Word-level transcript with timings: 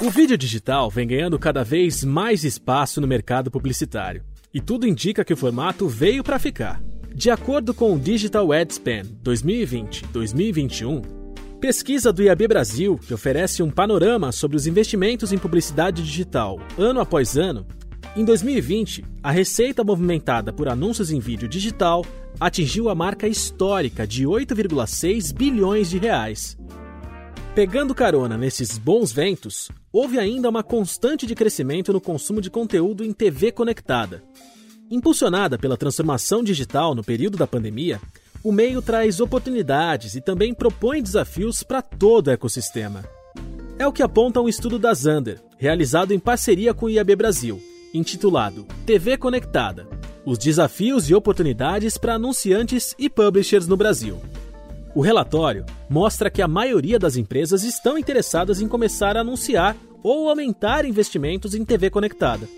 O 0.00 0.10
vídeo 0.10 0.38
digital 0.38 0.88
vem 0.88 1.08
ganhando 1.08 1.36
cada 1.40 1.64
vez 1.64 2.04
mais 2.04 2.44
espaço 2.44 3.00
no 3.00 3.06
mercado 3.08 3.50
publicitário. 3.50 4.22
E 4.54 4.60
tudo 4.60 4.86
indica 4.86 5.24
que 5.24 5.32
o 5.32 5.36
formato 5.36 5.88
veio 5.88 6.22
para 6.22 6.38
ficar. 6.38 6.80
De 7.12 7.30
acordo 7.30 7.74
com 7.74 7.92
o 7.92 7.98
Digital 7.98 8.52
Ad 8.52 8.72
Spend 8.72 9.18
2020-2021, 9.24 11.02
pesquisa 11.60 12.12
do 12.12 12.22
IAB 12.22 12.46
Brasil, 12.46 12.96
que 12.96 13.12
oferece 13.12 13.60
um 13.60 13.70
panorama 13.70 14.30
sobre 14.30 14.56
os 14.56 14.68
investimentos 14.68 15.32
em 15.32 15.38
publicidade 15.38 16.00
digital 16.00 16.60
ano 16.78 17.00
após 17.00 17.36
ano, 17.36 17.66
em 18.16 18.24
2020, 18.24 19.04
a 19.20 19.32
receita 19.32 19.82
movimentada 19.82 20.52
por 20.52 20.68
anúncios 20.68 21.10
em 21.10 21.18
vídeo 21.18 21.48
digital 21.48 22.04
atingiu 22.38 22.88
a 22.88 22.94
marca 22.94 23.26
histórica 23.26 24.06
de 24.06 24.24
8,6 24.24 25.34
bilhões 25.34 25.90
de 25.90 25.98
reais. 25.98 26.56
Pegando 27.54 27.94
carona 27.94 28.38
nesses 28.38 28.78
bons 28.78 29.10
ventos, 29.10 29.68
houve 29.92 30.18
ainda 30.18 30.48
uma 30.48 30.62
constante 30.62 31.26
de 31.26 31.34
crescimento 31.34 31.92
no 31.92 32.00
consumo 32.00 32.40
de 32.40 32.50
conteúdo 32.50 33.04
em 33.04 33.12
TV 33.12 33.52
conectada. 33.52 34.22
Impulsionada 34.90 35.58
pela 35.58 35.76
transformação 35.76 36.42
digital 36.42 36.94
no 36.94 37.04
período 37.04 37.36
da 37.36 37.46
pandemia, 37.46 38.00
o 38.42 38.52
meio 38.52 38.80
traz 38.80 39.20
oportunidades 39.20 40.14
e 40.14 40.20
também 40.20 40.54
propõe 40.54 41.02
desafios 41.02 41.62
para 41.62 41.82
todo 41.82 42.28
o 42.28 42.30
ecossistema. 42.30 43.04
É 43.78 43.86
o 43.86 43.92
que 43.92 44.02
aponta 44.02 44.40
um 44.40 44.48
estudo 44.48 44.78
da 44.78 44.92
Zander, 44.94 45.40
realizado 45.56 46.12
em 46.12 46.18
parceria 46.18 46.72
com 46.72 46.86
o 46.86 46.90
IAB 46.90 47.14
Brasil, 47.16 47.62
intitulado 47.92 48.66
TV 48.86 49.16
Conectada: 49.16 49.86
Os 50.24 50.38
desafios 50.38 51.08
e 51.10 51.14
oportunidades 51.14 51.98
para 51.98 52.14
anunciantes 52.14 52.94
e 52.98 53.08
publishers 53.08 53.66
no 53.66 53.76
Brasil. 53.76 54.20
O 54.98 55.00
relatório 55.00 55.64
mostra 55.88 56.28
que 56.28 56.42
a 56.42 56.48
maioria 56.48 56.98
das 56.98 57.16
empresas 57.16 57.62
estão 57.62 57.96
interessadas 57.96 58.60
em 58.60 58.66
começar 58.66 59.16
a 59.16 59.20
anunciar 59.20 59.76
ou 60.02 60.28
aumentar 60.28 60.84
investimentos 60.84 61.54
em 61.54 61.64
TV 61.64 61.88
conectada. 61.88 62.48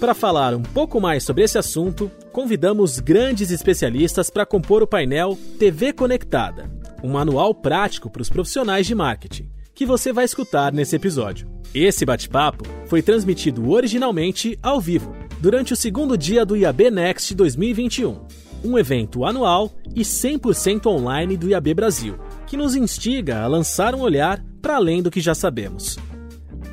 Para 0.00 0.12
falar 0.12 0.56
um 0.56 0.62
pouco 0.62 1.00
mais 1.00 1.22
sobre 1.22 1.44
esse 1.44 1.56
assunto, 1.56 2.10
convidamos 2.32 2.98
grandes 2.98 3.52
especialistas 3.52 4.28
para 4.28 4.44
compor 4.44 4.82
o 4.82 4.88
painel 4.88 5.38
TV 5.56 5.92
Conectada, 5.92 6.68
um 7.00 7.12
manual 7.12 7.54
prático 7.54 8.10
para 8.10 8.22
os 8.22 8.28
profissionais 8.28 8.88
de 8.88 8.94
marketing, 8.96 9.48
que 9.72 9.86
você 9.86 10.12
vai 10.12 10.24
escutar 10.24 10.72
nesse 10.72 10.96
episódio. 10.96 11.48
Esse 11.72 12.04
bate-papo 12.04 12.64
foi 12.86 13.02
transmitido 13.02 13.70
originalmente 13.70 14.58
ao 14.60 14.80
vivo, 14.80 15.14
durante 15.38 15.72
o 15.72 15.76
segundo 15.76 16.18
dia 16.18 16.44
do 16.44 16.56
IAB 16.56 16.90
Next 16.90 17.32
2021, 17.36 18.18
um 18.64 18.78
evento 18.78 19.24
anual 19.24 19.70
e 19.94 20.00
100% 20.00 20.86
online 20.86 21.36
do 21.36 21.48
IAB 21.48 21.74
Brasil, 21.74 22.18
que 22.46 22.56
nos 22.56 22.74
instiga 22.74 23.42
a 23.42 23.46
lançar 23.46 23.94
um 23.94 24.00
olhar 24.00 24.42
para 24.62 24.76
além 24.76 25.02
do 25.02 25.10
que 25.10 25.20
já 25.20 25.34
sabemos. 25.34 25.98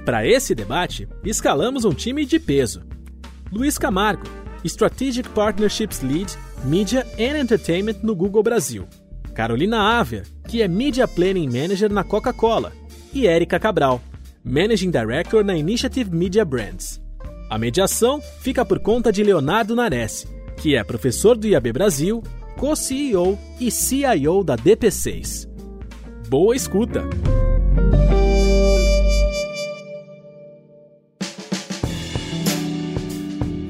Para 0.06 0.26
esse 0.26 0.56
debate, 0.56 1.08
escalamos 1.24 1.86
um 1.86 1.94
time 1.94 2.26
de 2.26 2.40
peso 2.40 2.82
Luiz 3.52 3.78
Camargo, 3.78 4.24
Strategic 4.64 5.28
Partnerships 5.30 6.02
Lead, 6.02 6.38
Media 6.64 7.06
and 7.20 7.38
Entertainment 7.38 7.98
no 8.02 8.16
Google 8.16 8.42
Brasil. 8.42 8.88
Carolina 9.36 10.00
Aver, 10.00 10.26
que 10.48 10.62
é 10.62 10.68
Media 10.70 11.06
Planning 11.06 11.48
Manager 11.48 11.92
na 11.92 12.04
Coca-Cola. 12.04 12.72
E 13.14 13.28
Érica 13.28 13.60
Cabral, 13.60 14.02
Managing 14.42 14.90
Director 14.90 15.44
na 15.44 15.58
Initiative 15.58 16.10
Media 16.16 16.46
Brands. 16.46 17.02
A 17.50 17.58
mediação 17.58 18.22
fica 18.40 18.64
por 18.64 18.80
conta 18.80 19.12
de 19.12 19.22
Leonardo 19.22 19.76
Nares, 19.76 20.26
que 20.62 20.76
é 20.76 20.84
professor 20.84 21.36
do 21.36 21.48
IAB 21.48 21.74
Brasil, 21.74 22.22
co-CEO 22.56 23.38
e 23.60 23.72
CIO 23.72 24.44
da 24.44 24.56
DP6. 24.56 25.50
Boa 26.30 26.56
escuta! 26.56 27.04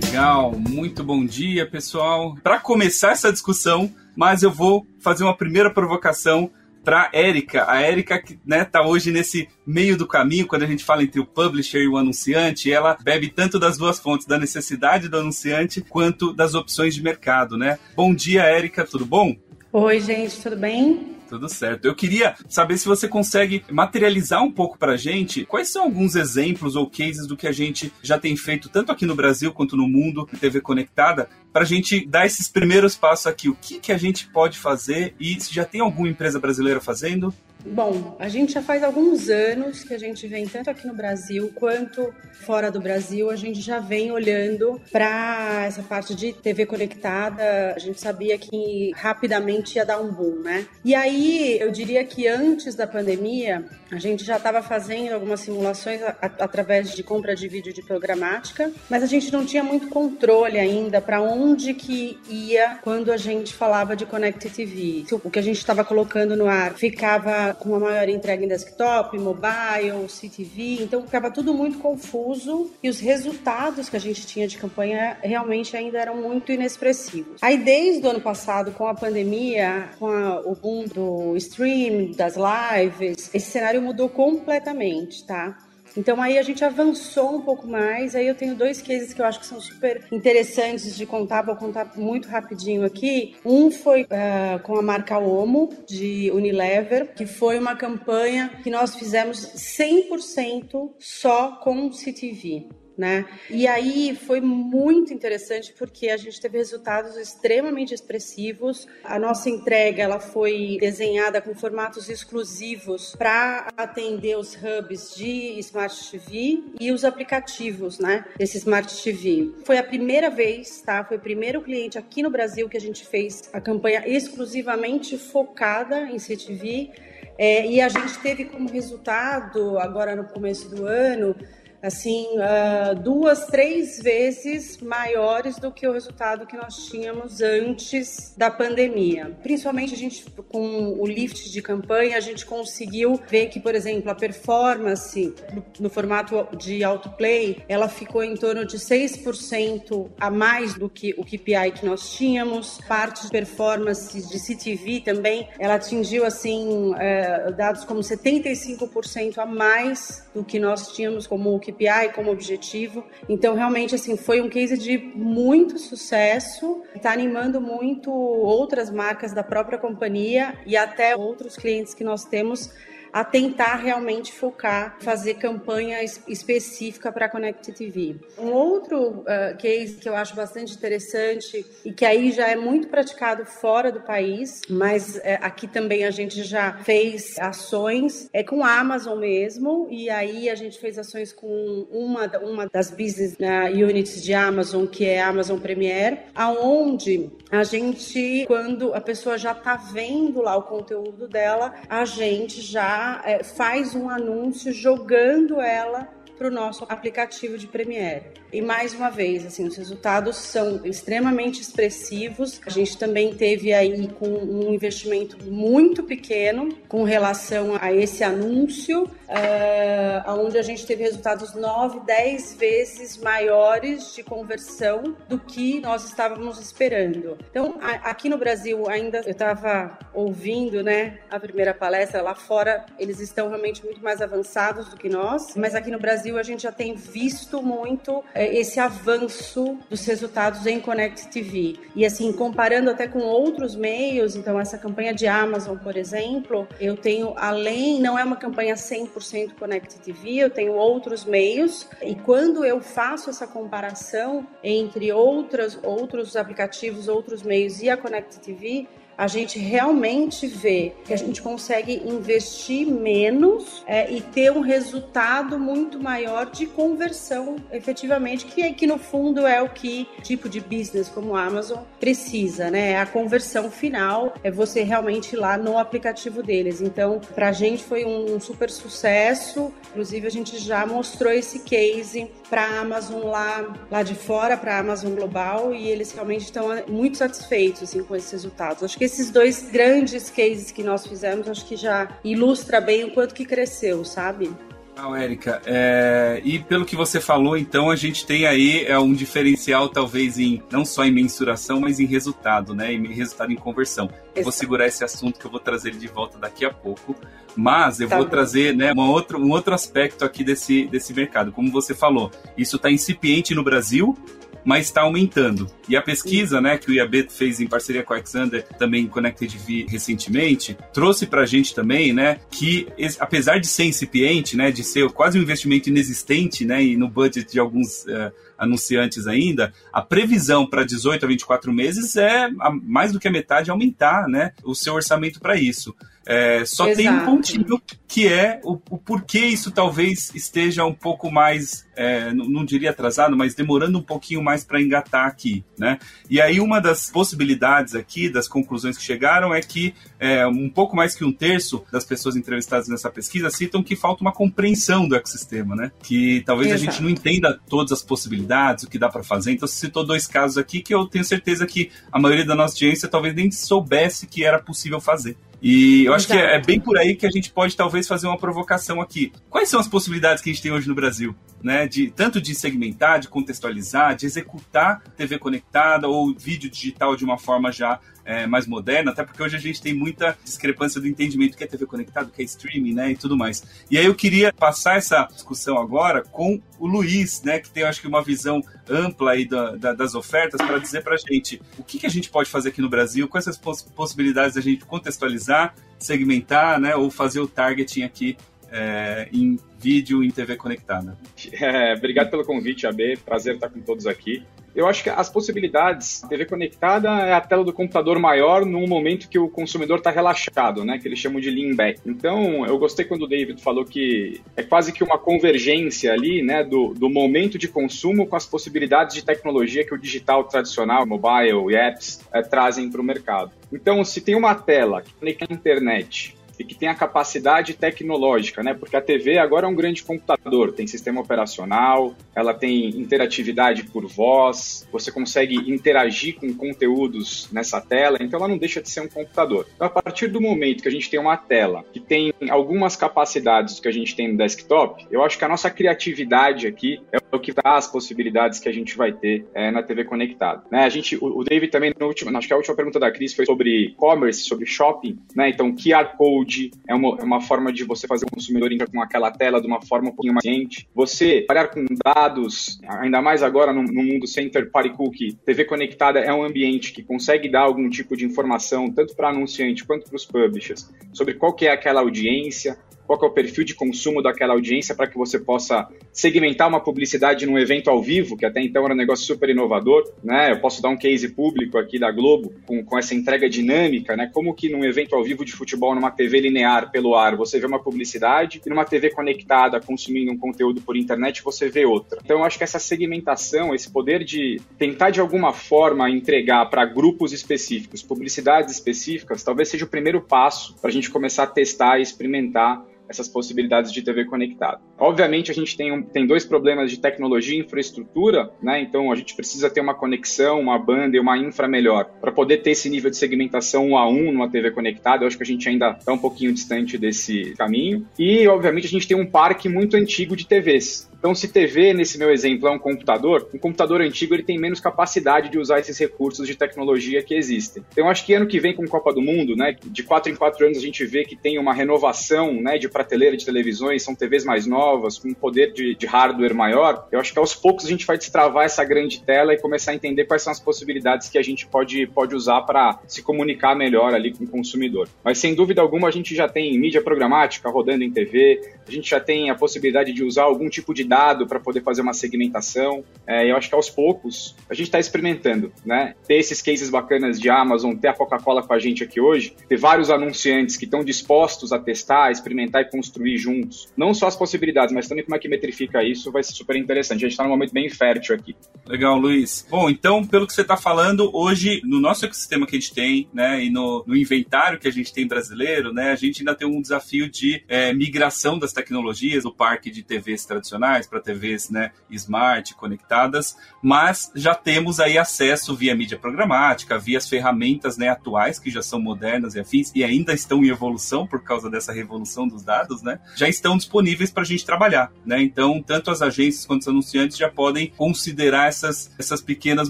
Legal, 0.04 0.52
muito 0.52 1.02
bom 1.02 1.26
dia, 1.26 1.66
pessoal. 1.66 2.36
Para 2.44 2.60
começar 2.60 3.12
essa 3.12 3.32
discussão, 3.32 3.90
mas 4.14 4.44
eu 4.44 4.52
vou 4.52 4.86
fazer 5.00 5.24
uma 5.24 5.36
primeira 5.36 5.74
provocação 5.74 6.52
para 6.84 7.10
Érica. 7.14 7.66
A 7.70 7.82
Érica 7.82 8.20
que 8.20 8.40
né, 8.46 8.66
tá 8.66 8.82
hoje 8.86 9.12
nesse 9.12 9.48
meio 9.66 9.98
do 9.98 10.08
caminho, 10.08 10.48
quando 10.48 10.64
a 10.64 10.68
gente 10.68 10.84
fala 10.84 11.04
entre 11.04 11.20
o 11.20 11.26
publisher 11.26 11.80
e 11.80 11.88
o 11.88 11.98
anunciante, 11.98 12.72
ela 12.72 12.98
bebe 13.02 13.30
tanto 13.30 13.60
das 13.60 13.78
duas 13.78 14.00
fontes, 14.00 14.28
da 14.28 14.38
necessidade 14.38 15.08
do 15.08 15.18
anunciante 15.18 15.82
quanto 15.82 16.34
das 16.34 16.56
opções 16.56 16.96
de 16.96 17.02
mercado, 17.02 17.58
né? 17.58 17.78
Bom 17.96 18.14
dia, 18.14 18.44
Érica, 18.44 18.86
tudo 18.86 19.06
bom? 19.06 19.36
Oi, 19.72 20.00
gente, 20.00 20.42
tudo 20.42 20.58
bem? 20.58 21.21
Tudo 21.32 21.48
certo. 21.48 21.86
Eu 21.86 21.96
queria 21.96 22.36
saber 22.50 22.78
se 22.78 22.86
você 22.86 23.08
consegue 23.08 23.64
materializar 23.72 24.44
um 24.44 24.52
pouco 24.52 24.78
para 24.78 24.96
a 24.96 24.98
gente 24.98 25.46
quais 25.46 25.72
são 25.72 25.84
alguns 25.84 26.14
exemplos 26.14 26.76
ou 26.76 26.90
cases 26.90 27.26
do 27.26 27.38
que 27.38 27.48
a 27.48 27.54
gente 27.54 27.90
já 28.04 28.20
tem 28.20 28.36
feito, 28.36 28.68
tanto 28.68 28.92
aqui 28.92 29.06
no 29.06 29.16
Brasil 29.16 29.54
quanto 29.54 29.78
no 29.78 29.88
mundo, 29.88 30.28
TV 30.42 30.60
Conectada, 30.60 31.30
para 31.54 31.62
a 31.62 31.66
gente 31.66 32.06
dar 32.06 32.26
esses 32.26 32.50
primeiros 32.50 32.98
passos 32.98 33.28
aqui. 33.28 33.48
O 33.48 33.56
que, 33.56 33.80
que 33.80 33.94
a 33.94 33.98
gente 33.98 34.28
pode 34.28 34.60
fazer 34.60 35.16
e 35.18 35.40
se 35.40 35.54
já 35.54 35.64
tem 35.64 35.80
alguma 35.80 36.10
empresa 36.10 36.38
brasileira 36.38 36.82
fazendo? 36.82 37.34
Bom, 37.66 38.16
a 38.20 38.28
gente 38.28 38.54
já 38.54 38.62
faz 38.62 38.84
alguns 38.84 39.30
anos 39.30 39.84
que 39.84 39.94
a 39.94 40.00
gente 40.00 40.28
vem, 40.28 40.48
tanto 40.48 40.70
aqui 40.70 40.88
no 40.88 40.94
Brasil 40.94 41.52
quanto 41.56 42.14
fora 42.32 42.72
do 42.72 42.82
Brasil, 42.82 43.30
a 43.30 43.36
gente 43.36 43.62
já 43.62 43.80
vem 43.80 44.12
olhando 44.12 44.82
para 44.92 45.66
essa 45.66 45.84
parte 45.84 46.16
de 46.16 46.34
TV 46.34 46.66
conectada. 46.66 47.74
A 47.76 47.80
gente 47.80 48.02
sabia 48.02 48.38
que 48.38 48.92
rapidamente 48.96 49.76
ia 49.76 49.86
dar 49.86 50.00
um 50.00 50.12
boom, 50.12 50.40
né? 50.42 50.66
E 50.84 50.96
aí, 50.96 51.60
eu 51.60 51.72
diria 51.72 52.04
que 52.04 52.28
antes 52.28 52.74
da 52.74 52.88
pandemia, 52.88 53.64
a 53.92 53.98
gente 53.98 54.24
já 54.24 54.38
estava 54.38 54.62
fazendo 54.64 55.14
algumas 55.14 55.42
simulações 55.42 56.02
através 56.22 56.94
de 56.94 57.04
compra 57.04 57.36
de 57.36 57.48
vídeo 57.48 57.74
de 57.74 57.82
programática, 57.84 58.72
mas 58.90 59.04
a 59.04 59.08
gente 59.08 59.32
não 59.32 59.46
tinha 59.46 59.64
muito 59.64 59.88
controle 59.88 60.58
ainda 60.58 61.00
para 61.00 61.22
onde 61.22 61.74
que 61.74 62.20
ia 62.28 62.80
quando 62.82 63.12
a 63.12 63.18
gente 63.18 63.54
falava 63.54 63.96
de 63.96 64.06
Connect 64.06 64.50
TV. 64.50 65.06
O 65.24 65.30
que 65.30 65.40
a 65.40 65.44
gente 65.44 65.58
estava 65.58 65.84
colocando 65.84 66.36
no 66.36 66.48
ar 66.48 66.74
ficava 66.74 67.51
com 67.54 67.70
uma 67.70 67.80
maior 67.80 68.08
entrega 68.10 68.44
em 68.44 68.48
desktop, 68.48 69.18
mobile, 69.18 70.08
CTV, 70.08 70.84
então 70.84 71.04
ficava 71.04 71.32
tudo 71.32 71.54
muito 71.54 71.80
confuso 71.80 72.72
e 72.82 72.90
os 72.90 73.00
resultados 73.00 73.90
que 73.90 73.96
a 73.96 74.00
gente 74.00 74.26
tinha 74.26 74.48
de 74.48 74.58
campanha 74.58 75.18
realmente 75.22 75.76
ainda 75.76 76.00
eram 76.00 76.18
muito 76.18 76.52
inexpressivos. 76.52 77.42
Aí 77.42 77.58
desde 77.58 78.06
o 78.06 78.10
ano 78.10 78.22
passado, 78.22 78.72
com 78.72 78.88
a 78.88 78.94
pandemia, 78.94 79.90
com 80.00 80.08
a, 80.08 80.40
o 80.42 80.56
boom 80.56 80.86
do 80.86 81.36
stream, 81.38 82.12
das 82.12 82.36
lives, 82.36 83.30
esse 83.34 83.52
cenário 83.52 83.82
mudou 83.82 84.10
completamente, 84.10 85.26
tá? 85.26 85.58
Então 85.96 86.22
aí 86.22 86.38
a 86.38 86.42
gente 86.42 86.64
avançou 86.64 87.36
um 87.36 87.42
pouco 87.42 87.68
mais. 87.68 88.16
Aí 88.16 88.28
eu 88.28 88.36
tenho 88.36 88.56
dois 88.56 88.82
cases 88.82 89.14
que 89.14 89.22
eu 89.22 89.26
acho 89.26 89.40
que 89.40 89.46
são 89.46 89.60
super 89.60 90.06
interessantes 90.12 90.96
de 90.96 91.06
contar, 91.06 91.42
vou 91.42 91.56
contar 91.56 91.92
muito 91.96 92.28
rapidinho 92.28 92.84
aqui. 92.84 93.36
Um 93.46 93.70
foi 93.72 94.04
uh, 94.04 94.60
com 94.64 94.78
a 94.78 94.82
marca 94.82 95.18
Omo 95.18 95.70
de 95.88 96.32
Unilever, 96.32 97.14
que 97.14 97.26
foi 97.26 97.60
uma 97.60 97.76
campanha 97.76 98.60
que 98.64 98.70
nós 98.70 98.96
fizemos 98.96 99.54
100% 99.56 100.92
só 101.00 101.58
com 101.58 101.92
CTV 101.92 102.81
né? 103.02 103.26
E 103.50 103.66
aí 103.66 104.16
foi 104.16 104.40
muito 104.40 105.12
interessante 105.12 105.74
porque 105.76 106.08
a 106.10 106.18
gente 106.18 106.40
teve 106.40 106.60
resultados 106.60 107.18
extremamente 107.18 107.96
expressivos. 107.96 108.88
A 109.04 109.18
nossa 109.18 109.50
entrega 109.50 110.04
ela 110.04 110.20
foi 110.20 110.78
desenhada 110.80 111.42
com 111.42 111.56
formatos 111.56 112.10
exclusivos 112.10 113.16
para 113.18 113.70
atender 113.76 114.38
os 114.38 114.56
hubs 114.56 115.16
de 115.16 115.58
Smart 115.62 116.12
TV 116.12 116.62
e 116.80 116.92
os 116.92 117.04
aplicativos, 117.04 117.98
né? 117.98 118.24
Desse 118.38 118.60
Smart 118.60 119.04
TV. 119.04 119.52
Foi 119.66 119.80
a 119.80 119.84
primeira 119.84 120.30
vez, 120.30 120.80
tá? 120.82 121.04
Foi 121.04 121.18
o 121.18 121.20
primeiro 121.20 121.60
cliente 121.60 121.98
aqui 121.98 122.22
no 122.22 122.30
Brasil 122.30 122.70
que 122.70 122.78
a 122.78 122.82
gente 122.82 123.04
fez 123.04 123.50
a 123.52 123.60
campanha 123.60 124.04
exclusivamente 124.08 125.18
focada 125.18 126.02
em 126.04 126.20
CTV. 126.20 126.92
É, 127.36 127.66
e 127.66 127.82
a 127.82 127.90
gente 127.90 128.20
teve 128.20 128.46
como 128.46 128.70
resultado, 128.70 129.80
agora 129.80 130.16
no 130.16 130.26
começo 130.26 130.70
do 130.70 130.86
ano, 130.86 131.36
assim, 131.82 132.28
uh, 132.36 132.96
duas, 132.96 133.46
três 133.48 134.00
vezes 134.00 134.78
maiores 134.78 135.58
do 135.58 135.72
que 135.72 135.88
o 135.88 135.92
resultado 135.92 136.46
que 136.46 136.56
nós 136.56 136.86
tínhamos 136.86 137.42
antes 137.42 138.34
da 138.38 138.52
pandemia. 138.52 139.36
Principalmente 139.42 139.94
a 139.94 139.98
gente, 139.98 140.26
com 140.50 140.94
o 141.00 141.08
lift 141.08 141.50
de 141.50 141.62
campanha, 141.62 142.18
a 142.18 142.20
gente 142.20 142.46
conseguiu 142.46 143.20
ver 143.28 143.48
que, 143.48 143.60
por 143.60 143.74
exemplo, 143.74 144.12
a 144.12 144.16
performance 144.16 145.34
no, 145.80 145.90
formato 145.90 146.48
de 146.56 146.84
autoplay, 146.84 147.64
ela 147.68 147.90
ficou 147.90 148.24
em 148.24 148.36
torno 148.36 148.66
de 148.66 148.78
6% 148.78 150.10
a 150.20 150.30
mais 150.30 150.76
do 150.76 150.90
que 150.90 151.14
o 151.18 151.24
KPI 151.24 151.72
que 151.76 151.86
nós 151.86 152.14
tínhamos. 152.14 152.80
Parte 152.88 153.24
de 153.24 153.30
performance 153.30 154.22
de 154.28 154.40
CTV 154.40 155.02
também, 155.02 155.48
ela 155.60 155.76
atingiu, 155.76 156.26
assim, 156.26 156.92
uh, 156.92 157.52
dados 157.56 157.84
como 157.86 158.02
75% 158.02 159.38
a 159.38 159.46
mais 159.46 160.30
do 160.34 160.44
que 160.44 160.60
nós 160.60 160.94
tínhamos 160.94 161.26
como 161.26 161.56
o 161.56 161.60
KPI 161.60 161.71
KPI 161.72 162.14
como 162.14 162.32
objetivo. 162.32 163.04
Então, 163.28 163.56
realmente, 163.56 163.96
assim, 163.96 164.18
foi 164.18 164.42
um 164.42 164.50
case 164.50 164.78
de 164.78 164.98
muito 164.98 165.78
sucesso, 165.78 166.84
está 166.96 167.12
animando 167.12 167.60
muito 167.62 168.12
outras 168.12 168.90
marcas 168.90 169.34
da 169.34 169.44
própria 169.44 169.78
companhia 169.78 170.58
e 170.66 170.76
até 170.76 171.16
outros 171.16 171.56
clientes 171.56 171.94
que 171.94 172.04
nós 172.04 172.26
temos 172.26 172.72
a 173.12 173.24
tentar 173.24 173.76
realmente 173.76 174.32
focar, 174.32 174.98
fazer 175.00 175.36
campanha 175.36 176.04
específica 176.28 177.12
para 177.12 177.30
Connect 177.30 177.72
TV. 177.72 178.16
Um 178.38 178.52
outro 178.52 179.22
uh, 179.22 179.58
case 179.58 179.98
que 179.98 180.08
eu 180.08 180.16
acho 180.16 180.36
bastante 180.36 180.74
interessante 180.74 181.66
e 181.84 181.92
que 181.92 182.06
aí 182.06 182.32
já 182.32 182.48
é 182.48 182.56
muito 182.56 182.88
praticado 182.88 183.46
fora 183.46 183.92
do 183.92 184.02
país, 184.02 184.62
mas 184.70 185.16
uh, 185.18 185.22
aqui 185.42 185.68
também 185.68 186.06
a 186.06 186.12
gente 186.12 186.44
já 186.44 186.74
fez 186.84 187.38
ações 187.40 188.30
é 188.34 188.44
com 188.44 188.64
a 188.64 188.80
Amazon 188.80 189.20
mesmo 189.20 189.88
e 189.90 190.10
aí 190.10 190.50
a 190.50 190.56
gente 190.56 190.80
fez 190.80 190.98
ações 190.98 191.34
com 191.34 191.88
uma, 191.92 192.28
uma 192.40 192.68
das 192.68 192.92
business 192.92 193.34
uh, 193.34 193.74
units 193.74 194.22
de 194.24 194.34
Amazon 194.34 194.86
que 194.86 195.06
é 195.06 195.22
a 195.22 195.28
Amazon 195.28 195.60
Premiere, 195.60 196.20
aonde 196.34 197.30
a 197.52 197.64
gente 197.64 198.46
quando 198.48 198.94
a 198.94 199.02
pessoa 199.02 199.38
já 199.38 199.52
está 199.52 199.76
vendo 199.76 200.42
lá 200.42 200.56
o 200.56 200.64
conteúdo 200.64 201.28
dela, 201.28 201.74
a 201.90 202.06
gente 202.06 202.62
já 202.62 203.01
é, 203.26 203.44
faz 203.44 203.96
um 203.96 204.10
anúncio 204.10 204.74
jogando 204.74 205.60
ela 205.60 206.08
para 206.38 206.48
o 206.48 206.52
nosso 206.52 206.86
aplicativo 206.90 207.58
de 207.58 207.68
Premiere. 207.68 208.41
E 208.52 208.62
mais 208.62 208.94
uma 208.94 209.10
vez, 209.10 209.46
assim, 209.46 209.66
os 209.66 209.78
resultados 209.78 210.36
são 210.36 210.86
extremamente 210.86 211.62
expressivos. 211.62 212.60
A 212.66 212.70
gente 212.70 212.98
também 212.98 213.34
teve 213.34 213.72
aí 213.72 214.10
com 214.10 214.28
um 214.28 214.74
investimento 214.74 215.38
muito 215.46 216.04
pequeno 216.04 216.76
com 216.90 217.04
relação 217.04 217.78
a 217.80 217.94
esse 217.94 218.26
anúncio, 218.26 219.04
uh, 219.04 220.32
onde 220.32 220.58
a 220.58 220.62
gente 220.62 220.86
teve 220.86 221.04
resultados 221.04 221.54
9, 221.54 222.02
10 222.02 222.56
vezes 222.56 223.18
maiores 223.18 224.14
de 224.14 224.22
conversão 224.22 225.16
do 225.30 225.40
que 225.40 225.80
nós 225.80 226.04
estávamos 226.04 226.60
esperando. 226.60 227.38
Então, 227.50 227.78
a, 227.82 228.10
aqui 228.10 228.28
no 228.28 228.38
Brasil 228.38 228.90
ainda 228.90 229.20
eu 229.20 229.32
estava 229.32 229.98
ouvindo, 230.14 230.84
né, 230.84 231.20
a 231.30 231.40
primeira 231.40 231.74
palestra 231.74 232.22
lá 232.22 232.36
fora, 232.36 232.86
eles 233.00 233.22
estão 233.22 233.48
realmente 233.48 233.84
muito 233.86 234.04
mais 234.04 234.22
avançados 234.22 234.90
do 234.90 234.98
que 234.98 235.08
nós, 235.08 235.56
mas 235.56 235.74
aqui 235.74 235.90
no 235.90 236.00
Brasil 236.00 236.38
a 236.38 236.44
gente 236.44 236.64
já 236.64 236.72
tem 236.72 236.96
visto 236.96 237.62
muito 237.62 238.22
esse 238.46 238.80
avanço 238.80 239.78
dos 239.90 240.06
resultados 240.06 240.66
em 240.66 240.80
Connect 240.80 241.28
TV. 241.30 241.76
E 241.96 242.06
assim, 242.06 242.32
comparando 242.32 242.90
até 242.90 243.08
com 243.08 243.20
outros 243.20 243.76
meios, 243.76 244.36
então 244.36 244.60
essa 244.60 244.78
campanha 244.78 245.14
de 245.14 245.28
Amazon, 245.28 245.78
por 245.78 245.96
exemplo, 245.96 246.68
eu 246.80 246.96
tenho 246.96 247.34
além, 247.38 248.00
não 248.00 248.18
é 248.18 248.24
uma 248.24 248.36
campanha 248.36 248.76
100% 248.76 249.54
Connect 249.60 250.00
TV, 250.00 250.36
eu 250.38 250.50
tenho 250.50 250.74
outros 250.74 251.26
meios 251.26 251.88
e 252.02 252.16
quando 252.16 252.66
eu 252.66 252.82
faço 252.82 253.30
essa 253.30 253.48
comparação 253.48 254.48
entre 254.64 255.12
outras, 255.12 255.78
outros 255.84 256.36
aplicativos, 256.36 257.08
outros 257.08 257.44
meios 257.44 257.82
e 257.82 257.90
a 257.90 257.98
Connect 257.98 258.40
TV, 258.40 258.88
a 259.18 259.28
gente 259.28 259.60
realmente 259.60 260.48
vê 260.48 260.94
que 261.06 261.14
a 261.14 261.18
gente 261.18 261.42
consegue 261.42 262.02
investir 262.06 262.88
menos 262.88 263.84
é, 263.86 264.12
e 264.12 264.22
ter 264.22 264.52
um 264.52 264.62
resultado 264.62 265.60
muito 265.60 266.00
maior 266.00 266.50
de 266.50 266.66
conversão, 266.66 267.58
efetivamente, 267.72 268.46
que, 268.46 268.62
é, 268.62 268.74
que 268.74 268.88
no 268.88 268.98
fundo 268.98 269.46
é 269.46 269.62
o 269.62 269.70
que 269.70 270.08
tipo 270.24 270.50
de 270.50 270.60
business 270.60 271.10
como 271.10 271.36
a 271.36 271.46
Amazon 271.46 271.80
precisa, 272.00 272.72
né? 272.72 272.98
A 272.98 273.06
conversão 273.06 273.70
final 273.70 274.34
é 274.44 274.52
você 274.52 274.84
realmente 274.84 275.34
ir 275.34 275.38
lá 275.38 275.58
no 275.58 275.78
aplicativo 275.78 276.42
deles. 276.42 276.82
Então, 276.82 277.22
para 277.36 277.50
a 277.50 277.52
gente 277.52 277.84
foi 277.84 278.06
um 278.06 278.40
super 278.40 278.70
sucesso. 278.70 279.72
Inclusive, 279.92 280.28
a 280.28 280.32
gente 280.32 280.58
já 280.58 280.86
mostrou 280.86 281.32
esse 281.32 281.60
case 281.60 282.30
para 282.50 282.80
Amazon 282.80 283.24
lá, 283.26 283.74
lá 283.90 284.04
de 284.04 284.16
fora, 284.16 284.58
para 284.58 284.76
a 284.76 284.80
Amazon 284.80 285.14
global, 285.14 285.74
e 285.74 285.88
eles 285.88 286.12
realmente 286.12 286.44
estão 286.44 286.68
muito 286.88 287.18
satisfeitos 287.18 287.84
assim, 287.84 288.04
com 288.04 288.16
esses 288.16 288.32
resultados. 288.32 288.84
Acho 288.84 288.98
que 289.02 289.06
esses 289.06 289.32
dois 289.32 289.68
grandes 289.72 290.30
cases 290.30 290.70
que 290.70 290.84
nós 290.84 291.08
fizemos, 291.08 291.50
acho 291.50 291.66
que 291.66 291.76
já 291.76 292.08
ilustra 292.24 292.80
bem 292.80 293.04
o 293.04 293.10
quanto 293.10 293.34
que 293.34 293.44
cresceu, 293.44 294.06
sabe? 294.06 294.52
Legal, 294.96 295.16
Érica. 295.16 295.62
É, 295.66 296.40
e 296.46 296.60
pelo 296.60 296.86
que 296.86 296.96
você 296.96 297.20
falou, 297.20 297.58
então, 297.58 297.90
a 297.90 297.96
gente 297.96 298.24
tem 298.28 298.46
aí 298.46 298.86
é, 298.86 299.00
um 299.00 299.12
diferencial, 299.12 299.90
talvez, 299.90 300.38
em 300.38 300.62
não 300.72 300.86
só 300.86 301.04
em 301.04 301.12
mensuração, 301.12 301.80
mas 301.80 302.00
em 302.00 302.06
resultado, 302.06 302.76
né? 302.76 302.94
Em 302.94 303.12
resultado 303.12 303.52
em 303.52 303.56
conversão. 303.56 304.08
Eu 304.36 304.44
vou 304.44 304.52
segurar 304.52 304.86
esse 304.86 305.04
assunto 305.04 305.40
que 305.40 305.46
eu 305.48 305.50
vou 305.50 305.60
trazer 305.60 305.90
ele 305.90 305.98
de 305.98 306.08
volta 306.08 306.38
daqui 306.38 306.64
a 306.64 306.72
pouco. 306.72 307.16
Mas 307.56 308.00
eu 308.00 308.08
tá 308.08 308.18
vou 308.18 308.26
bom. 308.26 308.30
trazer 308.30 308.76
né, 308.76 308.94
um, 308.94 309.00
outro, 309.00 309.40
um 309.40 309.50
outro 309.50 309.74
aspecto 309.74 310.24
aqui 310.24 310.44
desse, 310.44 310.86
desse 310.86 311.12
mercado. 311.12 311.52
Como 311.52 311.72
você 311.72 311.96
falou, 311.96 312.30
isso 312.56 312.76
está 312.76 312.92
incipiente 312.92 313.56
no 313.56 313.64
Brasil, 313.64 314.16
mas 314.64 314.86
está 314.86 315.02
aumentando. 315.02 315.68
E 315.88 315.96
a 315.96 316.02
pesquisa, 316.02 316.62
né, 316.62 316.78
que 316.78 316.90
o 316.90 316.94
IAB 316.94 317.28
fez 317.30 317.60
em 317.60 317.68
parceria 317.68 318.04
com 318.04 318.14
a 318.14 318.18
Alexander, 318.18 318.64
também 318.78 319.08
Connected 319.08 319.58
V 319.58 319.86
recentemente, 319.90 320.78
trouxe 320.94 321.26
para 321.26 321.42
a 321.42 321.46
gente 321.46 321.74
também, 321.74 322.14
né, 322.14 322.40
que 322.50 322.88
apesar 323.20 323.60
de 323.60 323.68
ser 323.68 323.86
incipiente, 323.86 324.56
né, 324.56 324.72
de 324.72 324.84
ser 324.84 325.10
quase 325.10 325.40
um 325.40 325.42
investimento 325.42 325.90
inexistente, 325.90 326.66
né, 326.66 326.84
e 326.84 326.98
no 326.98 327.08
budget 327.08 327.52
de 327.52 327.60
alguns 327.60 328.04
uh, 328.06 328.32
anunciantes 328.58 329.28
ainda, 329.28 329.74
a 329.92 330.02
previsão 330.02 330.68
para 330.68 330.84
18 330.84 331.26
a 331.26 331.28
24 331.28 331.74
meses 331.74 332.16
é 332.16 332.50
mais 332.84 333.12
do 333.12 333.20
que 333.20 333.28
a 333.28 333.32
metade 333.32 333.72
aumentar, 333.72 334.28
né, 334.28 334.54
o 334.64 334.76
seu 334.76 334.94
orçamento 334.94 335.40
para 335.40 335.56
isso. 335.56 335.96
É, 336.26 336.64
só 336.66 336.88
Exato. 336.88 336.98
tem 336.98 337.10
um 337.10 337.26
pontinho 337.26 337.82
que 338.08 338.28
é 338.28 338.60
o, 338.64 338.74
o, 338.90 338.98
porquê 338.98 339.40
isso 339.40 339.72
talvez 339.72 340.32
esteja 340.36 340.86
um 340.86 340.94
pouco 340.94 341.32
mais, 341.32 341.88
é, 341.96 342.32
não, 342.32 342.48
não, 342.48 342.66
diria 342.66 342.92
atrasado, 342.92 343.36
mas 343.36 343.56
demorando 343.56 343.98
um 343.98 344.04
pouquinho 344.04 344.44
mais 344.44 344.64
para 344.64 344.82
engatar 344.82 345.26
aqui, 345.26 345.66
né? 345.80 345.98
E 346.30 346.40
aí 346.40 346.60
uma 346.60 346.80
das 346.80 347.10
possibilidades 347.10 347.96
aqui, 347.96 348.30
das 348.30 348.48
conclusões 348.48 348.98
que 348.98 349.04
chegaram, 349.04 349.54
é 349.54 349.62
que 349.62 349.96
é, 350.22 350.46
um 350.46 350.70
pouco 350.70 350.96
mais 350.96 351.16
que 351.16 351.26
um 351.26 351.34
terço 351.34 351.84
das 351.92 352.06
pessoas 352.06 352.36
entrevistadas 352.36 352.88
nessa 352.88 353.10
pesquisa 353.10 353.50
citam 353.50 353.82
que 353.82 353.96
falta 353.96 354.22
uma 354.22 354.32
compreensão 354.32 355.08
do 355.08 355.16
ecossistema, 355.16 355.76
né? 355.76 355.92
Que 356.04 356.44
talvez 356.46 356.70
Exato. 356.70 356.84
a 356.84 356.92
gente 356.92 357.02
não 357.02 357.10
entenda 357.10 357.60
todas 357.68 357.92
as 357.92 358.04
possibilidades, 358.04 358.84
o 358.84 358.90
que 358.90 359.00
dá 359.00 359.10
para 359.10 359.24
fazer. 359.24 359.52
Então, 359.52 359.68
você 359.68 359.88
citou 359.88 360.06
dois 360.06 360.28
casos 360.28 360.60
aqui 360.60 360.80
que 360.80 360.94
eu 360.94 361.08
tenho 361.08 361.26
certeza 361.26 361.66
que 361.66 361.90
a 362.12 362.20
maioria 362.20 362.46
da 362.46 362.54
nossa 362.54 362.76
audiência 362.76 363.10
talvez 363.10 363.34
nem 363.34 363.50
soubesse 363.50 364.28
que 364.28 364.44
era 364.44 364.62
possível 364.62 365.02
fazer. 365.02 365.36
E 365.62 366.06
eu 366.06 366.14
acho 366.14 366.26
Exato. 366.26 366.40
que 366.40 366.46
é, 366.46 366.56
é 366.56 366.60
bem 366.60 366.80
por 366.80 366.98
aí 366.98 367.16
que 367.16 367.26
a 367.26 367.30
gente 367.30 367.52
pode 367.52 367.76
talvez 367.76 368.08
fazer 368.08 368.26
uma 368.26 368.38
provocação 368.38 369.00
aqui. 369.00 369.32
Quais 369.50 369.70
são 369.70 369.80
as 369.80 369.88
possibilidades 369.88 370.44
que 370.44 370.50
a 370.50 370.54
gente 370.54 370.62
tem 370.62 370.72
hoje 370.72 370.88
no 370.88 370.96
Brasil? 370.96 371.36
Né, 371.64 371.88
de 371.88 372.10
tanto 372.10 372.42
de 372.42 372.56
segmentar, 372.56 373.20
de 373.20 373.28
contextualizar, 373.28 374.16
de 374.16 374.26
executar 374.26 375.04
TV 375.16 375.38
conectada 375.38 376.08
ou 376.08 376.34
vídeo 376.34 376.68
digital 376.68 377.16
de 377.16 377.24
uma 377.24 377.38
forma 377.38 377.72
já 377.72 378.00
é, 378.32 378.48
mais 378.48 378.66
moderna, 378.66 379.12
até 379.12 379.26
porque 379.26 379.44
hoje 379.44 379.58
a 379.58 379.60
gente 379.60 379.82
tem 379.82 379.94
muita 379.94 380.38
discrepância 380.42 381.02
do 381.02 381.08
entendimento 381.08 381.58
que 381.58 381.64
é 381.66 381.68
TV 381.68 381.86
conectado, 381.86 382.32
que 382.32 382.42
é 382.42 382.46
streaming, 382.46 382.94
né, 382.94 383.12
e 383.12 383.16
tudo 383.18 383.36
mais. 383.38 383.62
E 383.92 383.98
aí 383.98 384.06
eu 384.06 384.16
queria 384.16 384.54
passar 384.54 384.98
essa 384.98 385.26
discussão 385.26 385.78
agora 385.78 386.24
com 386.24 386.62
o 386.80 386.88
Luiz, 386.88 387.42
né, 387.44 387.60
que 387.60 387.70
tem, 387.70 387.84
acho 387.84 388.00
que, 388.00 388.08
uma 388.08 388.24
visão 388.24 388.64
ampla 388.90 389.32
aí 389.32 389.46
da, 389.46 389.76
da, 389.76 389.94
das 389.94 390.16
ofertas 390.16 390.62
para 390.66 390.80
dizer 390.80 391.04
para 391.04 391.16
a 391.16 391.18
gente 391.18 391.62
o 391.78 391.84
que, 391.84 392.00
que, 392.00 392.06
a 392.06 392.10
gente 392.10 392.30
pode 392.30 392.50
fazer 392.50 392.70
aqui 392.70 392.82
no 392.82 392.90
Brasil, 392.90 393.28
quais 393.28 393.48
as 393.48 393.58
poss 393.58 393.82
possibilidades 393.82 394.56
da 394.56 394.62
gente 394.62 394.86
contextualizar, 394.86 395.76
segmentar, 396.00 396.80
né, 396.80 396.96
ou 396.96 397.12
fazer 397.12 397.42
o 397.42 397.48
targeting 397.48 398.04
aqui 398.04 398.38
é, 398.72 399.28
em 399.34 399.60
vídeo 399.80 400.24
em 400.24 400.32
TV 400.32 400.56
conectada. 400.56 401.18
É, 401.62 401.94
obrigado 401.94 402.30
pelo 402.30 402.46
convite, 402.46 402.88
AB. 402.88 403.18
Prazer 403.18 403.56
estar 403.56 403.70
com 403.70 403.82
todos 403.82 404.08
aqui. 404.08 404.44
Eu 404.74 404.88
acho 404.88 405.04
que 405.04 405.10
as 405.10 405.30
possibilidades, 405.30 406.22
TV 406.30 406.46
conectada 406.46 407.10
é 407.10 407.34
a 407.34 407.42
tela 407.42 407.64
do 407.64 407.74
computador 407.74 408.18
maior 408.20 408.66
num 408.66 408.88
momento 408.88 409.28
que 409.28 409.38
o 409.38 409.50
consumidor 409.50 409.98
está 409.98 410.10
relaxado, 410.10 410.86
né? 410.86 410.98
Que 410.98 411.08
eles 411.08 411.20
chamam 411.20 411.42
de 411.42 411.50
lean 411.50 411.76
back. 411.76 412.00
Então, 412.06 412.66
eu 412.66 412.78
gostei 412.78 413.04
quando 413.04 413.24
o 413.24 413.28
David 413.28 413.62
falou 413.62 413.84
que 413.84 414.42
é 414.56 414.64
quase 414.64 414.94
que 414.94 415.04
uma 415.04 415.18
convergência 415.18 416.14
ali, 416.14 416.42
né? 416.42 416.64
Do, 416.64 416.94
do 416.94 417.10
momento 417.10 417.58
de 417.58 417.68
consumo 417.68 418.26
com 418.26 418.36
as 418.36 418.46
possibilidades 418.46 419.14
de 419.14 419.26
tecnologia 419.26 419.86
que 419.86 419.94
o 419.94 419.98
digital 419.98 420.46
tradicional, 420.46 421.06
mobile 421.06 421.72
e 421.72 421.76
apps 421.76 422.22
é, 422.32 422.42
trazem 422.42 422.90
para 422.90 423.02
o 423.02 423.04
mercado. 423.04 423.52
Então, 423.74 424.04
se 424.06 424.22
tem 424.22 424.36
uma 424.36 424.56
tela 424.56 425.02
que 425.02 425.14
conecta 425.14 425.46
a 425.50 425.54
internet 425.54 426.36
e 426.62 426.64
que 426.64 426.76
tem 426.76 426.90
a 426.90 426.96
capacidade 426.96 427.74
tecnológica, 427.74 428.64
né? 428.64 428.74
Porque 428.74 428.96
a 428.96 429.02
TV 429.02 429.38
agora 429.38 429.66
é 429.66 429.70
um 429.70 429.76
grande 429.76 430.04
computador, 430.04 430.72
tem 430.72 430.88
sistema 430.88 431.22
operacional, 431.22 432.16
ela 432.36 432.54
tem 432.54 432.90
interatividade 432.90 433.84
por 433.84 434.06
voz, 434.08 434.88
você 434.92 435.12
consegue 435.12 435.56
interagir 435.72 436.36
com 436.36 436.54
conteúdos 436.54 437.50
nessa 437.52 437.82
tela, 437.82 438.18
então 438.22 438.40
ela 438.40 438.48
não 438.48 438.58
deixa 438.58 438.82
de 438.82 438.90
ser 438.90 439.02
um 439.02 439.08
computador. 439.08 439.68
Então, 439.76 439.88
a 439.88 439.90
partir 439.90 440.28
do 440.28 440.40
momento 440.40 440.82
que 440.82 440.88
a 440.88 440.92
gente 440.92 441.10
tem 441.10 441.20
uma 441.20 441.38
tela 441.38 441.84
que 441.92 442.00
tem 442.00 442.34
algumas 442.50 442.96
capacidades 442.96 443.80
que 443.80 443.88
a 443.88 443.92
gente 443.92 444.16
tem 444.16 444.32
no 444.32 444.38
desktop, 444.38 445.06
eu 445.10 445.24
acho 445.24 445.38
que 445.38 445.46
a 445.46 445.48
nossa 445.48 445.70
criatividade 445.70 446.68
aqui 446.68 447.02
é 447.12 447.18
o 447.36 447.40
que 447.40 447.54
dá 447.54 447.78
as 447.78 447.88
possibilidades 447.88 448.60
que 448.60 448.68
a 448.68 448.72
gente 448.72 448.96
vai 448.96 449.12
ter 449.12 449.46
é, 449.54 449.72
na 449.72 449.82
TV 449.82 450.04
conectada. 450.04 450.64
Né? 450.70 450.84
A 450.84 450.90
gente, 450.90 451.18
o, 451.20 451.44
David 451.44 451.72
também, 451.72 451.94
no 451.98 452.08
último, 452.08 452.36
acho 452.38 452.48
que 452.48 452.54
a 452.54 452.58
última 452.58 452.76
pergunta 452.76 453.00
da 453.00 453.12
Cris 453.12 453.34
foi 453.34 453.46
sobre 453.46 453.86
e-commerce, 453.86 454.42
sobre 454.42 454.66
shopping, 454.66 455.20
né? 455.36 455.50
Então, 455.50 455.74
QR 455.76 456.18
Code 456.18 456.51
é 456.88 456.94
uma, 456.94 457.18
é 457.20 457.24
uma 457.24 457.42
forma 457.42 457.72
de 457.72 457.84
você 457.84 458.08
fazer 458.08 458.26
o 458.26 458.32
consumidor 458.32 458.72
entrar 458.72 458.88
com 458.88 459.02
aquela 459.02 459.32
tela 459.32 459.62
de 459.62 459.68
uma 459.68 459.82
forma 459.82 460.10
um 460.10 460.14
pouquinho 460.14 460.34
mais 460.34 460.46
eficiente. 460.46 460.88
Você 460.94 461.42
trabalhar 461.42 461.70
com 461.70 461.86
dados, 462.04 462.80
ainda 462.88 463.22
mais 463.22 463.44
agora 463.44 463.74
no, 463.74 463.84
no 463.84 464.04
mundo 464.04 464.28
sem 464.28 464.50
party 464.50 464.90
cookie, 464.92 465.34
TV 465.46 465.66
conectada 465.66 466.20
é 466.20 466.34
um 466.34 466.44
ambiente 466.44 466.92
que 466.92 467.04
consegue 467.04 467.50
dar 467.50 467.62
algum 467.62 467.90
tipo 467.90 468.16
de 468.16 468.26
informação, 468.26 468.92
tanto 468.92 469.16
para 469.16 469.30
anunciante 469.30 469.86
quanto 469.86 470.08
para 470.08 470.16
os 470.16 470.26
publishers, 470.26 470.90
sobre 471.14 471.36
qual 471.36 471.54
que 471.54 471.66
é 471.66 471.72
aquela 471.72 472.02
audiência, 472.02 472.78
qual 473.18 473.30
é 473.30 473.32
o 473.32 473.34
perfil 473.34 473.64
de 473.64 473.76
consumo 473.76 474.22
daquela 474.22 474.54
audiência 474.54 474.96
para 474.96 475.08
que 475.08 475.18
você 475.18 475.40
possa 475.40 475.88
segmentar 476.12 476.68
uma 476.68 476.80
publicidade 476.80 477.46
num 477.46 477.58
evento 477.58 477.90
ao 477.90 478.02
vivo, 478.02 478.38
que 478.38 478.46
até 478.46 478.62
então 478.62 478.84
era 478.86 478.94
um 478.94 478.98
negócio 478.98 479.26
super 479.26 479.50
inovador, 479.50 480.12
né? 480.24 480.52
Eu 480.52 480.60
posso 480.60 480.82
dar 480.82 480.90
um 480.90 480.98
case 480.98 481.30
público 481.30 481.78
aqui 481.78 482.00
da 482.00 482.12
Globo 482.12 482.54
com, 482.66 482.84
com 482.84 482.98
essa 482.98 483.16
entrega 483.16 483.50
dinâmica, 483.50 484.16
né? 484.16 484.30
Como 484.34 484.54
que 484.54 484.70
num 484.70 484.84
evento 484.84 485.16
ao 485.16 485.24
vivo 485.24 485.44
de 485.44 485.52
futebol, 485.52 485.96
numa 485.96 486.12
TV 486.12 486.40
linear 486.40 486.92
pelo 486.92 487.16
ar, 487.16 487.36
você 487.36 487.60
vê 487.60 487.66
uma 487.66 487.82
publicidade 487.82 488.62
e 488.66 488.70
numa 488.70 488.86
TV 488.86 489.10
conectada 489.10 489.80
consumindo 489.80 490.32
um 490.32 490.38
conteúdo 490.38 490.82
por 490.82 490.96
internet, 490.96 491.44
você 491.44 491.70
vê 491.70 491.86
outra. 491.86 492.20
Então 492.24 492.40
eu 492.40 492.44
acho 492.44 492.58
que 492.58 492.64
essa 492.64 492.80
segmentação, 492.80 493.74
esse 493.74 493.92
poder 493.92 494.24
de 494.24 494.60
tentar 494.78 495.10
de 495.10 495.20
alguma 495.20 495.54
forma 495.54 496.10
entregar 496.10 496.66
para 496.70 496.86
grupos 496.86 497.34
específicos, 497.34 498.02
publicidades 498.02 498.74
específicas, 498.74 499.44
talvez 499.44 499.70
seja 499.70 499.86
o 499.86 499.88
primeiro 499.88 500.22
passo 500.22 500.76
para 500.80 500.90
a 500.90 500.94
gente 500.94 501.10
começar 501.10 501.44
a 501.44 501.48
testar 501.48 502.00
e 502.00 502.02
experimentar 502.02 502.86
essas 503.12 503.28
possibilidades 503.28 503.92
de 503.92 504.02
TV 504.02 504.26
conectada. 504.26 504.80
Obviamente, 504.98 505.52
a 505.52 505.54
gente 505.54 505.78
tem, 505.78 505.92
um, 505.92 506.02
tem 506.02 506.26
dois 506.26 506.44
problemas 506.44 506.90
de 506.90 507.00
tecnologia 507.00 507.56
e 507.56 507.62
infraestrutura, 507.62 508.50
né? 508.62 508.82
Então, 508.82 509.12
a 509.12 509.16
gente 509.16 509.36
precisa 509.36 509.70
ter 509.70 509.82
uma 509.82 509.94
conexão, 509.94 510.60
uma 510.60 510.80
banda 510.80 511.16
e 511.16 511.20
uma 511.20 511.38
infra 511.38 511.68
melhor 511.68 512.06
para 512.20 512.32
poder 512.32 512.58
ter 512.58 512.72
esse 512.72 512.90
nível 512.90 513.12
de 513.12 513.18
segmentação 513.18 513.90
um 513.90 513.98
a 513.98 514.08
um 514.08 514.32
numa 514.32 514.50
TV 514.50 514.72
conectada. 514.72 515.24
Eu 515.24 515.28
acho 515.28 515.38
que 515.38 515.44
a 515.44 515.46
gente 515.46 515.68
ainda 515.68 515.92
está 515.92 516.14
um 516.14 516.18
pouquinho 516.18 516.54
distante 516.54 516.98
desse 516.98 517.54
caminho. 517.56 518.08
E, 518.18 518.48
obviamente, 518.48 518.88
a 518.88 518.90
gente 518.90 519.08
tem 519.08 519.18
um 519.18 519.26
parque 519.26 519.68
muito 519.68 519.96
antigo 519.98 520.36
de 520.36 520.48
TVs. 520.48 521.11
Então, 521.22 521.36
se 521.36 521.48
TV, 521.48 521.94
nesse 521.94 522.18
meu 522.18 522.32
exemplo, 522.32 522.68
é 522.68 522.72
um 522.72 522.80
computador, 522.80 523.48
um 523.54 523.60
computador 523.60 524.02
antigo 524.02 524.34
ele 524.34 524.42
tem 524.42 524.58
menos 524.58 524.80
capacidade 524.80 525.52
de 525.52 525.60
usar 525.60 525.80
esses 525.80 525.96
recursos 526.00 526.48
de 526.48 526.56
tecnologia 526.56 527.22
que 527.22 527.36
existem. 527.36 527.86
Então, 527.92 528.10
acho 528.10 528.26
que 528.26 528.34
ano 528.34 528.48
que 528.48 528.60
vem 528.60 528.76
com 528.76 528.88
Copa 528.88 529.14
do 529.14 529.22
Mundo, 529.22 529.56
né, 529.56 529.76
de 529.86 530.02
quatro 530.02 530.32
em 530.32 530.36
quatro 530.36 530.66
anos 530.66 530.80
a 530.80 530.82
gente 530.82 531.06
vê 531.06 531.24
que 531.24 531.36
tem 531.36 531.60
uma 531.60 531.76
renovação, 531.76 532.52
né, 532.60 532.80
de 532.80 532.90
prateleira 532.90 533.38
de 533.38 533.46
televisões, 533.46 534.02
são 534.02 534.16
TVs 534.16 534.44
mais 534.44 534.66
novas, 534.66 535.20
com 535.20 535.28
um 535.28 535.34
poder 535.36 535.74
de, 535.74 535.94
de 535.94 536.08
hardware 536.08 536.56
maior. 536.56 537.08
Eu 537.12 537.20
acho 537.20 537.32
que 537.32 537.38
aos 537.38 537.54
poucos 537.54 537.86
a 537.86 537.90
gente 537.90 538.04
vai 538.04 538.18
destravar 538.18 538.66
essa 538.66 538.84
grande 538.84 539.22
tela 539.22 539.54
e 539.54 539.62
começar 539.62 539.92
a 539.92 539.96
entender 539.96 540.26
quais 540.26 540.42
são 540.42 540.52
as 540.52 540.60
possibilidades 540.60 541.30
que 541.30 541.38
a 541.38 541.44
gente 541.44 541.68
pode, 541.68 542.08
pode 542.08 542.34
usar 542.34 542.62
para 542.62 543.00
se 543.06 543.22
comunicar 543.22 543.76
melhor 543.76 544.16
ali 544.16 544.34
com 544.34 544.44
o 544.44 544.48
consumidor. 544.48 545.08
Mas 545.24 545.38
sem 545.38 545.54
dúvida 545.54 545.84
alguma 545.84 546.08
a 546.08 546.12
gente 546.12 546.34
já 546.34 546.50
tem 546.50 546.80
mídia 546.80 547.04
programática 547.04 547.70
rodando 547.70 548.04
em 548.04 548.10
TV, 548.10 548.60
a 548.88 548.92
gente 548.92 549.08
já 549.08 549.20
tem 549.20 549.52
a 549.52 549.56
possibilidade 549.56 550.12
de 550.14 550.24
usar 550.24 550.46
algum 550.46 550.68
tipo 550.68 550.96
de 550.96 551.11
dado 551.12 551.46
para 551.46 551.60
poder 551.60 551.84
fazer 551.84 552.02
uma 552.02 552.14
segmentação. 552.14 553.04
É, 553.28 553.52
eu 553.52 553.58
acho 553.58 553.68
que 553.68 553.76
aos 553.76 553.90
poucos 553.90 554.56
a 554.70 554.74
gente 554.74 554.86
está 554.86 554.98
experimentando, 554.98 555.70
né? 555.86 556.16
Ter 556.26 556.36
esses 556.36 556.62
cases 556.62 556.90
bacanas 556.90 557.38
de 557.38 557.50
Amazon, 557.50 557.98
ter 557.98 558.08
a 558.08 558.14
Coca-Cola 558.14 558.64
com 558.64 558.74
a 558.74 558.80
gente 558.80 559.04
aqui 559.04 559.20
hoje, 559.20 559.54
ter 559.68 559.76
vários 559.76 560.10
anunciantes 560.10 560.78
que 560.78 560.86
estão 560.86 561.04
dispostos 561.04 561.74
a 561.74 561.80
testar, 561.80 562.32
experimentar 562.32 562.84
e 562.84 562.86
construir 562.90 563.38
juntos. 563.38 563.90
Não 563.98 564.14
só 564.14 564.28
as 564.28 564.38
possibilidades, 564.38 564.96
mas 564.96 565.10
também 565.10 565.26
como 565.26 565.36
é 565.36 565.40
que 565.40 565.50
metrifica 565.50 566.02
isso, 566.02 566.32
vai 566.32 566.44
ser 566.44 566.54
super 566.54 566.78
interessante. 566.78 567.18
A 567.18 567.28
gente 567.28 567.32
está 567.32 567.44
num 567.44 567.50
momento 567.50 567.74
bem 567.74 567.90
fértil 567.90 568.34
aqui. 568.34 568.56
Legal, 568.88 569.20
Luiz. 569.20 569.68
Bom, 569.70 569.90
então, 569.90 570.26
pelo 570.26 570.48
que 570.48 570.54
você 570.54 570.62
está 570.62 570.78
falando, 570.78 571.30
hoje, 571.34 571.82
no 571.84 572.00
nosso 572.00 572.24
ecossistema 572.24 572.66
que 572.66 572.78
a 572.78 572.80
gente 572.80 572.94
tem, 572.94 573.28
né, 573.34 573.62
e 573.62 573.70
no, 573.70 574.06
no, 574.08 574.16
inventário 574.16 574.80
que 574.80 574.88
a 574.88 574.92
gente 574.92 575.12
tem 575.12 575.28
brasileiro, 575.28 575.92
né, 575.92 576.12
a 576.12 576.16
gente 576.16 576.40
ainda 576.40 576.56
tem 576.56 576.66
um 576.66 576.82
desafio 576.82 577.30
de 577.30 577.64
é, 577.68 577.94
migração 577.94 578.58
das 578.58 578.72
tecnologias 578.72 579.44
do 579.44 579.52
parque 579.52 579.92
de 579.92 580.04
TVs 580.04 580.46
tradicionais 580.46 581.01
para 581.08 581.20
TVs 581.20 581.70
né, 581.70 581.92
smart, 582.10 582.76
conectadas, 582.76 583.58
mas 583.82 584.32
já 584.36 584.54
temos 584.54 585.00
aí 585.00 585.18
acesso 585.18 585.76
via 585.76 585.96
mídia 585.96 586.18
programática, 586.18 587.00
via 587.00 587.18
as 587.18 587.28
ferramentas 587.28 587.98
né, 587.98 588.10
atuais, 588.10 588.60
que 588.60 588.70
já 588.70 588.82
são 588.82 589.00
modernas 589.00 589.56
e 589.56 589.60
afins, 589.60 589.92
e 589.96 590.04
ainda 590.04 590.34
estão 590.34 590.64
em 590.64 590.70
evolução 590.70 591.26
por 591.26 591.44
causa 591.44 591.70
dessa 591.70 591.92
revolução 591.92 592.48
dos 592.48 592.64
dados, 592.64 593.02
né, 593.02 593.20
já 593.36 593.48
estão 593.48 593.78
disponíveis 593.78 594.32
para 594.32 594.44
a 594.44 594.46
gente 594.46 594.66
trabalhar. 594.66 595.12
Né? 595.26 595.42
Então, 595.42 595.82
tanto 595.82 596.12
as 596.12 596.22
agências 596.22 596.66
quanto 596.66 596.82
os 596.82 596.88
anunciantes 596.88 597.38
já 597.38 597.50
podem 597.50 597.92
considerar 597.96 598.68
essas, 598.68 599.12
essas 599.18 599.42
pequenas 599.42 599.90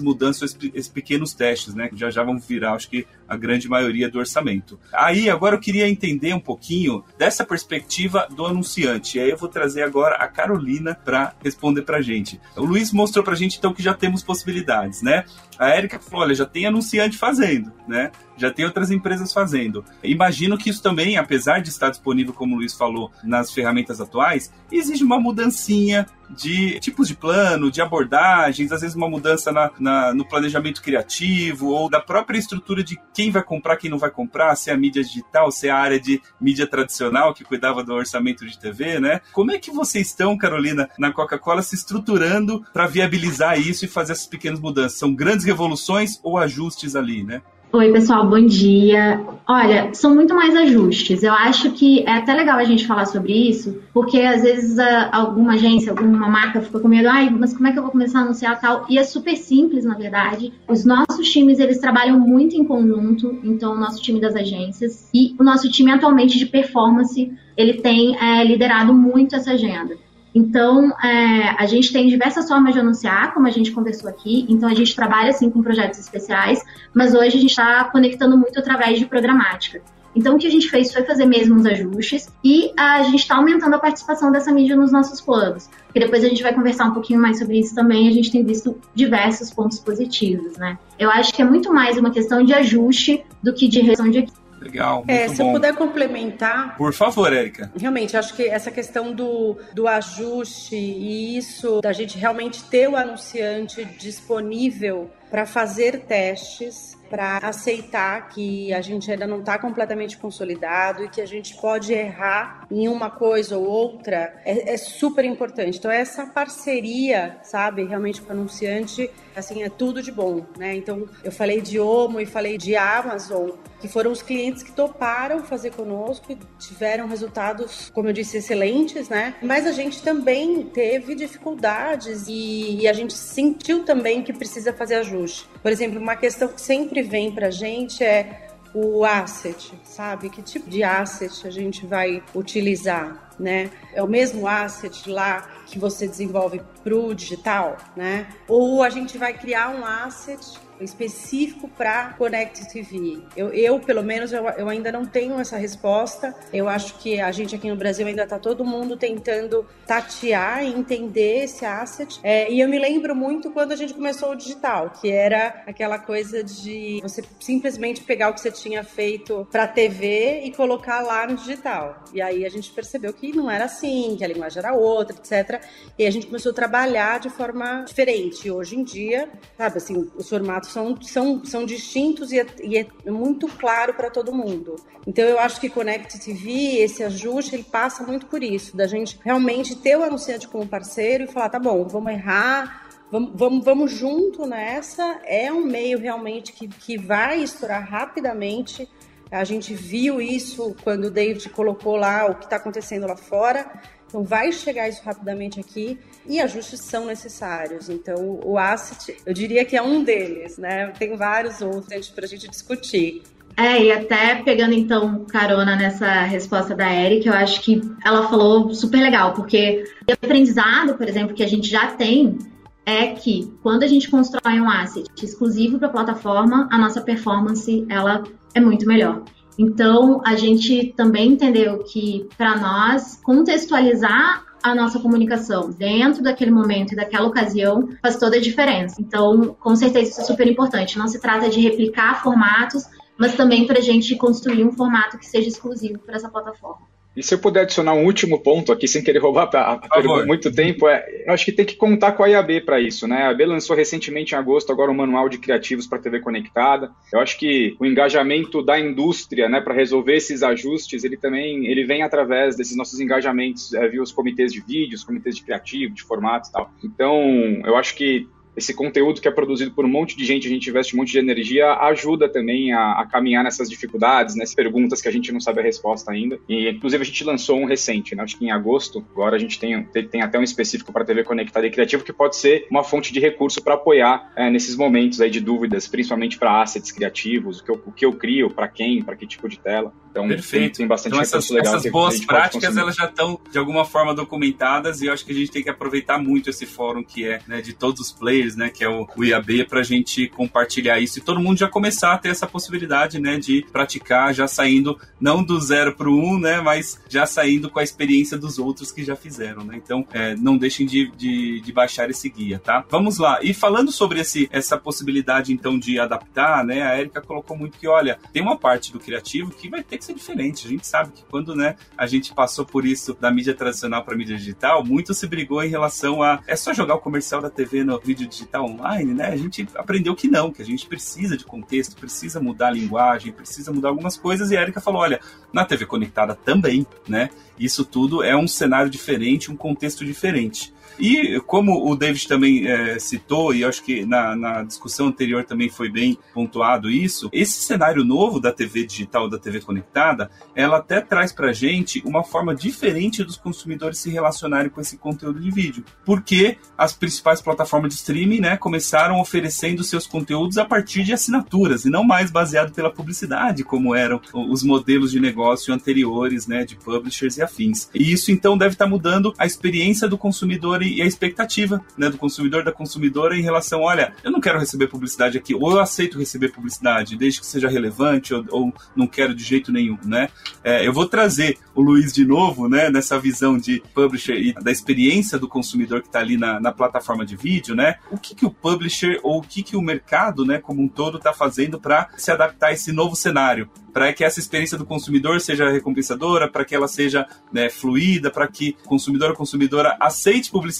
mudanças, 0.00 0.56
esses 0.74 0.88
pequenos 0.88 1.34
testes, 1.34 1.74
né, 1.74 1.88
que 1.88 1.96
já 1.96 2.10
já 2.10 2.22
vão 2.22 2.38
virar, 2.38 2.74
acho 2.74 2.88
que, 2.88 3.06
a 3.32 3.36
grande 3.36 3.66
maioria 3.66 4.10
do 4.10 4.18
orçamento. 4.18 4.78
Aí, 4.92 5.30
agora 5.30 5.56
eu 5.56 5.60
queria 5.60 5.88
entender 5.88 6.34
um 6.34 6.40
pouquinho 6.40 7.02
dessa 7.16 7.46
perspectiva 7.46 8.28
do 8.30 8.44
anunciante. 8.44 9.16
E 9.16 9.20
aí 9.22 9.30
eu 9.30 9.38
vou 9.38 9.48
trazer 9.48 9.82
agora 9.82 10.16
a 10.16 10.28
Carolina 10.28 10.94
para 11.04 11.34
responder 11.42 11.82
para 11.82 12.00
gente. 12.00 12.40
O 12.56 12.64
Luiz 12.64 12.92
mostrou 12.92 13.24
para 13.24 13.34
gente 13.34 13.58
então 13.58 13.72
que 13.72 13.82
já 13.82 13.94
temos 13.94 14.22
possibilidades, 14.22 15.02
né? 15.02 15.24
A 15.58 15.68
Érica 15.70 15.98
falou, 15.98 16.24
olha, 16.24 16.34
já 16.34 16.46
tem 16.46 16.66
anunciante 16.66 17.16
fazendo, 17.18 17.72
né? 17.86 18.10
Já 18.36 18.50
tem 18.50 18.64
outras 18.64 18.90
empresas 18.90 19.32
fazendo. 19.32 19.84
Imagino 20.02 20.58
que 20.58 20.70
isso 20.70 20.82
também, 20.82 21.16
apesar 21.16 21.60
de 21.60 21.68
estar 21.68 21.90
disponível, 21.90 22.32
como 22.32 22.54
o 22.54 22.58
Luiz 22.58 22.74
falou, 22.74 23.10
nas 23.22 23.52
ferramentas 23.52 24.00
atuais, 24.00 24.52
exige 24.70 25.04
uma 25.04 25.18
mudancinha 25.18 26.06
de 26.36 26.80
tipos 26.80 27.08
de 27.08 27.14
plano, 27.14 27.70
de 27.70 27.80
abordagens, 27.80 28.72
às 28.72 28.80
vezes 28.80 28.96
uma 28.96 29.08
mudança 29.08 29.52
na, 29.52 29.70
na, 29.78 30.14
no 30.14 30.26
planejamento 30.26 30.82
criativo 30.82 31.68
ou 31.68 31.88
da 31.88 32.00
própria 32.00 32.38
estrutura 32.38 32.82
de 32.82 32.98
quem 33.12 33.30
vai 33.30 33.42
comprar, 33.42 33.76
quem 33.76 33.90
não 33.90 33.98
vai 33.98 34.10
comprar, 34.10 34.54
se 34.56 34.70
é 34.70 34.72
a 34.72 34.76
mídia 34.76 35.02
digital, 35.02 35.50
se 35.50 35.68
é 35.68 35.70
a 35.70 35.76
área 35.76 36.00
de 36.00 36.20
mídia 36.40 36.66
tradicional 36.66 37.34
que 37.34 37.44
cuidava 37.44 37.84
do 37.84 37.92
orçamento 37.92 38.46
de 38.46 38.58
TV, 38.58 38.98
né? 38.98 39.20
Como 39.32 39.52
é 39.52 39.58
que 39.58 39.70
vocês 39.70 40.08
estão, 40.08 40.36
Carolina, 40.36 40.88
na 40.98 41.12
Coca-Cola 41.12 41.62
se 41.62 41.74
estruturando 41.74 42.64
para 42.72 42.86
viabilizar 42.86 43.58
isso 43.58 43.84
e 43.84 43.88
fazer 43.88 44.12
essas 44.12 44.26
pequenas 44.26 44.60
mudanças? 44.60 44.98
São 44.98 45.14
grandes 45.14 45.44
revoluções 45.44 46.18
ou 46.22 46.38
ajustes 46.38 46.96
ali, 46.96 47.22
né? 47.22 47.42
Oi, 47.74 47.90
pessoal, 47.90 48.28
bom 48.28 48.44
dia. 48.44 49.18
Olha, 49.48 49.94
são 49.94 50.14
muito 50.14 50.34
mais 50.34 50.54
ajustes. 50.54 51.22
Eu 51.22 51.32
acho 51.32 51.70
que 51.70 52.00
é 52.00 52.18
até 52.18 52.34
legal 52.34 52.58
a 52.58 52.64
gente 52.64 52.86
falar 52.86 53.06
sobre 53.06 53.32
isso, 53.32 53.80
porque 53.94 54.20
às 54.20 54.42
vezes 54.42 54.78
alguma 55.10 55.54
agência, 55.54 55.90
alguma 55.90 56.28
marca 56.28 56.60
fica 56.60 56.78
com 56.78 56.86
medo, 56.86 57.08
ai, 57.08 57.30
mas 57.30 57.54
como 57.54 57.66
é 57.66 57.72
que 57.72 57.78
eu 57.78 57.82
vou 57.82 57.90
começar 57.90 58.18
a 58.18 58.22
anunciar 58.24 58.60
tal? 58.60 58.84
E 58.90 58.98
é 58.98 59.04
super 59.04 59.34
simples, 59.38 59.86
na 59.86 59.94
verdade. 59.94 60.52
Os 60.68 60.84
nossos 60.84 61.30
times, 61.30 61.58
eles 61.58 61.78
trabalham 61.78 62.20
muito 62.20 62.54
em 62.54 62.62
conjunto, 62.62 63.38
então 63.42 63.72
o 63.72 63.78
nosso 63.80 64.02
time 64.02 64.20
das 64.20 64.36
agências 64.36 65.08
e 65.14 65.34
o 65.40 65.42
nosso 65.42 65.70
time 65.70 65.92
atualmente 65.92 66.36
de 66.36 66.44
performance, 66.44 67.32
ele 67.56 67.80
tem 67.80 68.14
é, 68.18 68.44
liderado 68.44 68.92
muito 68.92 69.34
essa 69.34 69.52
agenda. 69.52 69.96
Então, 70.34 70.90
é, 71.00 71.50
a 71.58 71.66
gente 71.66 71.92
tem 71.92 72.08
diversas 72.08 72.48
formas 72.48 72.72
de 72.72 72.80
anunciar, 72.80 73.34
como 73.34 73.46
a 73.46 73.50
gente 73.50 73.70
conversou 73.70 74.08
aqui. 74.08 74.46
Então, 74.48 74.68
a 74.68 74.74
gente 74.74 74.94
trabalha, 74.94 75.30
assim, 75.30 75.50
com 75.50 75.62
projetos 75.62 75.98
especiais, 75.98 76.62
mas 76.94 77.14
hoje 77.14 77.36
a 77.36 77.40
gente 77.40 77.50
está 77.50 77.84
conectando 77.84 78.38
muito 78.38 78.58
através 78.58 78.98
de 78.98 79.06
programática. 79.06 79.82
Então, 80.14 80.34
o 80.34 80.38
que 80.38 80.46
a 80.46 80.50
gente 80.50 80.68
fez 80.68 80.92
foi 80.92 81.02
fazer 81.04 81.24
mesmo 81.24 81.56
os 81.56 81.66
ajustes 81.66 82.28
e 82.44 82.70
a 82.78 83.02
gente 83.02 83.20
está 83.20 83.36
aumentando 83.36 83.74
a 83.74 83.78
participação 83.78 84.30
dessa 84.30 84.52
mídia 84.52 84.76
nos 84.76 84.92
nossos 84.92 85.20
planos. 85.20 85.68
Porque 85.86 86.00
depois 86.00 86.22
a 86.22 86.28
gente 86.28 86.42
vai 86.42 86.54
conversar 86.54 86.84
um 86.86 86.92
pouquinho 86.92 87.20
mais 87.20 87.38
sobre 87.38 87.58
isso 87.58 87.74
também. 87.74 88.08
A 88.08 88.12
gente 88.12 88.30
tem 88.30 88.44
visto 88.44 88.76
diversos 88.94 89.50
pontos 89.50 89.78
positivos, 89.78 90.56
né? 90.58 90.78
Eu 90.98 91.10
acho 91.10 91.32
que 91.32 91.40
é 91.40 91.44
muito 91.44 91.72
mais 91.72 91.96
uma 91.96 92.10
questão 92.10 92.44
de 92.44 92.52
ajuste 92.52 93.24
do 93.42 93.54
que 93.54 93.66
de 93.66 93.80
redução 93.80 94.10
de. 94.10 94.26
Legal. 94.62 95.04
É, 95.08 95.28
se 95.28 95.38
bom. 95.38 95.48
eu 95.48 95.52
puder 95.52 95.74
complementar. 95.74 96.76
Por 96.76 96.92
favor, 96.92 97.32
Érica. 97.32 97.70
Realmente, 97.76 98.16
acho 98.16 98.34
que 98.34 98.44
essa 98.44 98.70
questão 98.70 99.12
do, 99.12 99.58
do 99.72 99.88
ajuste 99.88 100.76
e 100.76 101.36
isso, 101.36 101.80
da 101.80 101.92
gente 101.92 102.16
realmente 102.16 102.64
ter 102.64 102.88
o 102.88 102.96
anunciante 102.96 103.84
disponível 103.84 105.10
para 105.30 105.46
fazer 105.46 106.00
testes, 106.00 106.96
para 107.12 107.36
aceitar 107.42 108.30
que 108.30 108.72
a 108.72 108.80
gente 108.80 109.12
ainda 109.12 109.26
não 109.26 109.40
está 109.40 109.58
completamente 109.58 110.16
consolidado 110.16 111.04
e 111.04 111.10
que 111.10 111.20
a 111.20 111.26
gente 111.26 111.54
pode 111.58 111.92
errar 111.92 112.66
em 112.70 112.88
uma 112.88 113.10
coisa 113.10 113.58
ou 113.58 113.66
outra, 113.66 114.40
é, 114.46 114.72
é 114.72 114.76
super 114.78 115.22
importante. 115.22 115.76
Então, 115.76 115.90
essa 115.90 116.24
parceria, 116.24 117.36
sabe, 117.42 117.84
realmente 117.84 118.22
com 118.22 118.30
o 118.30 118.32
anunciante, 118.32 119.10
assim, 119.36 119.62
é 119.62 119.68
tudo 119.68 120.02
de 120.02 120.10
bom, 120.10 120.46
né? 120.56 120.74
Então, 120.74 121.06
eu 121.22 121.30
falei 121.30 121.60
de 121.60 121.78
Omo 121.78 122.18
e 122.18 122.24
falei 122.24 122.56
de 122.56 122.74
Amazon, 122.76 123.50
que 123.78 123.88
foram 123.88 124.10
os 124.10 124.22
clientes 124.22 124.62
que 124.62 124.72
toparam 124.72 125.44
fazer 125.44 125.72
conosco 125.72 126.32
e 126.32 126.38
tiveram 126.58 127.06
resultados, 127.06 127.90
como 127.90 128.08
eu 128.08 128.12
disse, 128.14 128.38
excelentes, 128.38 129.10
né? 129.10 129.34
Mas 129.42 129.66
a 129.66 129.72
gente 129.72 130.02
também 130.02 130.62
teve 130.62 131.14
dificuldades 131.14 132.26
e, 132.26 132.78
e 132.80 132.88
a 132.88 132.92
gente 132.94 133.12
sentiu 133.12 133.84
também 133.84 134.22
que 134.22 134.32
precisa 134.32 134.72
fazer 134.72 134.94
ajuste. 134.94 135.46
Por 135.62 135.70
exemplo, 135.70 136.00
uma 136.00 136.16
questão 136.16 136.48
que 136.48 136.60
sempre 136.60 137.01
vem 137.02 137.32
pra 137.32 137.50
gente 137.50 138.02
é 138.02 138.48
o 138.74 139.04
asset, 139.04 139.72
sabe? 139.84 140.30
Que 140.30 140.42
tipo 140.42 140.68
de 140.68 140.82
asset 140.82 141.46
a 141.46 141.50
gente 141.50 141.86
vai 141.86 142.22
utilizar, 142.34 143.30
né? 143.38 143.70
É 143.92 144.02
o 144.02 144.08
mesmo 144.08 144.46
asset 144.48 145.08
lá 145.10 145.42
que 145.66 145.78
você 145.78 146.06
desenvolve 146.06 146.62
para 146.82 146.94
o 146.94 147.14
digital, 147.14 147.76
né? 147.94 148.28
Ou 148.48 148.82
a 148.82 148.88
gente 148.88 149.18
vai 149.18 149.34
criar 149.34 149.68
um 149.70 149.84
asset 149.84 150.58
específico 150.82 151.68
para 151.68 152.14
Connect 152.14 152.72
TV? 152.72 153.22
Eu, 153.36 153.52
eu 153.52 153.80
pelo 153.80 154.02
menos, 154.02 154.32
eu, 154.32 154.44
eu, 154.50 154.68
ainda 154.68 154.90
não 154.90 155.04
tenho 155.04 155.38
essa 155.38 155.56
resposta. 155.56 156.34
Eu 156.52 156.68
acho 156.68 156.98
que 156.98 157.20
a 157.20 157.30
gente 157.32 157.54
aqui 157.54 157.68
no 157.68 157.76
Brasil 157.76 158.06
ainda 158.06 158.24
está 158.24 158.38
todo 158.38 158.64
mundo 158.64 158.96
tentando 158.96 159.66
tatear 159.86 160.64
e 160.64 160.72
entender 160.72 161.44
esse 161.44 161.64
asset. 161.64 162.20
É, 162.22 162.50
e 162.50 162.60
eu 162.60 162.68
me 162.68 162.78
lembro 162.78 163.14
muito 163.14 163.50
quando 163.50 163.72
a 163.72 163.76
gente 163.76 163.94
começou 163.94 164.32
o 164.32 164.34
digital, 164.34 164.90
que 164.90 165.10
era 165.10 165.62
aquela 165.66 165.98
coisa 165.98 166.42
de 166.42 167.00
você 167.02 167.22
simplesmente 167.40 168.02
pegar 168.02 168.30
o 168.30 168.34
que 168.34 168.40
você 168.40 168.50
tinha 168.50 168.82
feito 168.84 169.46
para 169.50 169.66
TV 169.66 170.42
e 170.44 170.52
colocar 170.52 171.00
lá 171.00 171.26
no 171.26 171.36
digital. 171.36 172.04
E 172.12 172.20
aí 172.20 172.44
a 172.44 172.48
gente 172.48 172.70
percebeu 172.70 173.12
que 173.12 173.34
não 173.34 173.50
era 173.50 173.64
assim, 173.64 174.16
que 174.16 174.24
a 174.24 174.28
linguagem 174.28 174.58
era 174.58 174.72
outra, 174.72 175.16
etc. 175.16 175.62
E 175.98 176.06
a 176.06 176.10
gente 176.10 176.26
começou 176.26 176.52
a 176.52 176.54
trabalhar 176.54 177.20
de 177.20 177.30
forma 177.30 177.84
diferente. 177.86 178.50
Hoje 178.50 178.76
em 178.78 178.84
dia, 178.84 179.28
sabe, 179.56 179.78
assim, 179.78 180.10
os 180.16 180.28
formatos 180.28 180.71
são, 180.72 181.00
são, 181.00 181.44
são 181.44 181.64
distintos 181.66 182.32
e 182.32 182.40
é, 182.40 182.46
e 182.62 182.78
é 182.78 183.10
muito 183.10 183.46
claro 183.46 183.94
para 183.94 184.10
todo 184.10 184.32
mundo. 184.32 184.76
Então 185.06 185.24
eu 185.24 185.38
acho 185.38 185.60
que 185.60 185.68
Connect 185.68 186.18
TV, 186.18 186.78
esse 186.78 187.02
ajuste, 187.02 187.54
ele 187.54 187.64
passa 187.64 188.02
muito 188.04 188.26
por 188.26 188.42
isso, 188.42 188.76
da 188.76 188.86
gente 188.86 189.18
realmente 189.22 189.76
ter 189.76 189.96
o 189.96 190.02
anunciante 190.02 190.48
como 190.48 190.66
parceiro 190.66 191.24
e 191.24 191.26
falar, 191.26 191.48
tá 191.48 191.58
bom, 191.58 191.84
vamos 191.84 192.12
errar, 192.12 192.88
vamos, 193.10 193.32
vamos, 193.34 193.64
vamos 193.64 193.90
junto 193.92 194.46
nessa. 194.46 195.20
É 195.24 195.52
um 195.52 195.64
meio 195.64 195.98
realmente 195.98 196.52
que, 196.52 196.66
que 196.68 196.96
vai 196.96 197.42
estourar 197.42 197.86
rapidamente. 197.88 198.88
A 199.30 199.44
gente 199.44 199.74
viu 199.74 200.20
isso 200.20 200.76
quando 200.84 201.06
o 201.06 201.10
David 201.10 201.48
colocou 201.50 201.96
lá 201.96 202.26
o 202.26 202.34
que 202.34 202.44
está 202.44 202.56
acontecendo 202.56 203.06
lá 203.06 203.16
fora. 203.16 203.80
Então, 204.12 204.22
vai 204.22 204.52
chegar 204.52 204.90
isso 204.90 205.02
rapidamente 205.02 205.58
aqui 205.58 205.98
e 206.26 206.38
ajustes 206.38 206.80
são 206.80 207.06
necessários. 207.06 207.88
Então, 207.88 208.38
o 208.44 208.58
asset, 208.58 209.16
eu 209.24 209.32
diria 209.32 209.64
que 209.64 209.74
é 209.74 209.80
um 209.80 210.04
deles, 210.04 210.58
né? 210.58 210.88
Tem 210.98 211.16
vários 211.16 211.62
outros 211.62 212.10
para 212.10 212.26
a 212.26 212.28
gente 212.28 212.46
discutir. 212.46 213.22
É, 213.56 213.82
e 213.82 213.90
até 213.90 214.34
pegando 214.36 214.74
então 214.74 215.24
carona 215.24 215.76
nessa 215.76 216.24
resposta 216.24 216.74
da 216.74 216.92
Eric, 216.92 217.26
eu 217.26 217.32
acho 217.32 217.62
que 217.62 217.80
ela 218.04 218.28
falou 218.28 218.74
super 218.74 219.00
legal, 219.00 219.32
porque 219.32 219.84
o 220.06 220.12
aprendizado, 220.12 220.94
por 220.94 221.08
exemplo, 221.08 221.34
que 221.34 221.42
a 221.42 221.48
gente 221.48 221.68
já 221.68 221.86
tem 221.88 222.36
é 222.84 223.08
que 223.08 223.50
quando 223.62 223.82
a 223.82 223.86
gente 223.86 224.10
constrói 224.10 224.60
um 224.60 224.68
asset 224.68 225.08
exclusivo 225.22 225.78
para 225.78 225.88
a 225.88 225.90
plataforma, 225.90 226.68
a 226.70 226.76
nossa 226.76 227.00
performance 227.00 227.86
ela 227.88 228.24
é 228.54 228.60
muito 228.60 228.86
melhor. 228.86 229.22
Então, 229.58 230.20
a 230.24 230.34
gente 230.34 230.92
também 230.96 231.32
entendeu 231.32 231.78
que, 231.84 232.28
para 232.36 232.56
nós, 232.56 233.20
contextualizar 233.22 234.44
a 234.62 234.74
nossa 234.74 235.00
comunicação 235.00 235.70
dentro 235.70 236.22
daquele 236.22 236.50
momento 236.50 236.92
e 236.92 236.96
daquela 236.96 237.26
ocasião 237.26 237.88
faz 238.00 238.16
toda 238.16 238.36
a 238.36 238.40
diferença. 238.40 239.00
Então, 239.00 239.56
com 239.58 239.74
certeza, 239.74 240.10
isso 240.10 240.20
é 240.20 240.24
super 240.24 240.46
importante. 240.46 240.98
Não 240.98 241.08
se 241.08 241.20
trata 241.20 241.48
de 241.48 241.60
replicar 241.60 242.22
formatos, 242.22 242.84
mas 243.18 243.34
também 243.34 243.66
para 243.66 243.78
a 243.78 243.82
gente 243.82 244.14
construir 244.16 244.64
um 244.64 244.72
formato 244.72 245.18
que 245.18 245.26
seja 245.26 245.48
exclusivo 245.48 245.98
para 245.98 246.16
essa 246.16 246.28
plataforma. 246.28 246.91
E 247.16 247.22
se 247.22 247.34
eu 247.34 247.38
puder 247.38 247.62
adicionar 247.62 247.94
um 247.94 248.04
último 248.04 248.42
ponto 248.42 248.72
aqui, 248.72 248.88
sem 248.88 249.02
querer 249.02 249.18
roubar 249.18 249.50
a, 249.54 249.72
a 249.72 249.88
pergunta 249.88 250.24
muito 250.24 250.52
tempo, 250.52 250.88
é, 250.88 251.04
eu 251.26 251.32
acho 251.32 251.44
que 251.44 251.52
tem 251.52 251.64
que 251.64 251.76
contar 251.76 252.12
com 252.12 252.22
a 252.22 252.28
IAB 252.28 252.62
para 252.64 252.80
isso, 252.80 253.06
né? 253.06 253.22
A 253.22 253.28
IAB 253.28 253.46
lançou 253.46 253.76
recentemente 253.76 254.34
em 254.34 254.38
agosto 254.38 254.72
agora 254.72 254.90
um 254.90 254.94
manual 254.94 255.28
de 255.28 255.38
criativos 255.38 255.86
para 255.86 255.98
TV 255.98 256.20
conectada. 256.20 256.90
Eu 257.12 257.20
acho 257.20 257.38
que 257.38 257.76
o 257.78 257.84
engajamento 257.84 258.62
da 258.62 258.80
indústria, 258.80 259.48
né, 259.48 259.60
para 259.60 259.74
resolver 259.74 260.16
esses 260.16 260.42
ajustes, 260.42 261.04
ele 261.04 261.16
também 261.16 261.66
ele 261.66 261.84
vem 261.84 262.02
através 262.02 262.56
desses 262.56 262.76
nossos 262.76 262.98
engajamentos 262.98 263.74
é, 263.74 263.86
via 263.88 264.02
os 264.02 264.12
comitês 264.12 264.52
de 264.52 264.60
vídeos, 264.60 265.04
comitês 265.04 265.36
de 265.36 265.42
criativo, 265.42 265.94
de 265.94 266.02
formatos 266.02 266.48
e 266.48 266.52
tal. 266.52 266.70
Então, 266.82 267.62
eu 267.64 267.76
acho 267.76 267.94
que 267.94 268.26
esse 268.56 268.74
conteúdo 268.74 269.20
que 269.20 269.28
é 269.28 269.30
produzido 269.30 269.70
por 269.70 269.84
um 269.84 269.88
monte 269.88 270.16
de 270.16 270.24
gente, 270.24 270.46
a 270.46 270.50
gente 270.50 270.68
investe 270.68 270.94
um 270.94 270.98
monte 270.98 271.12
de 271.12 271.18
energia, 271.18 271.72
ajuda 271.74 272.28
também 272.28 272.72
a, 272.72 273.00
a, 273.00 273.06
caminhar 273.06 273.42
nessas 273.42 273.68
dificuldades, 273.68 274.34
nessas 274.34 274.54
perguntas 274.54 275.00
que 275.00 275.08
a 275.08 275.10
gente 275.10 275.32
não 275.32 275.40
sabe 275.40 275.60
a 275.60 275.62
resposta 275.62 276.10
ainda. 276.12 276.38
E, 276.48 276.68
inclusive, 276.68 277.02
a 277.02 277.06
gente 277.06 277.24
lançou 277.24 277.58
um 277.58 277.64
recente, 277.64 278.14
né? 278.14 278.22
acho 278.22 278.38
que 278.38 278.44
em 278.44 278.50
agosto, 278.50 279.04
agora 279.12 279.36
a 279.36 279.38
gente 279.38 279.58
tem, 279.58 279.84
tem 279.84 280.22
até 280.22 280.38
um 280.38 280.42
específico 280.42 280.92
para 280.92 281.04
TV 281.04 281.24
Conectada 281.24 281.66
e 281.66 281.70
Criativo, 281.70 282.04
que 282.04 282.12
pode 282.12 282.36
ser 282.36 282.66
uma 282.70 282.84
fonte 282.84 283.12
de 283.12 283.20
recurso 283.20 283.62
para 283.62 283.74
apoiar 283.74 284.32
é, 284.36 284.50
nesses 284.50 284.76
momentos 284.76 285.20
aí 285.20 285.30
de 285.30 285.40
dúvidas, 285.40 285.88
principalmente 285.88 286.38
para 286.38 286.62
assets 286.62 286.92
criativos, 286.92 287.60
o 287.60 287.64
que 287.64 287.70
eu, 287.70 287.82
o 287.86 287.92
que 287.92 288.04
eu 288.04 288.12
crio, 288.12 288.50
para 288.50 288.68
quem, 288.68 289.02
para 289.02 289.16
que 289.16 289.26
tipo 289.26 289.48
de 289.48 289.58
tela. 289.58 289.92
Então, 290.12 290.28
Perfeito. 290.28 290.64
Tem, 290.64 290.72
tem 290.72 290.86
bastante 290.86 291.14
então, 291.14 291.22
essas, 291.22 291.50
legal. 291.50 291.74
Essas 291.74 291.90
boas 291.90 292.24
práticas, 292.24 292.76
elas 292.76 292.94
já 292.94 293.06
estão, 293.06 293.40
de 293.50 293.58
alguma 293.58 293.84
forma, 293.84 294.14
documentadas 294.14 295.00
e 295.00 295.06
eu 295.06 295.12
acho 295.12 295.24
que 295.24 295.32
a 295.32 295.34
gente 295.34 295.50
tem 295.50 295.62
que 295.62 295.70
aproveitar 295.70 296.18
muito 296.18 296.50
esse 296.50 296.66
fórum 296.66 297.02
que 297.02 297.26
é 297.26 297.40
né, 297.48 297.62
de 297.62 297.72
todos 297.72 298.00
os 298.00 298.12
players 298.12 298.41
né, 298.56 298.68
que 298.68 298.84
é 298.84 298.88
o, 298.88 299.06
o 299.16 299.24
IAB, 299.24 299.64
para 299.68 299.80
a 299.80 299.84
gente 299.84 300.28
compartilhar 300.28 301.00
isso 301.00 301.18
e 301.18 301.22
todo 301.22 301.40
mundo 301.40 301.58
já 301.58 301.68
começar 301.68 302.12
a 302.12 302.18
ter 302.18 302.28
essa 302.28 302.46
possibilidade, 302.46 303.20
né, 303.20 303.38
de 303.38 303.64
praticar 303.72 304.34
já 304.34 304.46
saindo 304.46 304.98
não 305.20 305.42
do 305.42 305.60
zero 305.60 305.94
para 305.94 306.08
o 306.08 306.18
um, 306.18 306.38
né, 306.38 306.60
mas 306.60 307.00
já 307.08 307.26
saindo 307.26 307.70
com 307.70 307.78
a 307.78 307.82
experiência 307.82 308.36
dos 308.36 308.58
outros 308.58 308.90
que 308.90 309.04
já 309.04 309.16
fizeram, 309.16 309.64
né. 309.64 309.76
Então, 309.76 310.06
é, 310.12 310.34
não 310.36 310.56
deixem 310.56 310.86
de, 310.86 311.10
de, 311.16 311.60
de, 311.60 311.72
baixar 311.72 312.10
esse 312.10 312.28
guia, 312.28 312.58
tá? 312.58 312.84
Vamos 312.90 313.18
lá. 313.18 313.38
E 313.42 313.54
falando 313.54 313.90
sobre 313.90 314.20
esse, 314.20 314.48
essa 314.52 314.76
possibilidade, 314.76 315.52
então, 315.52 315.78
de 315.78 315.98
adaptar, 315.98 316.64
né, 316.64 316.82
a 316.82 316.98
Erika 316.98 317.20
colocou 317.20 317.56
muito 317.56 317.78
que, 317.78 317.86
olha, 317.86 318.18
tem 318.32 318.42
uma 318.42 318.56
parte 318.56 318.92
do 318.92 319.00
criativo 319.00 319.50
que 319.50 319.68
vai 319.68 319.82
ter 319.82 319.98
que 319.98 320.04
ser 320.04 320.14
diferente. 320.14 320.66
A 320.66 320.70
gente 320.70 320.86
sabe 320.86 321.12
que 321.12 321.24
quando, 321.30 321.54
né, 321.54 321.76
a 321.96 322.06
gente 322.06 322.34
passou 322.34 322.64
por 322.64 322.84
isso 322.84 323.16
da 323.20 323.30
mídia 323.30 323.54
tradicional 323.54 324.04
para 324.04 324.16
mídia 324.16 324.36
digital, 324.36 324.84
muito 324.84 325.14
se 325.14 325.26
brigou 325.26 325.62
em 325.62 325.68
relação 325.68 326.22
a 326.22 326.40
é 326.46 326.56
só 326.56 326.72
jogar 326.72 326.94
o 326.94 326.98
comercial 326.98 327.40
da 327.40 327.50
TV 327.50 327.84
no 327.84 327.98
vídeo 327.98 328.26
digital 328.32 328.64
online, 328.64 329.14
né, 329.14 329.26
a 329.26 329.36
gente 329.36 329.68
aprendeu 329.74 330.14
que 330.14 330.28
não, 330.28 330.50
que 330.50 330.62
a 330.62 330.64
gente 330.64 330.86
precisa 330.86 331.36
de 331.36 331.44
contexto, 331.44 331.96
precisa 331.96 332.40
mudar 332.40 332.68
a 332.68 332.72
linguagem, 332.72 333.32
precisa 333.32 333.72
mudar 333.72 333.90
algumas 333.90 334.16
coisas, 334.16 334.50
e 334.50 334.56
a 334.56 334.62
Erika 334.62 334.80
falou, 334.80 335.02
olha, 335.02 335.20
na 335.52 335.64
TV 335.64 335.86
conectada 335.86 336.34
também, 336.34 336.86
né, 337.06 337.30
isso 337.58 337.84
tudo 337.84 338.22
é 338.22 338.36
um 338.36 338.48
cenário 338.48 338.90
diferente, 338.90 339.50
um 339.50 339.56
contexto 339.56 340.04
diferente. 340.04 340.72
E 340.98 341.40
como 341.46 341.90
o 341.90 341.96
David 341.96 342.26
também 342.28 342.66
é, 342.66 342.98
citou, 342.98 343.54
e 343.54 343.64
acho 343.64 343.82
que 343.82 344.04
na, 344.04 344.36
na, 344.36 344.62
discussão 344.62 345.08
anterior 345.08 345.44
também 345.44 345.68
foi 345.68 345.88
bem 345.88 346.18
pontuado 346.32 346.90
isso, 346.90 347.28
esse 347.32 347.60
cenário 347.60 348.04
novo 348.04 348.40
da 348.40 348.52
TV 348.52 348.84
digital, 348.84 349.28
da 349.28 349.38
TV 349.38 349.60
conectada, 349.60 350.30
ela 350.54 350.78
até 350.78 351.00
traz 351.00 351.32
para 351.32 351.52
gente 351.52 352.02
uma 352.04 352.22
forma 352.22 352.54
diferente 352.54 353.24
dos 353.24 353.36
consumidores 353.36 353.98
se 353.98 354.10
relacionarem 354.10 354.70
com 354.70 354.80
esse 354.80 354.96
conteúdo 354.96 355.40
de 355.40 355.50
vídeo. 355.50 355.84
Porque 356.04 356.58
as 356.76 356.92
principais 356.92 357.40
plataformas 357.40 357.92
de 357.92 357.96
streaming 357.96 358.40
né, 358.40 358.56
começaram 358.56 359.20
oferecendo 359.20 359.84
seus 359.84 360.06
conteúdos 360.06 360.58
a 360.58 360.64
partir 360.64 361.04
de 361.04 361.12
assinaturas, 361.12 361.84
e 361.84 361.90
não 361.90 362.04
mais 362.04 362.30
baseado 362.30 362.72
pela 362.72 362.90
publicidade, 362.90 363.64
como 363.64 363.94
eram 363.94 364.20
os 364.32 364.62
modelos 364.62 365.10
de 365.10 365.20
negócio 365.20 365.72
anteriores 365.72 366.46
né, 366.46 366.64
de 366.64 366.76
publishers 366.76 367.36
e 367.36 367.42
afins. 367.42 367.88
E 367.94 368.12
isso 368.12 368.30
então 368.30 368.56
deve 368.56 368.74
estar 368.74 368.84
tá 368.84 368.90
mudando 368.90 369.34
a 369.38 369.46
experiência 369.46 370.08
do 370.08 370.18
consumidor 370.18 370.81
e 370.82 371.02
a 371.02 371.06
expectativa 371.06 371.84
né, 371.96 372.10
do 372.10 372.18
consumidor, 372.18 372.64
da 372.64 372.72
consumidora 372.72 373.36
em 373.36 373.42
relação, 373.42 373.82
olha, 373.82 374.14
eu 374.22 374.30
não 374.30 374.40
quero 374.40 374.58
receber 374.58 374.86
publicidade 374.86 375.38
aqui, 375.38 375.54
ou 375.54 375.72
eu 375.72 375.80
aceito 375.80 376.18
receber 376.18 376.50
publicidade, 376.50 377.16
desde 377.16 377.40
que 377.40 377.46
seja 377.46 377.68
relevante, 377.68 378.34
ou, 378.34 378.44
ou 378.50 378.74
não 378.94 379.06
quero 379.06 379.34
de 379.34 379.44
jeito 379.44 379.72
nenhum, 379.72 379.98
né? 380.04 380.28
É, 380.62 380.86
eu 380.86 380.92
vou 380.92 381.06
trazer 381.06 381.58
o 381.74 381.80
Luiz 381.80 382.12
de 382.12 382.24
novo, 382.24 382.68
né, 382.68 382.90
nessa 382.90 383.18
visão 383.18 383.56
de 383.58 383.82
publisher 383.94 384.36
e 384.36 384.52
da 384.52 384.70
experiência 384.70 385.38
do 385.38 385.48
consumidor 385.48 386.00
que 386.00 386.08
está 386.08 386.20
ali 386.20 386.36
na, 386.36 386.60
na, 386.60 386.72
plataforma 386.72 387.24
de 387.24 387.36
vídeo, 387.36 387.74
né? 387.74 387.96
O 388.10 388.18
que, 388.18 388.34
que 388.34 388.46
o 388.46 388.50
publisher 388.50 389.20
ou 389.22 389.38
o 389.38 389.42
que, 389.42 389.62
que 389.62 389.76
o 389.76 389.82
mercado, 389.82 390.44
né, 390.44 390.58
como 390.58 390.82
um 390.82 390.88
todo, 390.88 391.18
está 391.18 391.32
fazendo 391.32 391.80
para 391.80 392.08
se 392.16 392.30
adaptar 392.30 392.68
a 392.68 392.72
esse 392.72 392.92
novo 392.92 393.14
cenário? 393.14 393.68
para 393.92 394.12
que 394.12 394.24
essa 394.24 394.40
experiência 394.40 394.78
do 394.78 394.86
consumidor 394.86 395.40
seja 395.40 395.70
recompensadora, 395.70 396.48
para 396.48 396.64
que 396.64 396.74
ela 396.74 396.88
seja 396.88 397.26
né, 397.52 397.68
fluida, 397.68 398.30
para 398.30 398.48
que 398.48 398.76
o 398.84 398.88
consumidor 398.88 399.30
ou 399.30 399.36
consumidora 399.36 399.96
aceite 400.00 400.50
publicidade 400.50 400.71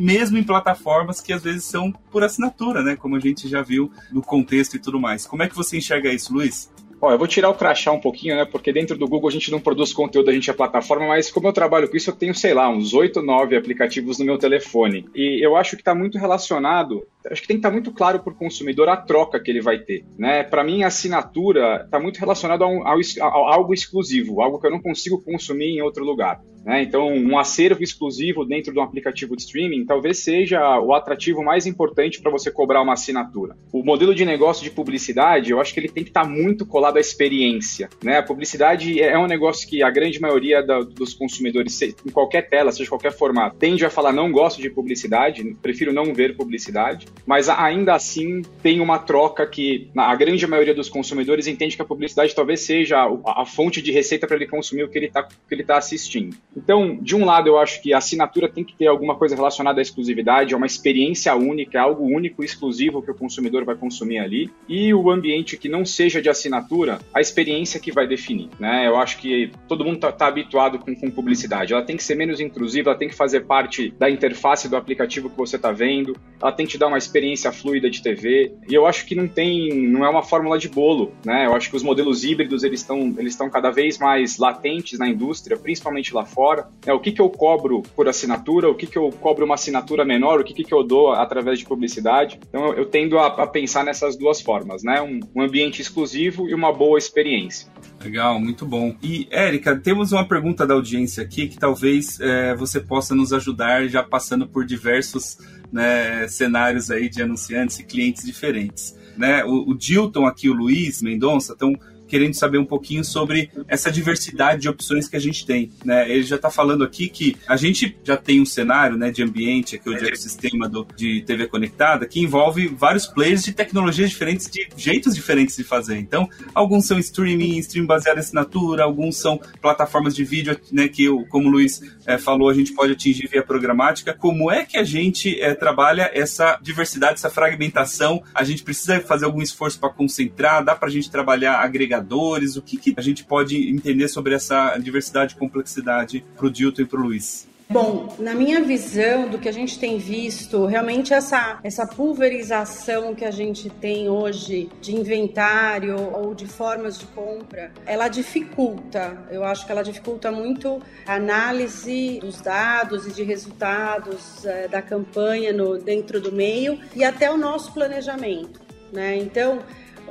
mesmo 0.00 0.38
em 0.38 0.42
plataformas 0.42 1.20
que 1.20 1.32
às 1.32 1.42
vezes 1.42 1.64
são 1.64 1.92
por 1.92 2.22
assinatura, 2.22 2.82
né? 2.82 2.96
Como 2.96 3.16
a 3.16 3.20
gente 3.20 3.48
já 3.48 3.62
viu 3.62 3.90
no 4.12 4.22
contexto 4.22 4.76
e 4.76 4.78
tudo 4.78 5.00
mais. 5.00 5.26
Como 5.26 5.42
é 5.42 5.48
que 5.48 5.56
você 5.56 5.76
enxerga 5.76 6.12
isso, 6.12 6.32
Luiz? 6.32 6.70
Ó, 7.02 7.10
eu 7.10 7.18
vou 7.18 7.26
tirar 7.26 7.48
o 7.48 7.54
crachá 7.54 7.90
um 7.90 8.00
pouquinho, 8.00 8.36
né? 8.36 8.44
Porque 8.44 8.72
dentro 8.72 8.96
do 8.96 9.08
Google 9.08 9.30
a 9.30 9.32
gente 9.32 9.50
não 9.50 9.58
produz 9.58 9.92
conteúdo, 9.92 10.28
a 10.28 10.34
gente 10.34 10.50
é 10.50 10.52
plataforma, 10.52 11.06
mas 11.06 11.30
como 11.30 11.48
eu 11.48 11.52
trabalho 11.52 11.88
com 11.88 11.96
isso, 11.96 12.10
eu 12.10 12.14
tenho, 12.14 12.34
sei 12.34 12.52
lá, 12.52 12.68
uns 12.68 12.92
8, 12.92 13.22
9 13.22 13.56
aplicativos 13.56 14.18
no 14.18 14.26
meu 14.26 14.36
telefone. 14.36 15.08
E 15.14 15.44
eu 15.44 15.56
acho 15.56 15.76
que 15.76 15.82
está 15.82 15.94
muito 15.94 16.18
relacionado 16.18 17.02
acho 17.28 17.42
que 17.42 17.48
tem 17.48 17.56
que 17.56 17.58
estar 17.58 17.68
tá 17.68 17.72
muito 17.72 17.92
claro 17.92 18.20
para 18.20 18.32
o 18.32 18.36
consumidor 18.36 18.88
a 18.88 18.96
troca 18.96 19.40
que 19.40 19.50
ele 19.50 19.60
vai 19.60 19.78
ter. 19.78 20.04
Né? 20.18 20.42
Para 20.42 20.64
mim, 20.64 20.82
a 20.82 20.86
assinatura 20.86 21.82
está 21.84 21.98
muito 21.98 22.18
relacionada 22.18 22.66
um, 22.66 22.86
a, 22.86 22.94
a, 22.94 23.26
algo 23.26 23.74
exclusivo, 23.74 24.40
algo 24.40 24.58
que 24.58 24.66
eu 24.66 24.70
não 24.70 24.80
consigo 24.80 25.22
consumir 25.22 25.76
em 25.76 25.82
outro 25.82 26.04
lugar. 26.04 26.40
Né? 26.64 26.82
Então, 26.82 27.08
um 27.08 27.38
acervo 27.38 27.82
exclusivo 27.82 28.44
dentro 28.44 28.72
de 28.72 28.78
um 28.78 28.82
aplicativo 28.82 29.34
de 29.36 29.42
streaming 29.42 29.84
talvez 29.84 30.18
seja 30.18 30.78
o 30.80 30.94
atrativo 30.94 31.42
mais 31.42 31.66
importante 31.66 32.20
para 32.20 32.30
você 32.30 32.50
cobrar 32.50 32.82
uma 32.82 32.92
assinatura. 32.92 33.56
O 33.72 33.82
modelo 33.82 34.14
de 34.14 34.24
negócio 34.24 34.62
de 34.62 34.70
publicidade, 34.70 35.50
eu 35.50 35.60
acho 35.60 35.72
que 35.72 35.80
ele 35.80 35.88
tem 35.88 36.04
que 36.04 36.10
estar 36.10 36.22
tá 36.22 36.28
muito 36.28 36.66
colado 36.66 36.96
à 36.96 37.00
experiência. 37.00 37.88
Né? 38.02 38.18
A 38.18 38.22
publicidade 38.22 39.00
é 39.00 39.18
um 39.18 39.26
negócio 39.26 39.68
que 39.68 39.82
a 39.82 39.90
grande 39.90 40.20
maioria 40.20 40.62
da, 40.62 40.80
dos 40.80 41.14
consumidores, 41.14 41.80
em 41.82 42.10
qualquer 42.12 42.48
tela, 42.48 42.72
seja 42.72 42.88
qualquer 42.88 43.12
formato, 43.12 43.56
tende 43.56 43.84
a 43.84 43.90
falar: 43.90 44.12
não 44.12 44.30
gosto 44.30 44.60
de 44.60 44.70
publicidade, 44.70 45.56
prefiro 45.62 45.92
não 45.92 46.12
ver 46.12 46.36
publicidade. 46.36 47.06
mas 47.26 47.48
ainda 47.48 47.94
assim 47.94 48.42
tem 48.62 48.80
uma 48.80 48.98
troca 48.98 49.46
que 49.46 49.90
a 49.96 50.14
grande 50.14 50.46
maioria 50.46 50.74
dos 50.74 50.88
consumidores 50.88 51.46
entende 51.46 51.76
que 51.76 51.82
a 51.82 51.84
publicidade 51.84 52.34
talvez 52.34 52.60
seja 52.60 52.98
a, 52.98 53.42
a 53.42 53.46
fonte 53.46 53.80
de 53.80 53.92
receita 53.92 54.26
para 54.26 54.36
ele 54.36 54.46
consumir 54.46 54.84
o 54.84 54.88
que 54.88 54.98
ele 54.98 55.06
está 55.06 55.28
tá 55.66 55.76
assistindo. 55.76 56.36
Então, 56.56 56.98
de 57.00 57.14
um 57.14 57.24
lado, 57.24 57.48
eu 57.48 57.58
acho 57.58 57.80
que 57.82 57.92
a 57.92 57.98
assinatura 57.98 58.48
tem 58.48 58.64
que 58.64 58.74
ter 58.74 58.86
alguma 58.86 59.14
coisa 59.14 59.36
relacionada 59.36 59.80
à 59.80 59.82
exclusividade, 59.82 60.52
é 60.54 60.56
uma 60.56 60.66
experiência 60.66 61.34
única, 61.34 61.78
é 61.78 61.80
algo 61.80 62.04
único 62.04 62.42
e 62.42 62.46
exclusivo 62.46 63.02
que 63.02 63.10
o 63.10 63.14
consumidor 63.14 63.64
vai 63.64 63.76
consumir 63.76 64.18
ali. 64.18 64.50
E 64.68 64.92
o 64.92 65.10
ambiente 65.10 65.56
que 65.56 65.68
não 65.68 65.84
seja 65.84 66.20
de 66.20 66.28
assinatura, 66.28 66.98
a 67.14 67.20
experiência 67.20 67.80
que 67.80 67.92
vai 67.92 68.06
definir. 68.06 68.48
Né? 68.58 68.86
Eu 68.86 68.96
acho 68.96 69.18
que 69.18 69.50
todo 69.68 69.84
mundo 69.84 69.96
está 69.96 70.12
tá 70.12 70.26
habituado 70.26 70.78
com, 70.78 70.94
com 70.94 71.10
publicidade. 71.10 71.72
Ela 71.72 71.82
tem 71.82 71.96
que 71.96 72.04
ser 72.04 72.16
menos 72.16 72.40
intrusiva, 72.40 72.90
ela 72.90 72.98
tem 72.98 73.08
que 73.08 73.14
fazer 73.14 73.40
parte 73.40 73.94
da 73.98 74.10
interface 74.10 74.68
do 74.68 74.76
aplicativo 74.76 75.30
que 75.30 75.36
você 75.36 75.56
está 75.56 75.72
vendo, 75.72 76.16
ela 76.40 76.52
tem 76.52 76.66
que 76.66 76.72
te 76.72 76.78
dar 76.78 76.88
uma 76.88 76.98
experiência 76.98 77.52
fluida 77.52 77.88
de 77.88 78.02
TV. 78.02 78.54
E 78.68 78.74
eu 78.74 78.86
acho 78.86 79.06
que 79.06 79.14
não 79.14 79.28
tem, 79.28 79.88
não 79.88 80.04
é 80.04 80.08
uma 80.08 80.22
fórmula 80.22 80.58
de 80.58 80.68
bolo, 80.68 81.12
né? 81.24 81.46
Eu 81.46 81.54
acho 81.54 81.70
que 81.70 81.76
os 81.76 81.82
modelos 81.82 82.24
híbridos 82.24 82.62
eles 82.62 82.80
estão 82.80 83.14
eles 83.18 83.36
cada 83.50 83.70
vez 83.70 83.98
mais 83.98 84.36
latentes 84.36 84.98
na 84.98 85.08
indústria, 85.08 85.56
principalmente 85.56 86.14
lá 86.14 86.24
fora. 86.24 86.39
É 86.86 86.92
o 86.92 87.00
que 87.00 87.12
que 87.12 87.20
eu 87.20 87.28
cobro 87.28 87.82
por 87.94 88.08
assinatura, 88.08 88.70
o 88.70 88.74
que 88.74 88.86
que 88.86 88.96
eu 88.96 89.10
cobro 89.10 89.44
uma 89.44 89.54
assinatura 89.54 90.04
menor, 90.04 90.40
o 90.40 90.44
que 90.44 90.64
que 90.64 90.72
eu 90.72 90.82
dou 90.82 91.12
através 91.12 91.58
de 91.58 91.64
publicidade. 91.64 92.38
Então 92.48 92.68
eu, 92.68 92.74
eu 92.74 92.86
tendo 92.86 93.18
a, 93.18 93.26
a, 93.26 93.46
pensar 93.46 93.84
nessas 93.84 94.16
duas 94.16 94.40
formas, 94.40 94.82
né? 94.82 95.00
Um, 95.02 95.20
um 95.34 95.42
ambiente 95.42 95.82
exclusivo 95.82 96.48
e 96.48 96.54
uma 96.54 96.72
boa 96.72 96.98
experiência. 96.98 97.68
Legal, 98.02 98.40
muito 98.40 98.64
bom. 98.64 98.94
E, 99.02 99.28
Érica, 99.30 99.78
temos 99.78 100.12
uma 100.12 100.26
pergunta 100.26 100.66
da 100.66 100.74
audiência 100.74 101.22
aqui 101.22 101.48
que 101.48 101.58
talvez 101.58 102.18
é, 102.20 102.54
você 102.54 102.80
possa 102.80 103.14
nos 103.14 103.32
ajudar 103.32 103.86
já 103.88 104.02
passando 104.02 104.48
por 104.48 104.64
diversos 104.64 105.36
né, 105.70 106.26
cenários 106.28 106.90
aí 106.90 107.08
de 107.08 107.22
anunciantes 107.22 107.78
e 107.78 107.84
clientes 107.84 108.24
diferentes. 108.24 108.98
Né? 109.16 109.44
O, 109.44 109.70
o 109.70 109.74
Dilton 109.76 110.26
aqui, 110.26 110.48
o 110.48 110.54
Luiz 110.54 111.02
Mendonça, 111.02 111.52
estão 111.52 111.74
querendo 112.10 112.34
saber 112.34 112.58
um 112.58 112.64
pouquinho 112.64 113.04
sobre 113.04 113.50
essa 113.68 113.90
diversidade 113.90 114.62
de 114.62 114.68
opções 114.68 115.08
que 115.08 115.16
a 115.16 115.20
gente 115.20 115.46
tem. 115.46 115.70
Né? 115.84 116.10
Ele 116.10 116.24
já 116.24 116.34
está 116.34 116.50
falando 116.50 116.82
aqui 116.82 117.08
que 117.08 117.36
a 117.46 117.56
gente 117.56 117.96
já 118.02 118.16
tem 118.16 118.40
um 118.40 118.44
cenário 118.44 118.96
né, 118.96 119.12
de 119.12 119.22
ambiente, 119.22 119.76
aqui 119.76 119.88
o 119.88 119.96
de 119.96 120.06
ecossistema 120.06 120.68
do, 120.68 120.84
de 120.96 121.22
TV 121.22 121.46
conectada, 121.46 122.06
que 122.06 122.20
envolve 122.20 122.66
vários 122.66 123.06
players 123.06 123.44
de 123.44 123.52
tecnologias 123.52 124.10
diferentes, 124.10 124.50
de 124.50 124.68
jeitos 124.76 125.14
diferentes 125.14 125.56
de 125.56 125.62
fazer. 125.62 125.98
Então, 125.98 126.28
alguns 126.52 126.86
são 126.86 126.98
streaming, 126.98 127.58
stream 127.58 127.86
baseado 127.86 128.16
em 128.16 128.20
assinatura, 128.20 128.82
alguns 128.82 129.16
são 129.16 129.40
plataformas 129.62 130.14
de 130.14 130.24
vídeo, 130.24 130.58
né, 130.72 130.88
que, 130.88 131.06
como 131.28 131.48
o 131.48 131.50
Luiz 131.50 131.80
é, 132.04 132.18
falou, 132.18 132.48
a 132.48 132.54
gente 132.54 132.72
pode 132.72 132.92
atingir 132.92 133.28
via 133.28 133.42
programática. 133.42 134.12
Como 134.12 134.50
é 134.50 134.64
que 134.64 134.76
a 134.76 134.84
gente 134.84 135.40
é, 135.40 135.54
trabalha 135.54 136.10
essa 136.12 136.58
diversidade, 136.60 137.14
essa 137.14 137.30
fragmentação? 137.30 138.22
A 138.34 138.42
gente 138.42 138.64
precisa 138.64 139.00
fazer 139.00 139.26
algum 139.26 139.40
esforço 139.40 139.78
para 139.78 139.90
concentrar? 139.90 140.64
Dá 140.64 140.74
para 140.74 140.88
a 140.88 140.90
gente 140.90 141.08
trabalhar 141.08 141.60
agregar 141.60 141.99
criadores? 142.00 142.56
O 142.56 142.62
que, 142.62 142.76
que 142.76 142.94
a 142.96 143.02
gente 143.02 143.24
pode 143.24 143.70
entender 143.70 144.08
sobre 144.08 144.34
essa 144.34 144.76
diversidade 144.78 145.34
e 145.34 145.38
complexidade 145.38 146.24
para 146.36 146.46
o 146.46 146.50
Dilton 146.50 146.82
e 146.82 146.86
para 146.86 147.00
o 147.00 147.02
Luiz? 147.02 147.48
Bom, 147.68 148.16
na 148.18 148.34
minha 148.34 148.60
visão 148.64 149.28
do 149.28 149.38
que 149.38 149.48
a 149.48 149.52
gente 149.52 149.78
tem 149.78 149.96
visto, 149.96 150.66
realmente 150.66 151.14
essa, 151.14 151.60
essa 151.62 151.86
pulverização 151.86 153.14
que 153.14 153.24
a 153.24 153.30
gente 153.30 153.70
tem 153.70 154.08
hoje 154.08 154.68
de 154.80 154.96
inventário 154.96 155.96
ou 156.12 156.34
de 156.34 156.48
formas 156.48 156.98
de 156.98 157.06
compra, 157.06 157.70
ela 157.86 158.08
dificulta, 158.08 159.16
eu 159.30 159.44
acho 159.44 159.64
que 159.64 159.70
ela 159.70 159.84
dificulta 159.84 160.32
muito 160.32 160.82
a 161.06 161.14
análise 161.14 162.18
dos 162.20 162.40
dados 162.40 163.06
e 163.06 163.12
de 163.12 163.22
resultados 163.22 164.44
é, 164.44 164.66
da 164.66 164.82
campanha 164.82 165.52
no, 165.52 165.78
dentro 165.78 166.20
do 166.20 166.32
meio 166.32 166.76
e 166.96 167.04
até 167.04 167.30
o 167.30 167.38
nosso 167.38 167.72
planejamento. 167.72 168.60
Né? 168.92 169.16
Então, 169.16 169.60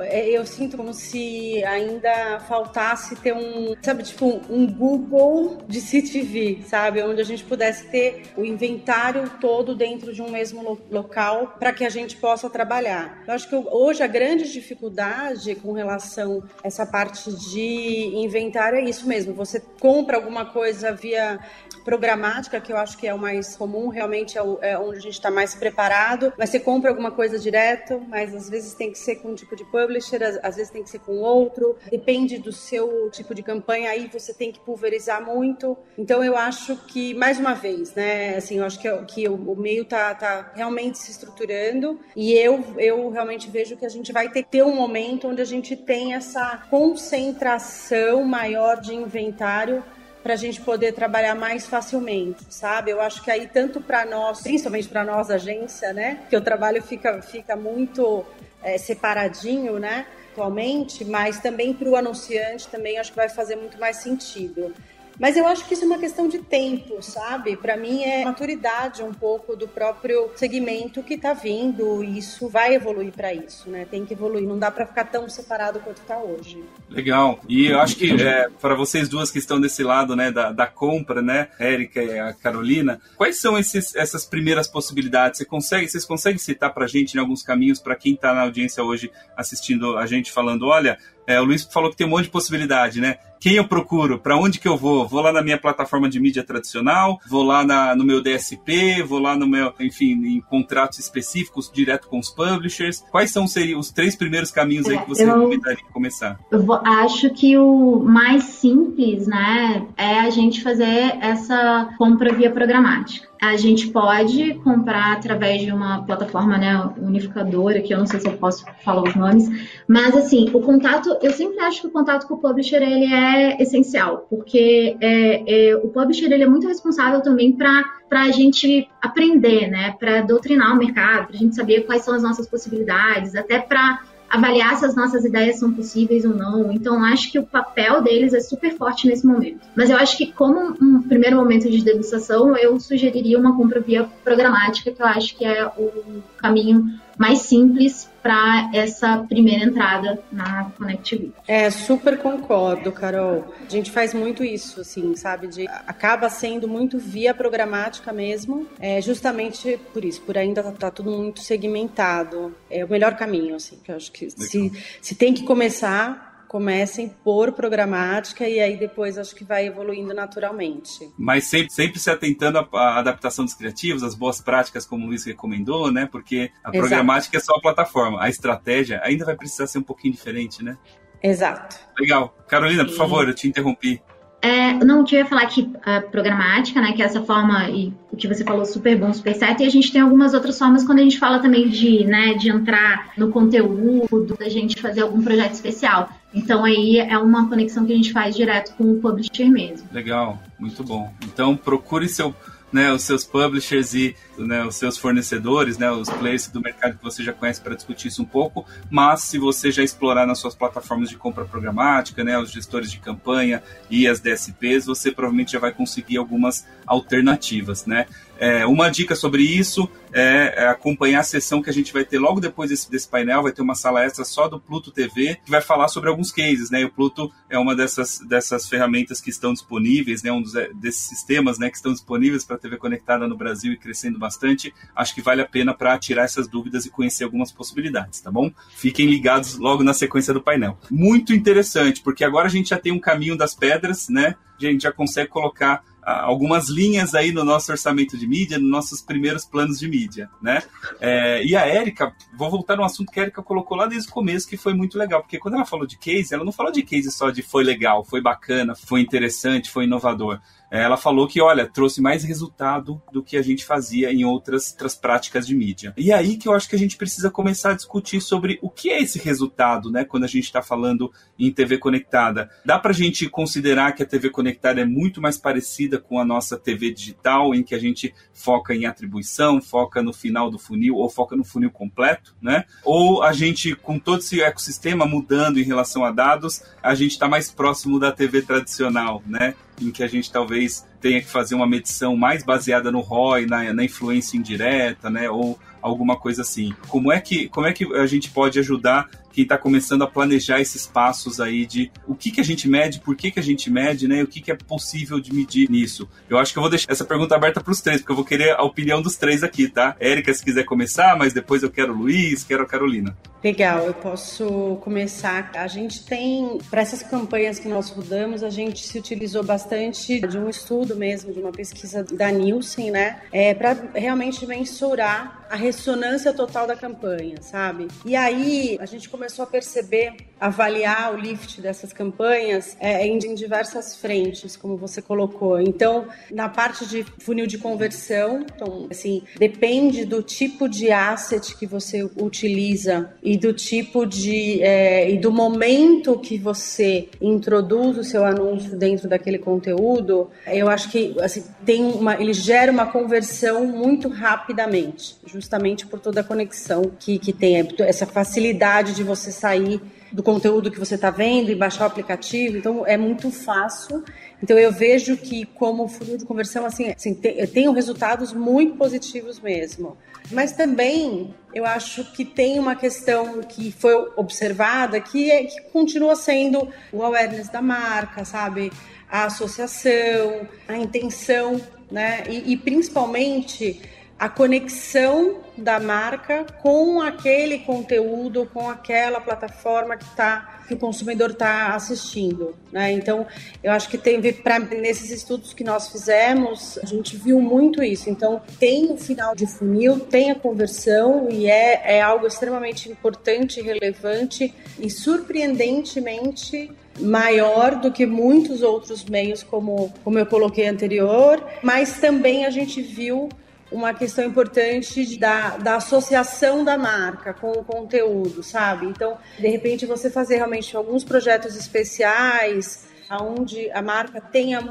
eu 0.03 0.45
sinto 0.45 0.77
como 0.77 0.93
se 0.93 1.63
ainda 1.63 2.39
faltasse 2.41 3.15
ter 3.15 3.33
um, 3.33 3.75
sabe, 3.81 4.03
tipo 4.03 4.41
um 4.49 4.67
Google 4.67 5.59
de 5.67 5.81
CTV, 5.81 6.61
sabe, 6.65 7.01
onde 7.03 7.21
a 7.21 7.25
gente 7.25 7.43
pudesse 7.43 7.87
ter 7.87 8.23
o 8.37 8.43
inventário 8.43 9.29
todo 9.41 9.75
dentro 9.75 10.13
de 10.13 10.21
um 10.21 10.29
mesmo 10.29 10.79
local 10.89 11.55
para 11.59 11.73
que 11.73 11.85
a 11.85 11.89
gente 11.89 12.17
possa 12.17 12.49
trabalhar. 12.49 13.23
Eu 13.27 13.33
acho 13.33 13.49
que 13.49 13.55
hoje 13.55 14.03
a 14.03 14.07
grande 14.07 14.51
dificuldade 14.51 15.55
com 15.55 15.71
relação 15.73 16.43
a 16.63 16.67
essa 16.67 16.85
parte 16.85 17.31
de 17.31 18.11
inventário 18.15 18.77
é 18.77 18.83
isso 18.83 19.07
mesmo. 19.07 19.33
Você 19.33 19.61
compra 19.79 20.17
alguma 20.17 20.45
coisa 20.45 20.91
via 20.91 21.39
programática, 21.83 22.59
que 22.61 22.71
eu 22.71 22.77
acho 22.77 22.97
que 22.97 23.07
é 23.07 23.13
o 23.13 23.17
mais 23.17 23.55
comum, 23.55 23.87
realmente 23.87 24.37
é, 24.37 24.43
o, 24.43 24.59
é 24.61 24.77
onde 24.77 24.97
a 24.97 25.01
gente 25.01 25.13
está 25.13 25.31
mais 25.31 25.55
preparado. 25.55 26.33
Mas 26.37 26.49
você 26.49 26.59
compra 26.59 26.89
alguma 26.89 27.11
coisa 27.11 27.39
direto, 27.39 27.99
mas 28.07 28.35
às 28.35 28.49
vezes 28.49 28.73
tem 28.73 28.91
que 28.91 28.99
ser 28.99 29.15
com 29.15 29.29
um 29.29 29.35
tipo 29.35 29.55
de 29.55 29.63
publisher, 29.89 30.39
às, 30.43 30.55
vezes 30.55 30.71
tem 30.71 30.83
que 30.83 30.89
ser 30.89 30.99
com 30.99 31.17
outro. 31.17 31.75
Depende 31.89 32.37
do 32.37 32.51
seu 32.51 33.09
tipo 33.09 33.33
de 33.33 33.41
campanha, 33.41 33.89
aí 33.89 34.07
você 34.07 34.33
tem 34.33 34.51
que 34.51 34.59
pulverizar 34.59 35.25
muito. 35.25 35.75
Então 35.97 36.23
eu 36.23 36.37
acho 36.37 36.75
que, 36.87 37.13
mais 37.15 37.39
uma 37.39 37.55
vez, 37.55 37.95
né, 37.95 38.35
assim, 38.37 38.59
eu 38.59 38.65
acho 38.65 38.79
que, 38.79 38.89
que 39.05 39.27
o, 39.27 39.33
o 39.33 39.55
meio 39.55 39.83
tá, 39.85 40.13
tá 40.13 40.51
realmente 40.55 40.99
se 40.99 41.11
estruturando 41.11 41.99
e 42.15 42.33
eu, 42.33 42.63
eu 42.77 43.09
realmente 43.09 43.49
vejo 43.49 43.75
que 43.75 43.85
a 43.85 43.89
gente 43.89 44.13
vai 44.13 44.29
ter 44.29 44.43
que 44.43 44.49
ter 44.49 44.63
um 44.63 44.75
momento 44.75 45.27
onde 45.27 45.41
a 45.41 45.45
gente 45.45 45.75
tem 45.75 46.13
essa 46.13 46.63
concentração 46.69 48.23
maior 48.23 48.79
de 48.79 48.93
inventário 48.93 49.83
para 50.21 50.33
a 50.33 50.37
gente 50.37 50.61
poder 50.61 50.93
trabalhar 50.93 51.35
mais 51.35 51.65
facilmente, 51.65 52.43
sabe? 52.49 52.91
Eu 52.91 53.01
acho 53.01 53.23
que 53.23 53.31
aí 53.31 53.47
tanto 53.47 53.79
para 53.79 54.05
nós, 54.05 54.41
principalmente 54.41 54.87
para 54.87 55.03
nós 55.03 55.29
agência, 55.29 55.93
né, 55.93 56.19
que 56.29 56.35
o 56.35 56.41
trabalho 56.41 56.81
fica 56.81 57.21
fica 57.21 57.55
muito 57.55 58.25
é, 58.61 58.77
separadinho, 58.77 59.79
né? 59.79 60.05
Atualmente, 60.31 61.03
mas 61.03 61.39
também 61.39 61.73
para 61.73 61.89
o 61.89 61.95
anunciante 61.95 62.67
também 62.67 62.97
acho 62.97 63.11
que 63.11 63.17
vai 63.17 63.29
fazer 63.29 63.55
muito 63.55 63.79
mais 63.79 63.97
sentido. 63.97 64.73
Mas 65.19 65.35
eu 65.35 65.45
acho 65.45 65.65
que 65.67 65.73
isso 65.73 65.83
é 65.83 65.87
uma 65.87 65.97
questão 65.97 66.27
de 66.27 66.39
tempo, 66.39 67.01
sabe? 67.01 67.57
Para 67.57 67.75
mim 67.75 68.03
é 68.03 68.23
maturidade 68.23 69.03
um 69.03 69.13
pouco 69.13 69.55
do 69.55 69.67
próprio 69.67 70.31
segmento 70.35 71.03
que 71.03 71.15
está 71.15 71.33
vindo 71.33 72.03
e 72.03 72.17
isso 72.17 72.47
vai 72.47 72.73
evoluir 72.73 73.11
para 73.11 73.33
isso, 73.33 73.69
né? 73.69 73.85
Tem 73.89 74.05
que 74.05 74.13
evoluir, 74.13 74.47
não 74.47 74.57
dá 74.57 74.71
para 74.71 74.85
ficar 74.85 75.05
tão 75.05 75.27
separado 75.27 75.79
quanto 75.81 75.97
está 75.97 76.17
hoje. 76.17 76.63
Legal. 76.89 77.39
E 77.49 77.67
eu 77.67 77.79
acho 77.79 77.97
que 77.97 78.09
é, 78.21 78.47
para 78.61 78.75
vocês 78.75 79.09
duas 79.09 79.29
que 79.29 79.39
estão 79.39 79.59
desse 79.59 79.83
lado, 79.83 80.15
né, 80.15 80.31
da, 80.31 80.51
da 80.51 80.67
compra, 80.67 81.21
né, 81.21 81.49
Érica 81.59 82.01
e 82.01 82.17
a 82.17 82.33
Carolina, 82.33 83.01
quais 83.17 83.39
são 83.41 83.57
esses, 83.57 83.93
essas 83.95 84.25
primeiras 84.25 84.67
possibilidades? 84.67 85.39
Você 85.39 85.45
consegue, 85.45 85.87
vocês 85.89 86.05
conseguem 86.05 86.39
citar 86.39 86.73
para 86.73 86.85
a 86.85 86.87
gente 86.87 87.15
em 87.15 87.19
alguns 87.19 87.43
caminhos 87.43 87.79
para 87.79 87.95
quem 87.95 88.13
está 88.13 88.33
na 88.33 88.43
audiência 88.43 88.83
hoje 88.83 89.11
assistindo 89.35 89.97
a 89.97 90.05
gente 90.05 90.31
falando, 90.31 90.67
olha, 90.67 90.97
é, 91.27 91.39
o 91.39 91.43
Luiz 91.43 91.63
falou 91.63 91.91
que 91.91 91.97
tem 91.97 92.07
um 92.07 92.09
monte 92.09 92.23
de 92.23 92.31
possibilidade, 92.31 92.99
né? 92.99 93.17
Quem 93.39 93.55
eu 93.55 93.67
procuro? 93.67 94.19
Para 94.19 94.37
onde 94.37 94.59
que 94.59 94.67
eu 94.67 94.75
vou? 94.75 95.07
Vou 95.07 95.21
lá 95.21 95.31
na 95.31 95.41
minha 95.41 95.57
plataforma 95.57 96.09
de 96.09 96.19
mídia 96.19 96.43
tradicional? 96.43 97.19
Vou 97.27 97.43
lá 97.43 97.63
na, 97.63 97.95
no 97.95 98.03
meu 98.03 98.21
DSP? 98.21 99.01
Vou 99.03 99.19
lá 99.19 99.35
no 99.35 99.47
meu, 99.47 99.73
enfim, 99.79 100.11
em 100.11 100.41
contratos 100.41 100.99
específicos 100.99 101.71
direto 101.73 102.07
com 102.07 102.19
os 102.19 102.29
publishers? 102.29 103.03
Quais 103.09 103.31
são 103.31 103.47
seriam 103.47 103.79
os 103.79 103.91
três 103.91 104.15
primeiros 104.15 104.51
caminhos 104.51 104.87
aí 104.87 104.97
que 104.99 105.07
você 105.07 105.23
eu, 105.23 105.27
recomendaria 105.27 105.83
começar? 105.93 106.39
Eu 106.51 106.63
vou, 106.63 106.81
acho 106.83 107.29
que 107.29 107.57
o 107.57 107.99
mais 107.99 108.43
simples, 108.43 109.25
né, 109.25 109.87
é 109.95 110.19
a 110.19 110.29
gente 110.29 110.61
fazer 110.61 111.17
essa 111.21 111.89
compra 111.97 112.33
via 112.33 112.51
programática 112.51 113.29
a 113.41 113.55
gente 113.55 113.87
pode 113.87 114.55
comprar 114.55 115.13
através 115.13 115.61
de 115.61 115.71
uma 115.71 116.03
plataforma 116.03 116.57
né, 116.57 116.89
unificadora, 116.97 117.81
que 117.81 117.93
eu 117.93 117.97
não 117.97 118.05
sei 118.05 118.19
se 118.19 118.27
eu 118.27 118.33
posso 118.33 118.65
falar 118.83 119.01
os 119.01 119.15
nomes, 119.15 119.49
mas 119.87 120.15
assim, 120.15 120.49
o 120.53 120.59
contato, 120.59 121.17
eu 121.21 121.31
sempre 121.31 121.57
acho 121.59 121.81
que 121.81 121.87
o 121.87 121.91
contato 121.91 122.27
com 122.27 122.33
o 122.33 122.37
publisher 122.37 122.81
ele 122.81 123.05
é 123.05 123.28
essencial, 123.61 124.25
porque 124.29 124.97
é, 125.01 125.69
é, 125.69 125.75
o 125.75 125.89
publisher 125.89 126.31
ele 126.31 126.43
é 126.43 126.47
muito 126.47 126.67
responsável 126.67 127.21
também 127.21 127.53
para 127.53 127.83
a 128.11 128.31
gente 128.31 128.89
aprender, 129.01 129.69
né, 129.69 129.95
para 129.99 130.21
doutrinar 130.21 130.73
o 130.73 130.77
mercado, 130.77 131.27
para 131.27 131.35
a 131.35 131.39
gente 131.39 131.55
saber 131.55 131.81
quais 131.81 132.03
são 132.03 132.13
as 132.13 132.23
nossas 132.23 132.47
possibilidades, 132.47 133.35
até 133.35 133.59
para 133.59 134.01
avaliar 134.29 134.77
se 134.77 134.85
as 134.85 134.95
nossas 134.95 135.25
ideias 135.25 135.57
são 135.57 135.73
possíveis 135.73 136.23
ou 136.23 136.35
não. 136.35 136.71
Então, 136.71 137.03
acho 137.03 137.31
que 137.31 137.39
o 137.39 137.43
papel 137.45 138.01
deles 138.03 138.33
é 138.33 138.39
super 138.39 138.71
forte 138.77 139.07
nesse 139.07 139.25
momento. 139.25 139.67
Mas 139.75 139.89
eu 139.89 139.97
acho 139.97 140.15
que, 140.17 140.31
como 140.31 140.75
um 140.79 141.01
primeiro 141.01 141.35
momento 141.35 141.69
de 141.69 141.83
degustação, 141.83 142.55
eu 142.55 142.79
sugeriria 142.79 143.39
uma 143.39 143.57
compra 143.57 143.79
via 143.79 144.07
programática, 144.23 144.91
que 144.91 145.01
eu 145.01 145.07
acho 145.07 145.35
que 145.35 145.43
é 145.43 145.65
o 145.65 146.21
caminho 146.37 146.85
mais 147.19 147.39
simples 147.39 148.09
para 148.23 148.69
essa 148.73 149.25
primeira 149.27 149.65
entrada 149.65 150.21
na 150.31 150.71
Connect 150.77 151.33
É, 151.45 151.69
super 151.69 152.17
concordo, 152.17 152.93
Carol. 152.93 153.53
A 153.65 153.69
gente 153.69 153.91
faz 153.91 154.13
muito 154.13 154.41
isso, 154.41 154.79
assim, 154.79 155.13
sabe? 155.17 155.47
De, 155.47 155.67
acaba 155.67 156.29
sendo 156.29 156.65
muito 156.65 156.97
via 156.97 157.33
programática 157.33 158.13
mesmo, 158.13 158.65
é, 158.79 159.01
justamente 159.01 159.77
por 159.93 160.05
isso, 160.05 160.21
por 160.21 160.37
ainda 160.37 160.63
tá, 160.63 160.71
tá, 160.71 160.91
tudo 160.91 161.11
muito 161.11 161.41
segmentado. 161.41 162.55
É 162.69 162.85
o 162.85 162.89
melhor 162.89 163.17
caminho, 163.17 163.55
assim, 163.55 163.77
que 163.83 163.91
eu 163.91 163.97
acho 163.97 164.11
que 164.13 164.29
se, 164.29 164.71
se 165.01 165.13
tem 165.13 165.33
que 165.33 165.43
começar, 165.43 166.28
comecem 166.49 167.07
por 167.23 167.51
programática 167.51 168.49
e 168.49 168.59
aí 168.59 168.75
depois 168.75 169.19
acho 169.19 169.35
que 169.35 169.43
vai 169.43 169.67
evoluindo 169.67 170.13
naturalmente. 170.15 171.07
Mas 171.15 171.45
sempre, 171.45 171.71
sempre 171.71 171.99
se 171.99 172.09
atentando 172.09 172.57
à 172.73 172.97
adaptação 172.97 173.45
dos 173.45 173.53
criativos, 173.53 174.03
às 174.03 174.15
boas 174.15 174.41
práticas, 174.41 174.85
como 174.85 175.05
o 175.05 175.07
Luiz 175.07 175.23
recomendou, 175.23 175.91
né? 175.91 176.09
Porque 176.11 176.51
a 176.63 176.69
Exato. 176.69 176.79
programática 176.79 177.37
é 177.37 177.39
só 177.39 177.53
a 177.53 177.61
plataforma, 177.61 178.21
a 178.21 178.27
estratégia 178.27 178.99
ainda 179.03 179.23
vai 179.23 179.35
precisar 179.35 179.67
ser 179.67 179.77
um 179.77 179.83
pouquinho 179.83 180.13
diferente, 180.13 180.63
né? 180.63 180.75
Exato. 181.21 181.77
Legal. 181.99 182.35
Carolina, 182.47 182.83
por 182.83 182.95
favor, 182.95 183.27
eu 183.27 183.35
te 183.35 183.47
interrompi. 183.47 184.01
É, 184.41 184.73
não, 184.73 185.03
eu 185.03 185.19
ia 185.19 185.25
falar 185.25 185.45
que 185.47 185.71
a 185.83 186.01
programática, 186.01 186.81
né, 186.81 186.93
que 186.93 187.01
é 187.01 187.05
essa 187.05 187.21
forma, 187.21 187.69
e 187.69 187.93
o 188.09 188.15
que 188.15 188.27
você 188.27 188.43
falou, 188.43 188.65
super 188.65 188.97
bom, 188.97 189.13
super 189.13 189.35
certo, 189.35 189.61
e 189.61 189.65
a 189.65 189.69
gente 189.69 189.91
tem 189.91 190.01
algumas 190.01 190.33
outras 190.33 190.57
formas 190.57 190.83
quando 190.85 190.99
a 190.99 191.03
gente 191.03 191.19
fala 191.19 191.39
também 191.39 191.67
de, 191.67 192.05
né, 192.05 192.33
de 192.35 192.49
entrar 192.49 193.11
no 193.17 193.29
conteúdo, 193.31 194.37
da 194.39 194.47
gente 194.47 194.81
fazer 194.81 195.01
algum 195.01 195.21
projeto 195.21 195.53
especial. 195.53 196.09
Então 196.33 196.63
aí 196.63 196.99
é 196.99 197.17
uma 197.17 197.47
conexão 197.49 197.85
que 197.85 197.93
a 197.93 197.95
gente 197.95 198.11
faz 198.11 198.35
direto 198.35 198.73
com 198.75 198.91
o 198.91 198.99
publisher 198.99 199.49
mesmo. 199.49 199.87
Legal, 199.91 200.39
muito 200.59 200.83
bom. 200.83 201.11
Então 201.23 201.55
procure 201.55 202.07
seu 202.07 202.35
né, 202.71 202.91
os 202.91 203.03
seus 203.03 203.23
publishers 203.23 203.93
e 203.93 204.15
né, 204.37 204.63
os 204.63 204.75
seus 204.75 204.97
fornecedores, 204.97 205.77
né, 205.77 205.91
os 205.91 206.09
players 206.09 206.47
do 206.47 206.61
mercado 206.61 206.97
que 206.97 207.03
você 207.03 207.23
já 207.23 207.33
conhece 207.33 207.61
para 207.61 207.75
discutir 207.75 208.07
isso 208.07 208.21
um 208.21 208.25
pouco, 208.25 208.65
mas 208.89 209.23
se 209.23 209.37
você 209.37 209.71
já 209.71 209.83
explorar 209.83 210.25
nas 210.25 210.39
suas 210.39 210.55
plataformas 210.55 211.09
de 211.09 211.17
compra 211.17 211.45
programática, 211.45 212.23
né, 212.23 212.37
os 212.37 212.51
gestores 212.51 212.91
de 212.91 212.99
campanha 212.99 213.63
e 213.89 214.07
as 214.07 214.19
DSPs, 214.19 214.85
você 214.85 215.11
provavelmente 215.11 215.53
já 215.53 215.59
vai 215.59 215.71
conseguir 215.71 216.17
algumas 216.17 216.67
alternativas, 216.85 217.85
né? 217.85 218.05
É, 218.39 218.65
uma 218.65 218.89
dica 218.89 219.15
sobre 219.15 219.43
isso 219.43 219.89
é, 220.13 220.63
é, 220.63 220.67
acompanhar 220.67 221.19
a 221.19 221.23
sessão 221.23 221.61
que 221.61 221.69
a 221.69 221.73
gente 221.73 221.91
vai 221.91 222.05
ter 222.05 222.17
logo 222.17 222.39
depois 222.39 222.69
desse, 222.69 222.89
desse, 222.89 223.07
painel, 223.07 223.43
vai 223.43 223.51
ter 223.51 223.61
uma 223.61 223.75
sala 223.75 224.03
extra 224.03 224.23
só 224.23 224.47
do 224.47 224.59
Pluto 224.59 224.91
TV, 224.91 225.39
que 225.43 225.51
vai 225.51 225.61
falar 225.61 225.89
sobre 225.89 226.09
alguns 226.09 226.31
cases, 226.31 226.71
né? 226.71 226.81
E 226.81 226.85
o 226.85 226.89
Pluto 226.89 227.31
é 227.49 227.59
uma 227.59 227.75
dessas, 227.75 228.19
dessas 228.19 228.67
ferramentas 228.67 229.19
que 229.19 229.29
estão 229.29 229.53
disponíveis, 229.53 230.23
né? 230.23 230.31
Um 230.31 230.41
dos, 230.41 230.55
é, 230.55 230.69
desses 230.73 231.01
sistemas, 231.01 231.59
né? 231.59 231.69
Que 231.69 231.75
estão 231.75 231.91
disponíveis 231.91 232.45
para 232.45 232.57
TV 232.57 232.77
conectada 232.77 233.27
no 233.27 233.37
Brasil 233.37 233.73
e 233.73 233.77
crescendo 233.77 234.17
bastante. 234.17 234.73
Acho 234.95 235.13
que 235.13 235.21
vale 235.21 235.41
a 235.41 235.45
pena 235.45 235.73
para 235.73 235.97
tirar 235.97 236.23
essas 236.23 236.47
dúvidas 236.47 236.85
e 236.85 236.89
conhecer 236.89 237.25
algumas 237.25 237.51
possibilidades, 237.51 238.21
tá 238.21 238.31
bom? 238.31 238.51
Fiquem 238.75 239.07
ligados 239.07 239.57
logo 239.57 239.83
na 239.83 239.93
sequência 239.93 240.33
do 240.33 240.41
painel. 240.41 240.77
Muito 240.89 241.33
interessante, 241.33 242.01
porque 242.01 242.23
agora 242.23 242.47
a 242.47 242.51
gente 242.51 242.69
já 242.69 242.77
tem 242.77 242.91
um 242.91 242.99
caminho 242.99 243.37
das 243.37 243.53
pedras, 243.53 244.07
né? 244.09 244.35
A 244.57 244.65
gente 244.65 244.83
já 244.83 244.91
consegue 244.91 245.29
colocar 245.29 245.83
algumas 246.21 246.69
linhas 246.69 247.13
aí 247.13 247.31
no 247.31 247.43
nosso 247.43 247.71
orçamento 247.71 248.17
de 248.17 248.27
mídia, 248.27 248.57
nos 248.57 248.69
nossos 248.69 249.01
primeiros 249.01 249.45
planos 249.45 249.79
de 249.79 249.87
mídia, 249.87 250.29
né? 250.41 250.63
É, 250.99 251.43
e 251.43 251.55
a 251.55 251.65
Érica, 251.65 252.13
vou 252.37 252.49
voltar 252.49 252.75
no 252.75 252.83
assunto 252.83 253.11
que 253.11 253.19
a 253.19 253.23
Érica 253.23 253.43
colocou 253.43 253.77
lá 253.77 253.85
desde 253.85 254.09
o 254.09 254.11
começo, 254.11 254.47
que 254.47 254.57
foi 254.57 254.73
muito 254.73 254.97
legal, 254.97 255.21
porque 255.21 255.37
quando 255.37 255.55
ela 255.55 255.65
falou 255.65 255.85
de 255.85 255.97
case, 255.97 256.33
ela 256.33 256.45
não 256.45 256.51
falou 256.51 256.71
de 256.71 256.83
case 256.83 257.11
só 257.11 257.29
de 257.29 257.41
foi 257.41 257.63
legal, 257.63 258.03
foi 258.03 258.21
bacana, 258.21 258.75
foi 258.75 259.01
interessante, 259.01 259.69
foi 259.69 259.85
inovador 259.85 260.39
ela 260.71 260.97
falou 260.97 261.27
que, 261.27 261.41
olha, 261.41 261.67
trouxe 261.67 262.01
mais 262.01 262.23
resultado 262.23 263.01
do 263.11 263.23
que 263.23 263.37
a 263.37 263.41
gente 263.41 263.65
fazia 263.65 264.11
em 264.11 264.23
outras, 264.23 264.71
outras 264.71 264.95
práticas 264.95 265.47
de 265.47 265.55
mídia. 265.55 265.93
E 265.97 266.11
aí 266.11 266.37
que 266.37 266.47
eu 266.47 266.53
acho 266.53 266.69
que 266.69 266.75
a 266.75 266.79
gente 266.79 266.97
precisa 266.97 267.29
começar 267.31 267.71
a 267.71 267.75
discutir 267.75 268.21
sobre 268.21 268.59
o 268.61 268.69
que 268.69 268.89
é 268.89 269.01
esse 269.01 269.19
resultado, 269.19 269.91
né? 269.91 270.03
Quando 270.05 270.23
a 270.23 270.27
gente 270.27 270.45
está 270.45 270.61
falando 270.61 271.11
em 271.37 271.51
TV 271.51 271.77
conectada. 271.77 272.49
Dá 272.65 272.77
para 272.77 272.91
a 272.91 272.93
gente 272.93 273.29
considerar 273.29 273.93
que 273.93 274.03
a 274.03 274.05
TV 274.05 274.29
conectada 274.29 274.81
é 274.81 274.85
muito 274.85 275.21
mais 275.21 275.37
parecida 275.37 275.97
com 275.97 276.19
a 276.19 276.25
nossa 276.25 276.57
TV 276.57 276.91
digital, 276.91 277.55
em 277.55 277.63
que 277.63 277.73
a 277.73 277.79
gente 277.79 278.13
foca 278.33 278.75
em 278.75 278.85
atribuição, 278.85 279.61
foca 279.61 280.01
no 280.01 280.13
final 280.13 280.49
do 280.49 280.59
funil 280.59 280.95
ou 280.95 281.09
foca 281.09 281.35
no 281.35 281.43
funil 281.43 281.71
completo, 281.71 282.35
né? 282.41 282.65
Ou 282.83 283.23
a 283.23 283.33
gente, 283.33 283.75
com 283.75 283.97
todo 283.97 284.19
esse 284.19 284.41
ecossistema 284.41 285.05
mudando 285.05 285.59
em 285.59 285.63
relação 285.63 286.03
a 286.03 286.11
dados, 286.11 286.61
a 286.81 286.93
gente 286.93 287.11
está 287.11 287.27
mais 287.27 287.49
próximo 287.51 287.99
da 287.99 288.11
TV 288.11 288.41
tradicional, 288.41 289.23
né? 289.25 289.55
Em 289.81 289.91
que 289.91 290.03
a 290.03 290.07
gente 290.07 290.31
talvez 290.31 290.85
tenha 290.99 291.21
que 291.21 291.27
fazer 291.27 291.55
uma 291.55 291.67
medição 291.67 292.15
mais 292.15 292.43
baseada 292.43 292.91
no 292.91 292.99
ROI, 292.99 293.45
na, 293.45 293.73
na 293.73 293.83
influência 293.83 294.37
indireta, 294.37 295.09
né? 295.09 295.29
Ou 295.29 295.59
alguma 295.81 296.17
coisa 296.17 296.41
assim. 296.41 296.73
Como 296.87 297.11
é 297.11 297.19
que, 297.19 297.47
como 297.49 297.67
é 297.67 297.73
que 297.73 297.85
a 297.95 298.05
gente 298.05 298.29
pode 298.29 298.59
ajudar 298.59 299.09
quem 299.31 299.43
está 299.43 299.57
começando 299.57 300.01
a 300.01 300.07
planejar 300.07 300.59
esses 300.59 300.85
passos 300.85 301.39
aí 301.39 301.65
de 301.65 301.91
o 302.07 302.15
que, 302.15 302.31
que 302.31 302.41
a 302.41 302.43
gente 302.43 302.67
mede, 302.67 302.99
por 302.99 303.15
que, 303.15 303.31
que 303.31 303.39
a 303.39 303.43
gente 303.43 303.69
mede, 303.69 304.07
né? 304.07 304.23
O 304.23 304.27
que, 304.27 304.41
que 304.41 304.51
é 304.51 304.55
possível 304.55 305.19
de 305.19 305.33
medir 305.33 305.69
nisso. 305.69 306.09
Eu 306.29 306.37
acho 306.37 306.51
que 306.51 306.59
eu 306.59 306.61
vou 306.61 306.69
deixar 306.69 306.91
essa 306.91 307.05
pergunta 307.05 307.35
aberta 307.35 307.61
para 307.61 307.71
os 307.71 307.81
três, 307.81 308.01
porque 308.01 308.11
eu 308.11 308.15
vou 308.15 308.25
querer 308.25 308.51
a 308.51 308.63
opinião 308.63 309.01
dos 309.01 309.15
três 309.15 309.43
aqui, 309.43 309.67
tá? 309.67 309.95
Érica, 309.99 310.33
se 310.33 310.43
quiser 310.43 310.63
começar, 310.63 311.17
mas 311.17 311.31
depois 311.33 311.63
eu 311.63 311.69
quero 311.69 311.93
o 311.93 311.95
Luiz, 311.95 312.43
quero 312.43 312.63
a 312.63 312.65
Carolina. 312.65 313.15
Legal, 313.41 313.85
eu 313.85 313.93
posso 313.93 314.77
começar. 314.81 315.51
A 315.55 315.67
gente 315.67 316.03
tem, 316.05 316.57
para 316.69 316.81
essas 316.81 317.01
campanhas 317.01 317.57
que 317.57 317.69
nós 317.69 317.89
rodamos, 317.89 318.43
a 318.43 318.49
gente 318.49 318.85
se 318.85 318.97
utilizou 318.97 319.43
bastante 319.43 320.19
de 320.27 320.37
um 320.37 320.49
estudo 320.49 320.88
mesmo, 320.95 321.33
de 321.33 321.39
uma 321.39 321.51
pesquisa 321.51 322.03
da 322.03 322.31
Nielsen, 322.31 322.91
né? 322.91 323.21
É, 323.31 323.53
para 323.53 323.73
realmente 323.93 324.45
mensurar 324.45 325.47
a 325.49 325.55
ressonância 325.55 326.33
total 326.33 326.67
da 326.67 326.75
campanha, 326.75 327.41
sabe? 327.41 327.87
E 328.05 328.15
aí 328.15 328.77
a 328.79 328.85
gente 328.85 329.09
começou 329.09 329.43
a 329.43 329.47
perceber, 329.47 330.13
avaliar 330.39 331.13
o 331.13 331.17
lift 331.17 331.61
dessas 331.61 331.91
campanhas 331.91 332.77
é, 332.79 333.05
em, 333.05 333.17
em 333.17 333.35
diversas 333.35 333.95
frentes, 333.95 334.55
como 334.55 334.77
você 334.77 335.01
colocou. 335.01 335.59
Então, 335.59 336.07
na 336.31 336.47
parte 336.47 336.85
de 336.85 337.05
funil 337.19 337.45
de 337.45 337.57
conversão, 337.57 338.45
então, 338.53 338.87
assim, 338.89 339.23
depende 339.37 340.05
do 340.05 340.23
tipo 340.23 340.69
de 340.69 340.91
asset 340.91 341.55
que 341.55 341.65
você 341.65 342.03
utiliza 342.15 343.11
e 343.21 343.37
do 343.37 343.53
tipo 343.53 344.05
de 344.05 344.61
é, 344.61 345.11
e 345.11 345.17
do 345.17 345.31
momento 345.31 346.19
que 346.19 346.37
você 346.37 347.09
introduz 347.21 347.97
o 347.97 348.03
seu 348.03 348.25
anúncio 348.25 348.77
dentro 348.77 349.07
daquele 349.09 349.37
conteúdo, 349.37 350.29
eu 350.47 350.69
acho 350.69 350.89
que 350.89 351.15
assim, 351.21 351.43
tem 351.65 351.83
uma, 351.83 352.15
ele 352.15 352.33
gera 352.33 352.71
uma 352.71 352.85
conversão 352.85 353.65
muito 353.65 354.07
rapidamente, 354.07 355.17
justamente 355.25 355.85
por 355.85 355.99
toda 355.99 356.21
a 356.21 356.23
conexão 356.23 356.91
que, 356.99 357.19
que 357.19 357.33
tem, 357.33 357.67
essa 357.79 358.05
facilidade 358.05 358.93
de 358.93 359.03
você 359.03 359.31
sair 359.31 359.81
do 360.11 360.23
conteúdo 360.23 360.71
que 360.71 360.79
você 360.79 360.95
está 360.95 361.11
vendo 361.11 361.51
e 361.51 361.55
baixar 361.55 361.83
o 361.83 361.87
aplicativo, 361.87 362.57
então 362.57 362.85
é 362.85 362.97
muito 362.97 363.31
fácil. 363.31 364.03
Então 364.41 364.57
eu 364.57 364.71
vejo 364.71 365.17
que 365.17 365.45
como 365.45 365.87
funil 365.87 366.17
de 366.17 366.25
conversão 366.25 366.65
assim, 366.65 366.89
assim 366.89 367.13
tem, 367.13 367.45
tenho 367.47 367.71
resultados 367.71 368.33
muito 368.33 368.75
positivos 368.75 369.39
mesmo. 369.39 369.97
Mas 370.31 370.51
também 370.51 371.33
eu 371.53 371.65
acho 371.65 372.03
que 372.13 372.23
tem 372.23 372.59
uma 372.59 372.75
questão 372.75 373.41
que 373.41 373.71
foi 373.71 373.93
observada 374.15 374.99
que, 374.99 375.31
é, 375.31 375.43
que 375.43 375.61
continua 375.71 376.15
sendo 376.15 376.67
o 376.91 377.03
awareness 377.03 377.49
da 377.49 377.61
marca, 377.61 378.23
sabe? 378.23 378.71
A 379.09 379.25
associação, 379.25 380.47
a 380.67 380.77
intenção, 380.77 381.59
né? 381.89 382.23
e, 382.29 382.53
e 382.53 382.57
principalmente 382.57 383.81
a 384.19 384.29
conexão 384.29 385.37
da 385.59 385.79
marca 385.79 386.45
com 386.61 387.01
aquele 387.01 387.59
conteúdo, 387.59 388.49
com 388.53 388.69
aquela 388.69 389.19
plataforma 389.19 389.97
que 389.97 390.15
tá 390.15 390.59
que 390.69 390.75
o 390.75 390.77
consumidor 390.77 391.31
está 391.31 391.73
assistindo, 391.73 392.55
né? 392.71 392.91
Então, 392.91 393.25
eu 393.63 393.71
acho 393.71 393.89
que 393.89 393.97
tem 393.97 394.21
para 394.31 394.59
nesses 394.59 395.09
estudos 395.09 395.51
que 395.51 395.63
nós 395.63 395.91
fizemos, 395.91 396.77
a 396.83 396.85
gente 396.85 397.17
viu 397.17 397.41
muito 397.41 397.81
isso. 397.83 398.07
Então, 398.07 398.39
tem 398.59 398.91
o 398.91 398.97
final 398.97 399.35
de 399.35 399.47
funil, 399.47 399.99
tem 399.99 400.29
a 400.29 400.35
conversão 400.35 401.27
e 401.31 401.47
é, 401.47 401.97
é 401.97 402.01
algo 402.01 402.27
extremamente 402.27 402.87
importante, 402.87 403.59
relevante 403.59 404.53
e 404.79 404.91
surpreendentemente 404.91 406.71
maior 406.99 407.75
do 407.75 407.91
que 407.91 408.05
muitos 408.05 408.61
outros 408.61 409.03
meios, 409.05 409.41
como, 409.41 409.91
como 410.03 410.19
eu 410.19 410.25
coloquei 410.25 410.67
anterior, 410.67 411.43
mas 411.63 411.99
também 411.99 412.45
a 412.45 412.49
gente 412.51 412.81
viu 412.81 413.29
uma 413.71 413.93
questão 413.93 414.25
importante 414.25 415.17
da, 415.17 415.57
da 415.57 415.75
associação 415.75 416.63
da 416.63 416.77
marca 416.77 417.33
com 417.33 417.51
o 417.51 417.63
conteúdo, 417.63 418.41
sabe? 418.41 418.87
Então, 418.87 419.17
de 419.37 419.47
repente, 419.47 419.85
você 419.85 420.09
fazer 420.09 420.37
realmente 420.37 420.75
alguns 420.75 421.03
projetos 421.03 421.55
especiais 421.55 422.87
onde 423.17 423.71
a 423.71 423.81
marca 423.81 424.21
tenha, 424.21 424.61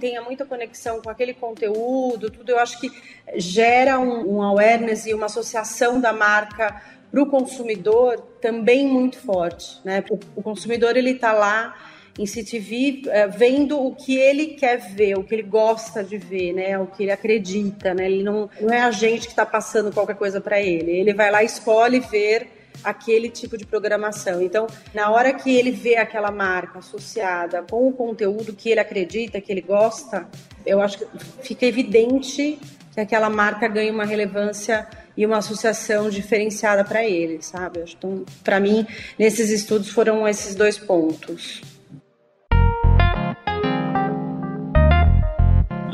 tenha 0.00 0.20
muita 0.20 0.44
conexão 0.44 1.00
com 1.00 1.08
aquele 1.08 1.32
conteúdo, 1.32 2.28
tudo, 2.28 2.50
eu 2.50 2.58
acho 2.58 2.80
que 2.80 2.90
gera 3.36 4.00
um, 4.00 4.36
um 4.36 4.42
awareness 4.42 5.06
e 5.06 5.14
uma 5.14 5.26
associação 5.26 6.00
da 6.00 6.12
marca 6.12 6.82
para 7.10 7.22
o 7.22 7.26
consumidor 7.26 8.20
também 8.40 8.88
muito 8.88 9.16
forte, 9.18 9.78
né? 9.84 10.02
O, 10.10 10.18
o 10.36 10.42
consumidor 10.42 10.96
ele 10.96 11.10
está 11.10 11.32
lá 11.32 11.74
em 12.18 12.26
CTV 12.26 13.02
é, 13.06 13.26
vendo 13.26 13.80
o 13.80 13.94
que 13.94 14.16
ele 14.16 14.48
quer 14.48 14.78
ver, 14.78 15.18
o 15.18 15.24
que 15.24 15.34
ele 15.34 15.42
gosta 15.42 16.02
de 16.02 16.16
ver, 16.16 16.52
né? 16.52 16.78
O 16.78 16.86
que 16.86 17.02
ele 17.02 17.12
acredita, 17.12 17.92
né? 17.92 18.06
Ele 18.06 18.22
não, 18.22 18.48
não 18.60 18.72
é 18.72 18.80
a 18.80 18.90
gente 18.90 19.26
que 19.26 19.32
está 19.32 19.44
passando 19.44 19.92
qualquer 19.92 20.16
coisa 20.16 20.40
para 20.40 20.60
ele. 20.60 20.92
Ele 20.92 21.12
vai 21.12 21.30
lá 21.30 21.42
escolhe 21.42 22.00
ver 22.00 22.48
aquele 22.82 23.28
tipo 23.28 23.56
de 23.56 23.66
programação. 23.66 24.42
Então, 24.42 24.66
na 24.92 25.10
hora 25.10 25.32
que 25.32 25.54
ele 25.54 25.70
vê 25.70 25.96
aquela 25.96 26.30
marca 26.30 26.78
associada 26.78 27.62
com 27.68 27.88
o 27.88 27.92
conteúdo 27.92 28.52
que 28.52 28.70
ele 28.70 28.80
acredita, 28.80 29.40
que 29.40 29.50
ele 29.50 29.60
gosta, 29.60 30.28
eu 30.64 30.80
acho 30.80 30.98
que 30.98 31.06
fica 31.42 31.66
evidente 31.66 32.58
que 32.92 33.00
aquela 33.00 33.28
marca 33.28 33.66
ganha 33.66 33.92
uma 33.92 34.04
relevância 34.04 34.86
e 35.16 35.26
uma 35.26 35.38
associação 35.38 36.08
diferenciada 36.08 36.84
para 36.84 37.04
ele, 37.04 37.42
sabe? 37.42 37.84
Então, 37.96 38.24
para 38.42 38.60
mim, 38.60 38.86
nesses 39.18 39.50
estudos 39.50 39.88
foram 39.88 40.26
esses 40.28 40.54
dois 40.54 40.78
pontos. 40.78 41.73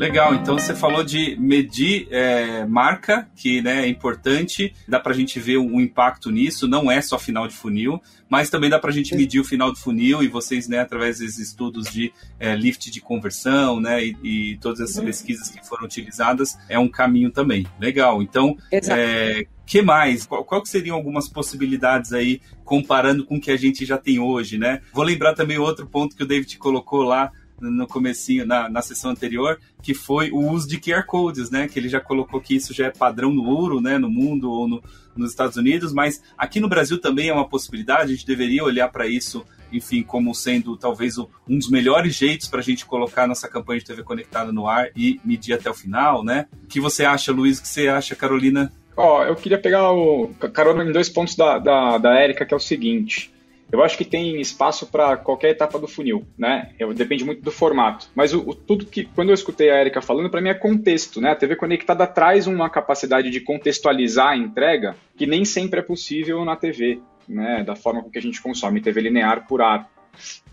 Legal, 0.01 0.33
então 0.33 0.57
você 0.57 0.73
falou 0.73 1.03
de 1.03 1.37
medir 1.39 2.07
é, 2.09 2.65
marca, 2.65 3.29
que 3.35 3.61
né, 3.61 3.85
é 3.85 3.87
importante, 3.87 4.73
dá 4.87 4.99
para 4.99 5.11
a 5.11 5.15
gente 5.15 5.39
ver 5.39 5.59
um 5.59 5.79
impacto 5.79 6.31
nisso, 6.31 6.67
não 6.67 6.91
é 6.91 6.99
só 7.03 7.19
final 7.19 7.47
de 7.47 7.53
funil, 7.53 8.01
mas 8.27 8.49
também 8.49 8.67
dá 8.67 8.79
para 8.79 8.89
a 8.89 8.93
gente 8.93 9.15
medir 9.15 9.39
o 9.39 9.43
final 9.43 9.71
do 9.71 9.77
funil 9.77 10.23
e 10.23 10.27
vocês, 10.27 10.67
né, 10.67 10.79
através 10.79 11.19
desses 11.19 11.37
estudos 11.37 11.85
de 11.91 12.11
é, 12.39 12.55
lift 12.55 12.89
de 12.89 12.99
conversão, 12.99 13.79
né, 13.79 14.03
e, 14.03 14.15
e 14.23 14.57
todas 14.57 14.79
essas 14.79 14.97
uhum. 14.97 15.05
pesquisas 15.05 15.49
que 15.49 15.63
foram 15.63 15.85
utilizadas, 15.85 16.57
é 16.67 16.79
um 16.79 16.89
caminho 16.89 17.29
também. 17.29 17.67
Legal, 17.79 18.23
então, 18.23 18.57
é, 18.71 19.45
que 19.67 19.83
mais? 19.83 20.25
Qual, 20.25 20.43
qual 20.43 20.65
seriam 20.65 20.95
algumas 20.95 21.29
possibilidades 21.29 22.11
aí, 22.11 22.41
comparando 22.65 23.23
com 23.23 23.35
o 23.35 23.39
que 23.39 23.51
a 23.51 23.57
gente 23.57 23.85
já 23.85 23.97
tem 23.97 24.17
hoje, 24.17 24.57
né? 24.57 24.81
Vou 24.91 25.03
lembrar 25.03 25.35
também 25.35 25.59
outro 25.59 25.85
ponto 25.85 26.15
que 26.15 26.23
o 26.23 26.27
David 26.27 26.57
colocou 26.57 27.03
lá, 27.03 27.31
no 27.69 27.87
comecinho, 27.87 28.45
na, 28.45 28.67
na 28.67 28.81
sessão 28.81 29.11
anterior, 29.11 29.59
que 29.81 29.93
foi 29.93 30.31
o 30.31 30.39
uso 30.39 30.67
de 30.67 30.79
QR 30.79 31.05
Codes, 31.05 31.49
né? 31.49 31.67
Que 31.67 31.77
ele 31.77 31.87
já 31.87 31.99
colocou 31.99 32.41
que 32.41 32.55
isso 32.55 32.73
já 32.73 32.87
é 32.87 32.89
padrão 32.89 33.31
no 33.31 33.45
ouro, 33.45 33.79
né? 33.79 33.97
No 33.97 34.09
mundo 34.09 34.51
ou 34.51 34.67
no, 34.67 34.83
nos 35.15 35.31
Estados 35.31 35.57
Unidos, 35.57 35.93
mas 35.93 36.21
aqui 36.37 36.59
no 36.59 36.69
Brasil 36.69 36.99
também 36.99 37.29
é 37.29 37.33
uma 37.33 37.47
possibilidade, 37.47 38.11
a 38.11 38.15
gente 38.15 38.25
deveria 38.25 38.63
olhar 38.63 38.89
para 38.89 39.07
isso, 39.07 39.45
enfim, 39.71 40.03
como 40.03 40.33
sendo 40.33 40.77
talvez 40.77 41.17
um 41.17 41.27
dos 41.47 41.69
melhores 41.69 42.15
jeitos 42.15 42.47
para 42.47 42.59
a 42.59 42.63
gente 42.63 42.85
colocar 42.85 43.27
nossa 43.27 43.47
campanha 43.47 43.79
de 43.79 43.85
TV 43.85 44.03
conectada 44.03 44.51
no 44.51 44.67
ar 44.67 44.89
e 44.95 45.19
medir 45.23 45.53
até 45.53 45.69
o 45.69 45.73
final, 45.73 46.23
né? 46.23 46.47
O 46.63 46.67
que 46.67 46.79
você 46.79 47.05
acha, 47.05 47.31
Luiz? 47.31 47.59
O 47.59 47.61
que 47.61 47.67
você 47.67 47.87
acha, 47.87 48.15
Carolina? 48.15 48.71
Ó, 48.95 49.19
oh, 49.19 49.23
eu 49.23 49.35
queria 49.35 49.57
pegar 49.57 49.91
o 49.91 50.29
carona 50.53 50.83
em 50.83 50.91
dois 50.91 51.09
pontos 51.09 51.35
da, 51.35 51.57
da, 51.57 51.97
da 51.97 52.19
Érica, 52.19 52.45
que 52.45 52.53
é 52.53 52.57
o 52.57 52.59
seguinte. 52.59 53.31
Eu 53.71 53.83
acho 53.83 53.97
que 53.97 54.03
tem 54.03 54.39
espaço 54.41 54.87
para 54.87 55.15
qualquer 55.15 55.51
etapa 55.51 55.79
do 55.79 55.87
funil, 55.87 56.25
né? 56.37 56.71
Eu, 56.77 56.93
depende 56.93 57.23
muito 57.23 57.41
do 57.41 57.51
formato. 57.51 58.07
Mas 58.13 58.33
o, 58.33 58.41
o, 58.41 58.53
tudo 58.53 58.85
que, 58.85 59.05
quando 59.05 59.29
eu 59.29 59.33
escutei 59.33 59.69
a 59.69 59.79
Erika 59.79 60.01
falando, 60.01 60.29
para 60.29 60.41
mim 60.41 60.49
é 60.49 60.53
contexto, 60.53 61.21
né? 61.21 61.31
A 61.31 61.35
TV 61.35 61.55
conectada 61.55 62.05
traz 62.05 62.47
uma 62.47 62.69
capacidade 62.69 63.29
de 63.29 63.39
contextualizar 63.39 64.29
a 64.29 64.37
entrega 64.37 64.95
que 65.15 65.25
nem 65.25 65.45
sempre 65.45 65.79
é 65.79 65.83
possível 65.83 66.43
na 66.43 66.55
TV, 66.55 66.99
né? 67.27 67.63
Da 67.63 67.75
forma 67.75 68.03
com 68.03 68.09
que 68.09 68.17
a 68.17 68.21
gente 68.21 68.41
consome 68.41 68.81
TV 68.81 69.01
linear 69.01 69.47
por 69.47 69.61
ar. 69.61 69.89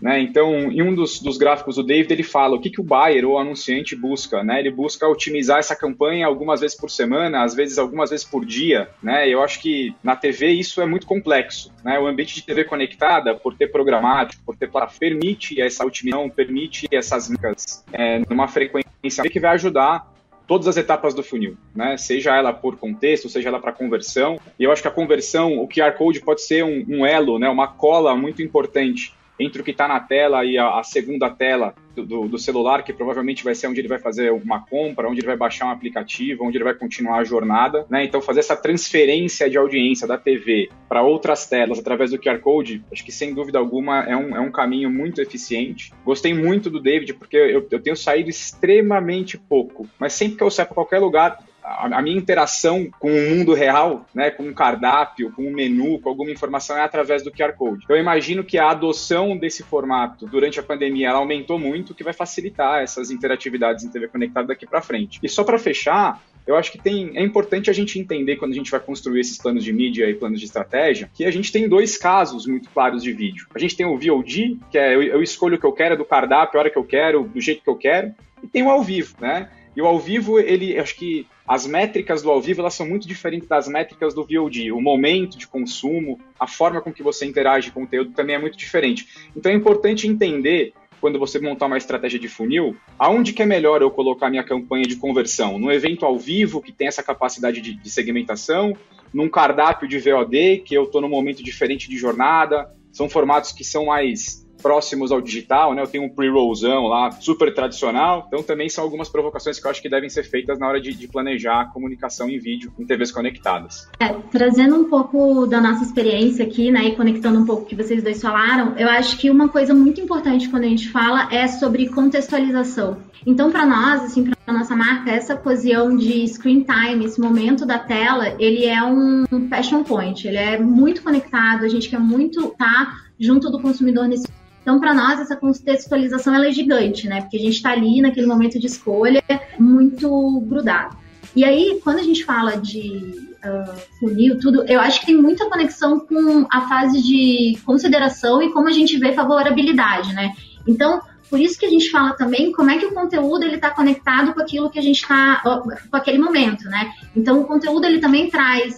Né? 0.01 0.21
Então, 0.21 0.71
em 0.71 0.81
um 0.81 0.93
dos, 0.93 1.19
dos, 1.19 1.37
gráficos 1.37 1.75
do 1.75 1.83
David, 1.83 2.11
ele 2.13 2.23
fala 2.23 2.55
o 2.55 2.59
que, 2.59 2.69
que 2.69 2.79
o 2.79 2.83
buyer 2.83 3.25
ou 3.25 3.37
anunciante 3.37 3.95
busca. 3.95 4.43
Né? 4.43 4.59
Ele 4.59 4.71
busca 4.71 5.07
otimizar 5.07 5.59
essa 5.59 5.75
campanha 5.75 6.25
algumas 6.25 6.61
vezes 6.61 6.77
por 6.77 6.89
semana, 6.89 7.43
às 7.43 7.53
vezes 7.53 7.77
algumas 7.77 8.09
vezes 8.09 8.25
por 8.25 8.45
dia. 8.45 8.89
Né? 9.03 9.27
Eu 9.27 9.43
acho 9.43 9.59
que 9.61 9.93
na 10.03 10.15
TV 10.15 10.47
isso 10.47 10.81
é 10.81 10.85
muito 10.85 11.05
complexo. 11.05 11.71
Né? 11.83 11.99
O 11.99 12.07
ambiente 12.07 12.35
de 12.35 12.43
TV 12.43 12.63
conectada, 12.63 13.35
por 13.35 13.55
ter 13.55 13.67
programático, 13.67 14.41
por 14.45 14.55
ter 14.55 14.69
para 14.69 14.87
permite 14.87 15.61
essa 15.61 15.85
otimização, 15.85 16.29
permite 16.29 16.87
essas 16.91 17.29
micas 17.29 17.83
é, 17.91 18.19
numa 18.29 18.47
frequência 18.47 19.23
que 19.29 19.39
vai 19.39 19.51
ajudar 19.51 20.07
todas 20.49 20.67
as 20.67 20.77
etapas 20.77 21.13
do 21.13 21.21
funil, 21.21 21.55
né? 21.75 21.95
Seja 21.95 22.35
ela 22.35 22.51
por 22.51 22.75
contexto, 22.75 23.29
seja 23.29 23.49
ela 23.49 23.59
para 23.59 23.71
conversão. 23.71 24.39
E 24.57 24.63
eu 24.63 24.71
acho 24.71 24.81
que 24.81 24.87
a 24.87 24.91
conversão, 24.91 25.59
o 25.59 25.67
QR 25.67 25.91
Code 25.95 26.21
pode 26.21 26.41
ser 26.41 26.63
um, 26.63 26.83
um 26.89 27.05
elo, 27.05 27.37
né? 27.37 27.47
Uma 27.47 27.67
cola 27.67 28.15
muito 28.15 28.41
importante 28.41 29.13
entre 29.39 29.61
o 29.61 29.63
que 29.63 29.71
está 29.71 29.87
na 29.87 29.99
tela 29.99 30.43
e 30.43 30.57
a, 30.57 30.79
a 30.79 30.83
segunda 30.83 31.29
tela 31.29 31.73
do, 31.95 32.27
do, 32.27 32.37
celular, 32.37 32.83
que 32.83 32.93
provavelmente 32.93 33.43
vai 33.43 33.55
ser 33.55 33.67
onde 33.67 33.79
ele 33.79 33.87
vai 33.87 33.99
fazer 33.99 34.31
uma 34.31 34.65
compra, 34.65 35.07
onde 35.07 35.19
ele 35.19 35.27
vai 35.27 35.37
baixar 35.37 35.65
um 35.65 35.71
aplicativo, 35.71 36.45
onde 36.45 36.57
ele 36.57 36.63
vai 36.63 36.73
continuar 36.73 37.17
a 37.17 37.23
jornada. 37.23 37.85
Né? 37.89 38.05
Então, 38.05 38.21
fazer 38.21 38.39
essa 38.39 38.55
transferência 38.55 39.49
de 39.49 39.57
audiência 39.57 40.07
da 40.07 40.17
TV 40.17 40.69
para 40.87 41.01
outras 41.01 41.45
telas 41.47 41.79
através 41.79 42.11
do 42.11 42.19
QR 42.19 42.39
Code, 42.39 42.83
acho 42.91 43.03
que 43.03 43.11
sem 43.11 43.33
dúvida 43.33 43.59
alguma 43.59 44.03
é 44.03 44.15
um, 44.15 44.35
é 44.35 44.39
um 44.39 44.51
caminho 44.51 44.89
muito 44.89 45.21
eficiente. 45.21 45.93
Gostei 46.05 46.33
muito 46.33 46.69
do 46.69 46.79
David, 46.79 47.13
porque 47.13 47.37
eu, 47.37 47.67
eu 47.69 47.79
tenho 47.79 47.95
saído 47.95 48.29
extremamente 48.29 49.37
pouco, 49.37 49.87
mas 49.99 50.13
sempre 50.13 50.37
que 50.37 50.43
eu 50.43 50.51
saio 50.51 50.67
para 50.67 50.75
qualquer 50.75 50.99
lugar, 50.99 51.43
a, 51.69 52.01
minha 52.01 52.17
interação 52.17 52.89
com 52.99 53.11
o 53.11 53.29
mundo 53.29 53.53
real, 53.53 54.05
né, 54.13 54.31
com 54.31 54.43
um 54.43 54.53
cardápio, 54.53 55.31
com 55.31 55.43
um 55.43 55.51
menu, 55.51 55.99
com 55.99 56.09
alguma 56.09 56.31
informação 56.31 56.77
é 56.77 56.81
através 56.81 57.23
do 57.23 57.31
QR 57.31 57.53
Code. 57.53 57.83
Então, 57.83 57.95
eu 57.95 58.01
imagino 58.01 58.43
que 58.43 58.57
a 58.57 58.71
adoção 58.71 59.37
desse 59.37 59.63
formato 59.63 60.25
durante 60.25 60.59
a 60.59 60.63
pandemia 60.63 61.09
ela 61.09 61.19
aumentou 61.19 61.59
muito, 61.59 61.91
o 61.91 61.95
que 61.95 62.03
vai 62.03 62.13
facilitar 62.13 62.81
essas 62.81 63.11
interatividades 63.11 63.83
em 63.83 63.89
TV 63.89 64.07
conectada 64.07 64.47
daqui 64.47 64.65
para 64.65 64.81
frente. 64.81 65.19
E 65.21 65.29
só 65.29 65.43
para 65.43 65.59
fechar, 65.59 66.21
eu 66.47 66.55
acho 66.55 66.71
que 66.71 66.79
tem, 66.79 67.11
é 67.15 67.21
importante 67.21 67.69
a 67.69 67.73
gente 67.73 67.99
entender 67.99 68.37
quando 68.37 68.53
a 68.53 68.55
gente 68.55 68.71
vai 68.71 68.79
construir 68.79 69.19
esses 69.19 69.37
planos 69.37 69.63
de 69.63 69.71
mídia 69.71 70.09
e 70.09 70.15
planos 70.15 70.39
de 70.39 70.45
estratégia, 70.45 71.09
que 71.13 71.23
a 71.23 71.31
gente 71.31 71.51
tem 71.51 71.69
dois 71.69 71.97
casos 71.97 72.47
muito 72.47 72.69
claros 72.71 73.03
de 73.03 73.13
vídeo. 73.13 73.45
A 73.53 73.59
gente 73.59 73.75
tem 73.75 73.85
o 73.85 73.97
VOD, 73.97 74.57
que 74.71 74.77
é 74.77 74.95
eu, 74.95 75.03
eu 75.03 75.21
escolho 75.21 75.57
o 75.57 75.59
que 75.59 75.65
eu 75.65 75.71
quero 75.71 75.95
do 75.95 76.05
cardápio, 76.05 76.57
a 76.57 76.61
hora 76.61 76.69
que 76.69 76.77
eu 76.77 76.83
quero, 76.83 77.23
do 77.23 77.39
jeito 77.39 77.61
que 77.61 77.69
eu 77.69 77.75
quero, 77.75 78.13
e 78.43 78.47
tem 78.47 78.63
o 78.63 78.69
ao 78.69 78.81
vivo, 78.81 79.15
né? 79.19 79.49
E 79.75 79.81
o 79.81 79.85
ao 79.85 79.99
vivo, 79.99 80.39
ele, 80.39 80.77
acho 80.79 80.95
que 80.95 81.27
as 81.49 81.65
métricas 81.65 82.21
do 82.21 82.29
ao 82.29 82.39
vivo 82.39 82.61
elas 82.61 82.75
são 82.75 82.87
muito 82.87 83.07
diferentes 83.07 83.47
das 83.47 83.67
métricas 83.67 84.13
do 84.13 84.23
VOD. 84.23 84.71
O 84.71 84.79
momento 84.79 85.35
de 85.35 85.47
consumo, 85.47 86.19
a 86.39 86.45
forma 86.45 86.79
com 86.79 86.93
que 86.93 87.01
você 87.01 87.25
interage 87.25 87.71
com 87.71 87.81
o 87.81 87.83
conteúdo 87.85 88.11
também 88.11 88.35
é 88.35 88.39
muito 88.39 88.55
diferente. 88.55 89.07
Então 89.35 89.51
é 89.51 89.55
importante 89.55 90.07
entender 90.07 90.73
quando 91.01 91.17
você 91.17 91.39
montar 91.39 91.65
uma 91.65 91.77
estratégia 91.77 92.19
de 92.19 92.27
funil, 92.27 92.77
aonde 92.99 93.33
que 93.33 93.41
é 93.41 93.47
melhor 93.47 93.81
eu 93.81 93.89
colocar 93.89 94.29
minha 94.29 94.43
campanha 94.43 94.83
de 94.85 94.97
conversão? 94.97 95.57
No 95.57 95.71
evento 95.71 96.05
ao 96.05 96.19
vivo, 96.19 96.61
que 96.61 96.71
tem 96.71 96.87
essa 96.87 97.01
capacidade 97.01 97.61
de, 97.61 97.73
de 97.73 97.89
segmentação, 97.89 98.77
num 99.11 99.27
cardápio 99.27 99.87
de 99.87 99.97
VOD, 99.97 100.59
que 100.59 100.75
eu 100.75 100.83
estou 100.83 101.01
num 101.01 101.09
momento 101.09 101.41
diferente 101.41 101.89
de 101.89 101.97
jornada, 101.97 102.69
são 102.91 103.09
formatos 103.09 103.53
que 103.53 103.63
são 103.63 103.85
mais 103.85 104.47
próximos 104.61 105.11
ao 105.11 105.21
digital, 105.21 105.73
né? 105.73 105.81
Eu 105.81 105.87
tenho 105.87 106.03
um 106.03 106.09
pre-rollzão 106.09 106.87
lá, 106.87 107.11
super 107.11 107.53
tradicional. 107.53 108.25
Então 108.27 108.43
também 108.43 108.69
são 108.69 108.83
algumas 108.83 109.09
provocações 109.09 109.59
que 109.59 109.65
eu 109.65 109.71
acho 109.71 109.81
que 109.81 109.89
devem 109.89 110.09
ser 110.09 110.23
feitas 110.23 110.59
na 110.59 110.67
hora 110.67 110.79
de, 110.79 110.93
de 110.93 111.07
planejar 111.07 111.61
a 111.61 111.65
comunicação 111.65 112.29
em 112.29 112.39
vídeo 112.39 112.71
em 112.77 112.85
TVs 112.85 113.11
conectadas. 113.11 113.87
É, 113.99 114.09
trazendo 114.31 114.75
um 114.75 114.85
pouco 114.85 115.45
da 115.45 115.61
nossa 115.61 115.83
experiência 115.83 116.45
aqui, 116.45 116.71
né, 116.71 116.85
e 116.85 116.95
conectando 116.95 117.39
um 117.39 117.45
pouco 117.45 117.63
o 117.63 117.65
que 117.65 117.75
vocês 117.75 118.03
dois 118.03 118.21
falaram, 118.21 118.77
eu 118.77 118.87
acho 118.89 119.17
que 119.17 119.29
uma 119.29 119.49
coisa 119.49 119.73
muito 119.73 120.01
importante 120.01 120.49
quando 120.49 120.63
a 120.63 120.69
gente 120.69 120.89
fala 120.89 121.27
é 121.31 121.47
sobre 121.47 121.89
contextualização. 121.89 122.97
Então, 123.25 123.51
para 123.51 123.65
nós, 123.65 124.03
assim, 124.03 124.23
para 124.23 124.53
nossa 124.53 124.75
marca, 124.75 125.11
essa 125.11 125.35
ocasião 125.35 125.95
de 125.95 126.27
screen 126.27 126.63
time, 126.63 127.05
esse 127.05 127.19
momento 127.19 127.65
da 127.65 127.77
tela, 127.77 128.35
ele 128.39 128.65
é 128.65 128.81
um 128.81 129.25
passion 129.49 129.83
point, 129.83 130.27
ele 130.27 130.37
é 130.37 130.59
muito 130.59 131.03
conectado, 131.03 131.65
a 131.65 131.67
gente 131.67 131.89
quer 131.89 131.99
muito 131.99 132.47
estar 132.47 132.85
tá 132.85 132.97
junto 133.19 133.51
do 133.51 133.61
consumidor 133.61 134.07
nesse 134.07 134.27
então, 134.61 134.79
para 134.79 134.93
nós, 134.93 135.19
essa 135.19 135.35
contextualização 135.35 136.35
ela 136.35 136.47
é 136.47 136.51
gigante, 136.51 137.07
né? 137.07 137.21
Porque 137.21 137.37
a 137.37 137.39
gente 137.39 137.55
está 137.55 137.71
ali 137.71 138.01
naquele 138.01 138.27
momento 138.27 138.59
de 138.59 138.67
escolha 138.67 139.23
muito 139.57 140.41
grudado. 140.41 140.97
E 141.35 141.43
aí, 141.43 141.79
quando 141.83 141.99
a 141.99 142.03
gente 142.03 142.23
fala 142.23 142.57
de 142.57 143.37
uh, 143.43 143.79
funil, 143.99 144.39
tudo, 144.39 144.63
eu 144.63 144.79
acho 144.79 144.99
que 144.99 145.07
tem 145.07 145.17
muita 145.17 145.49
conexão 145.49 145.99
com 145.99 146.45
a 146.51 146.67
fase 146.67 147.01
de 147.01 147.57
consideração 147.65 148.41
e 148.41 148.51
como 148.51 148.67
a 148.67 148.71
gente 148.71 148.97
vê 148.97 149.13
favorabilidade, 149.13 150.13
né? 150.13 150.33
Então, 150.67 150.99
por 151.29 151.39
isso 151.39 151.59
que 151.59 151.65
a 151.65 151.69
gente 151.69 151.89
fala 151.89 152.13
também 152.13 152.51
como 152.51 152.69
é 152.71 152.77
que 152.77 152.85
o 152.85 152.93
conteúdo 152.93 153.43
ele 153.43 153.55
está 153.55 153.69
conectado 153.69 154.33
com 154.33 154.41
aquilo 154.41 154.69
que 154.69 154.79
a 154.79 154.81
gente 154.81 155.01
está, 155.01 155.41
com 155.43 155.95
aquele 155.97 156.17
momento, 156.17 156.65
né? 156.65 156.91
Então 157.15 157.41
o 157.41 157.45
conteúdo 157.45 157.85
ele 157.85 157.99
também 157.99 158.29
traz, 158.29 158.77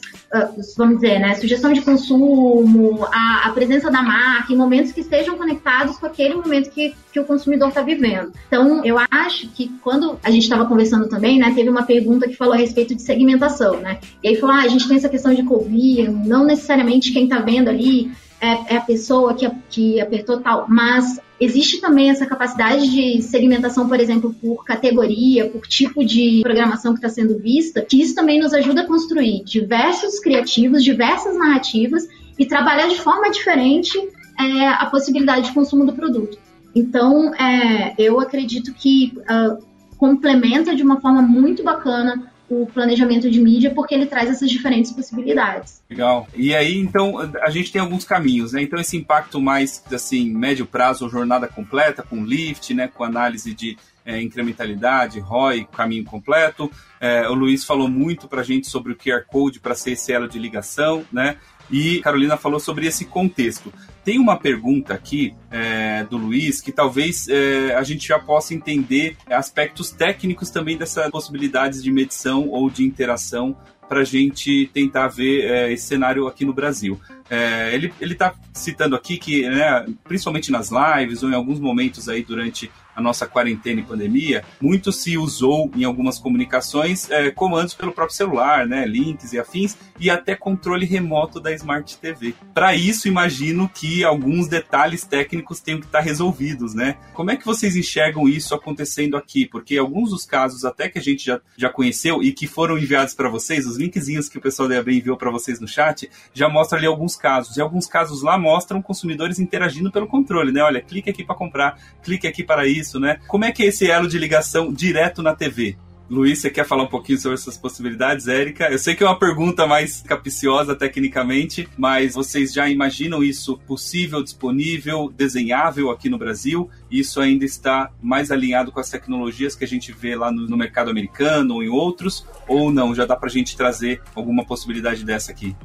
vamos 0.78 0.96
dizer, 0.96 1.20
né, 1.20 1.36
sugestão 1.36 1.72
de 1.72 1.82
consumo, 1.82 3.06
a, 3.12 3.44
a 3.46 3.52
presença 3.52 3.90
da 3.90 4.02
marca 4.02 4.52
em 4.52 4.58
momentos 4.58 4.92
que 4.92 5.02
estejam 5.02 5.38
conectados 5.38 5.98
com 5.98 6.06
aquele 6.06 6.36
momento 6.36 6.70
que, 6.70 6.94
que 7.12 7.20
o 7.20 7.26
consumidor 7.26 7.70
está 7.70 7.82
vivendo. 7.82 8.32
Então 8.48 8.84
eu 8.84 8.98
acho 9.10 9.48
que 9.50 9.70
quando 9.82 10.20
a 10.24 10.30
gente 10.30 10.44
estava 10.44 10.66
conversando 10.66 11.08
também, 11.08 11.40
né, 11.40 11.54
teve 11.56 11.70
uma 11.70 11.84
pergunta 11.84 12.28
que 12.28 12.36
falou 12.36 12.54
a 12.54 12.58
respeito 12.58 12.94
de 12.96 13.02
segmentação, 13.02 13.78
né? 13.78 14.00
E 14.24 14.30
aí 14.30 14.36
falou, 14.36 14.56
ah, 14.56 14.62
a 14.62 14.68
gente 14.68 14.88
tem 14.88 14.98
essa 14.98 15.10
questão 15.10 15.34
de 15.34 15.44
Covid, 15.44 16.10
não 16.10 16.46
necessariamente 16.46 17.14
quem 17.14 17.24
está 17.24 17.40
vendo 17.40 17.70
ali 17.70 18.12
é, 18.42 18.74
é, 18.74 18.78
a 18.78 18.82
pessoa 18.82 19.36
que, 19.36 19.50
que 19.70 20.02
apertou 20.02 20.40
tal, 20.40 20.66
mas 20.68 21.20
Existe 21.41 21.82
também 21.82 22.12
essa 22.12 22.23
capacidade 22.27 22.88
de 22.88 23.19
segmentação, 23.23 23.89
por 23.89 23.99
exemplo, 23.99 24.32
por 24.39 24.63
categoria, 24.63 25.49
por 25.49 25.65
tipo 25.65 26.06
de 26.06 26.39
programação 26.43 26.93
que 26.93 26.99
está 26.99 27.10
sendo 27.10 27.39
vista, 27.39 27.82
que 27.82 27.99
isso 27.99 28.13
também 28.13 28.39
nos 28.39 28.54
ajuda 28.54 28.82
a 28.82 28.88
construir 28.88 29.43
diversos 29.43 30.19
criativos, 30.19 30.84
diversas 30.84 31.36
narrativas 31.36 32.08
e 32.38 32.45
trabalhar 32.45 32.88
de 32.89 32.99
forma 32.99 33.32
diferente 33.32 33.97
é, 34.39 34.67
a 34.67 34.86
possibilidade 34.86 35.47
de 35.47 35.51
consumo 35.51 35.84
do 35.84 35.93
produto. 35.93 36.38
Então, 36.75 37.34
é, 37.34 37.95
eu 37.97 38.19
acredito 38.19 38.71
que 38.71 39.12
uh, 39.21 39.65
complementa 39.97 40.75
de 40.75 40.84
uma 40.84 41.01
forma 41.01 41.23
muito 41.23 41.63
bacana 41.63 42.31
o 42.52 42.66
planejamento 42.66 43.32
de 43.32 43.40
mídia, 43.40 43.72
porque 43.72 43.96
ele 43.96 44.06
traz 44.06 44.30
essas 44.30 44.50
diferentes 44.50 44.92
possibilidades. 44.92 45.82
Legal. 45.90 46.28
E 46.36 46.54
aí, 46.54 46.78
então, 46.78 47.18
a 47.42 47.50
gente 47.50 47.72
tem 47.72 47.82
alguns 47.82 48.04
caminhos, 48.04 48.52
né? 48.52 48.62
Então, 48.62 48.80
esse 48.80 48.97
impacto 48.97 49.39
mais, 49.39 49.84
assim, 49.91 50.30
médio 50.30 50.66
prazo 50.66 51.08
jornada 51.10 51.47
completa, 51.47 52.04
com 52.04 52.26
lift, 52.26 52.74
né? 52.74 52.88
Com 52.88 53.04
análise 53.04 53.54
de, 53.54 53.78
é, 54.06 54.22
incrementalidade, 54.22 55.20
ROI, 55.20 55.68
caminho 55.72 56.04
completo. 56.04 56.72
É, 56.99 57.28
o 57.30 57.34
Luiz 57.34 57.64
falou 57.64 57.88
muito 57.88 58.28
para 58.28 58.41
a 58.41 58.43
gente 58.43 58.68
sobre 58.68 58.93
o 58.93 58.95
QR 58.95 59.24
Code 59.28 59.60
para 59.60 59.76
ser 59.76 59.91
esse 59.91 60.12
elo 60.12 60.28
de 60.28 60.39
ligação, 60.39 61.06
né? 61.12 61.38
E 61.70 62.02
Carolina 62.02 62.36
falou 62.36 62.60
sobre 62.60 62.86
esse 62.86 63.06
contexto. 63.06 63.72
Tem 64.04 64.18
uma 64.18 64.36
pergunta 64.36 64.93
aqui 64.93 65.36
é, 65.52 66.04
do 66.06 66.18
Luiz 66.18 66.60
que 66.60 66.72
talvez 66.72 67.28
é, 67.28 67.76
a 67.76 67.84
gente 67.84 68.08
já 68.08 68.18
possa 68.18 68.54
entender 68.54 69.16
aspectos 69.28 69.91
técnicos 69.91 70.49
também 70.49 70.76
dessas 70.76 71.10
possibilidades 71.12 71.84
de 71.84 71.91
medição 71.91 72.49
ou 72.49 72.70
de 72.70 72.84
interação 72.84 73.56
para 73.88 73.99
a 73.99 74.06
gente 74.06 74.70
tentar 74.74 75.10
ver 75.10 75.43
é, 75.43 75.74
esse 75.74 75.86
cenário 75.86 76.26
aqui 76.26 76.45
no 76.45 76.54
Brasil. 76.54 76.99
É, 77.30 77.76
ele 77.76 77.93
está 78.02 78.34
citando 78.54 78.95
aqui 78.95 79.18
que, 79.18 79.47
né, 79.47 79.86
principalmente 80.04 80.52
nas 80.52 80.70
lives 80.72 81.24
ou 81.24 81.30
em 81.30 81.36
alguns 81.36 81.60
momentos 81.60 82.10
aí 82.10 82.24
durante 82.24 82.72
a 82.96 83.02
nossa 83.02 83.26
quarentena 83.26 83.82
e 83.82 83.84
pandemia, 83.84 84.44
muito 84.60 84.92
se 84.92 85.18
usou 85.18 85.72
em 85.76 85.84
algumas 85.84 86.20
comunicações 86.20 87.10
é, 87.10 87.32
comandos 87.32 87.74
pelo 87.74 87.92
próprio 87.92 88.16
celular, 88.16 88.68
né, 88.68 88.86
links 88.86 89.34
e 89.34 89.39
afins, 89.39 89.78
e 90.00 90.10
até 90.10 90.36
controle 90.36 90.86
remoto 90.86 91.39
da 91.39 91.52
Smart 91.54 91.98
TV. 91.98 92.34
Para 92.54 92.76
isso, 92.76 93.08
imagino 93.08 93.70
que 93.70 94.04
alguns 94.04 94.48
detalhes 94.48 95.04
técnicos 95.04 95.60
tenham 95.60 95.80
que 95.80 95.86
estar 95.86 96.00
resolvidos, 96.00 96.74
né? 96.74 96.98
Como 97.14 97.32
é 97.32 97.36
que 97.36 97.46
vocês 97.46 97.76
enxergam 97.76 98.28
isso 98.28 98.56
acontecendo 98.56 99.16
aqui? 99.16 99.46
Porque 99.46 99.78
alguns 99.78 100.10
dos 100.10 100.26
casos 100.26 100.66
até 100.66 100.89
que 100.89 100.98
a 100.98 101.02
gente 101.02 101.26
já, 101.26 101.39
já 101.56 101.70
conheceu 101.70 102.24
e 102.24 102.32
que 102.32 102.48
foram 102.48 102.78
enviados 102.78 103.14
para 103.14 103.30
vocês, 103.30 103.66
os 103.66 103.78
linkzinhos 103.78 104.28
que 104.28 104.38
o 104.38 104.42
pessoal 104.42 104.68
da 104.68 104.76
EAB 104.76 104.89
enviou 104.89 105.18
para 105.18 105.30
vocês 105.30 105.60
no 105.60 105.68
chat, 105.68 106.10
já 106.34 106.50
mostra 106.50 106.78
ali 106.78 106.88
alguns 106.88 107.16
casos. 107.16 107.58
E 107.58 107.62
alguns 107.62 107.88
casos 107.88 108.22
lá 108.22 108.38
mostram 108.38 108.82
consumidores 108.82 109.39
interagindo 109.39 109.92
pelo 109.92 110.08
controle, 110.08 110.52
né? 110.52 110.62
Olha, 110.64 110.82
clique 110.82 111.10
aqui 111.10 111.24
para 111.24 111.36
comprar, 111.36 111.80
clique 112.04 112.28
aqui 112.28 112.44
para 112.44 112.68
isso, 112.68 112.80
isso, 112.82 112.99
né? 112.99 113.19
Como 113.27 113.45
é 113.45 113.51
que 113.51 113.63
é 113.63 113.67
esse 113.67 113.89
elo 113.89 114.07
de 114.07 114.17
ligação 114.17 114.73
direto 114.73 115.21
na 115.23 115.34
TV? 115.34 115.77
Luiz, 116.11 116.41
você 116.41 116.49
quer 116.49 116.65
falar 116.65 116.84
um 116.84 116.88
pouquinho 116.88 117.17
sobre 117.17 117.36
essas 117.36 117.57
possibilidades, 117.57 118.27
Érica? 118.27 118.69
Eu 118.69 118.77
sei 118.77 118.93
que 118.93 119.01
é 119.01 119.07
uma 119.07 119.17
pergunta 119.17 119.65
mais 119.65 120.01
capiciosa 120.01 120.75
tecnicamente, 120.75 121.69
mas 121.77 122.15
vocês 122.15 122.51
já 122.51 122.67
imaginam 122.67 123.23
isso 123.23 123.57
possível, 123.59 124.21
disponível, 124.21 125.09
desenhável 125.15 125.89
aqui 125.89 126.09
no 126.09 126.17
Brasil? 126.17 126.69
Isso 126.91 127.21
ainda 127.21 127.45
está 127.45 127.91
mais 128.01 128.29
alinhado 128.29 128.73
com 128.73 128.82
as 128.82 128.89
tecnologias 128.89 129.55
que 129.55 129.63
a 129.63 129.67
gente 129.67 129.93
vê 129.93 130.13
lá 130.13 130.29
no, 130.34 130.57
mercado 130.57 130.91
americano 130.91 131.55
ou 131.55 131.63
em 131.63 131.69
outros? 131.69 132.27
Ou 132.45 132.73
não? 132.73 132.93
Já 132.93 133.05
dá 133.05 133.15
para 133.15 133.29
a 133.29 133.32
gente 133.32 133.55
trazer 133.55 134.01
alguma 134.13 134.43
possibilidade 134.43 135.05
dessa 135.05 135.32
aqui? 135.32 135.55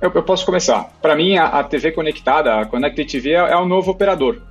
Eu, 0.00 0.10
eu 0.12 0.22
posso 0.24 0.44
começar. 0.44 0.92
Para 1.00 1.14
mim, 1.14 1.36
a, 1.36 1.44
a, 1.44 1.62
TV 1.62 1.92
conectada, 1.92 2.58
a 2.58 2.66
Connected 2.66 3.08
TV, 3.08 3.30
é, 3.30 3.52
é 3.52 3.56
o 3.56 3.66
novo 3.66 3.92
operador 3.92 4.42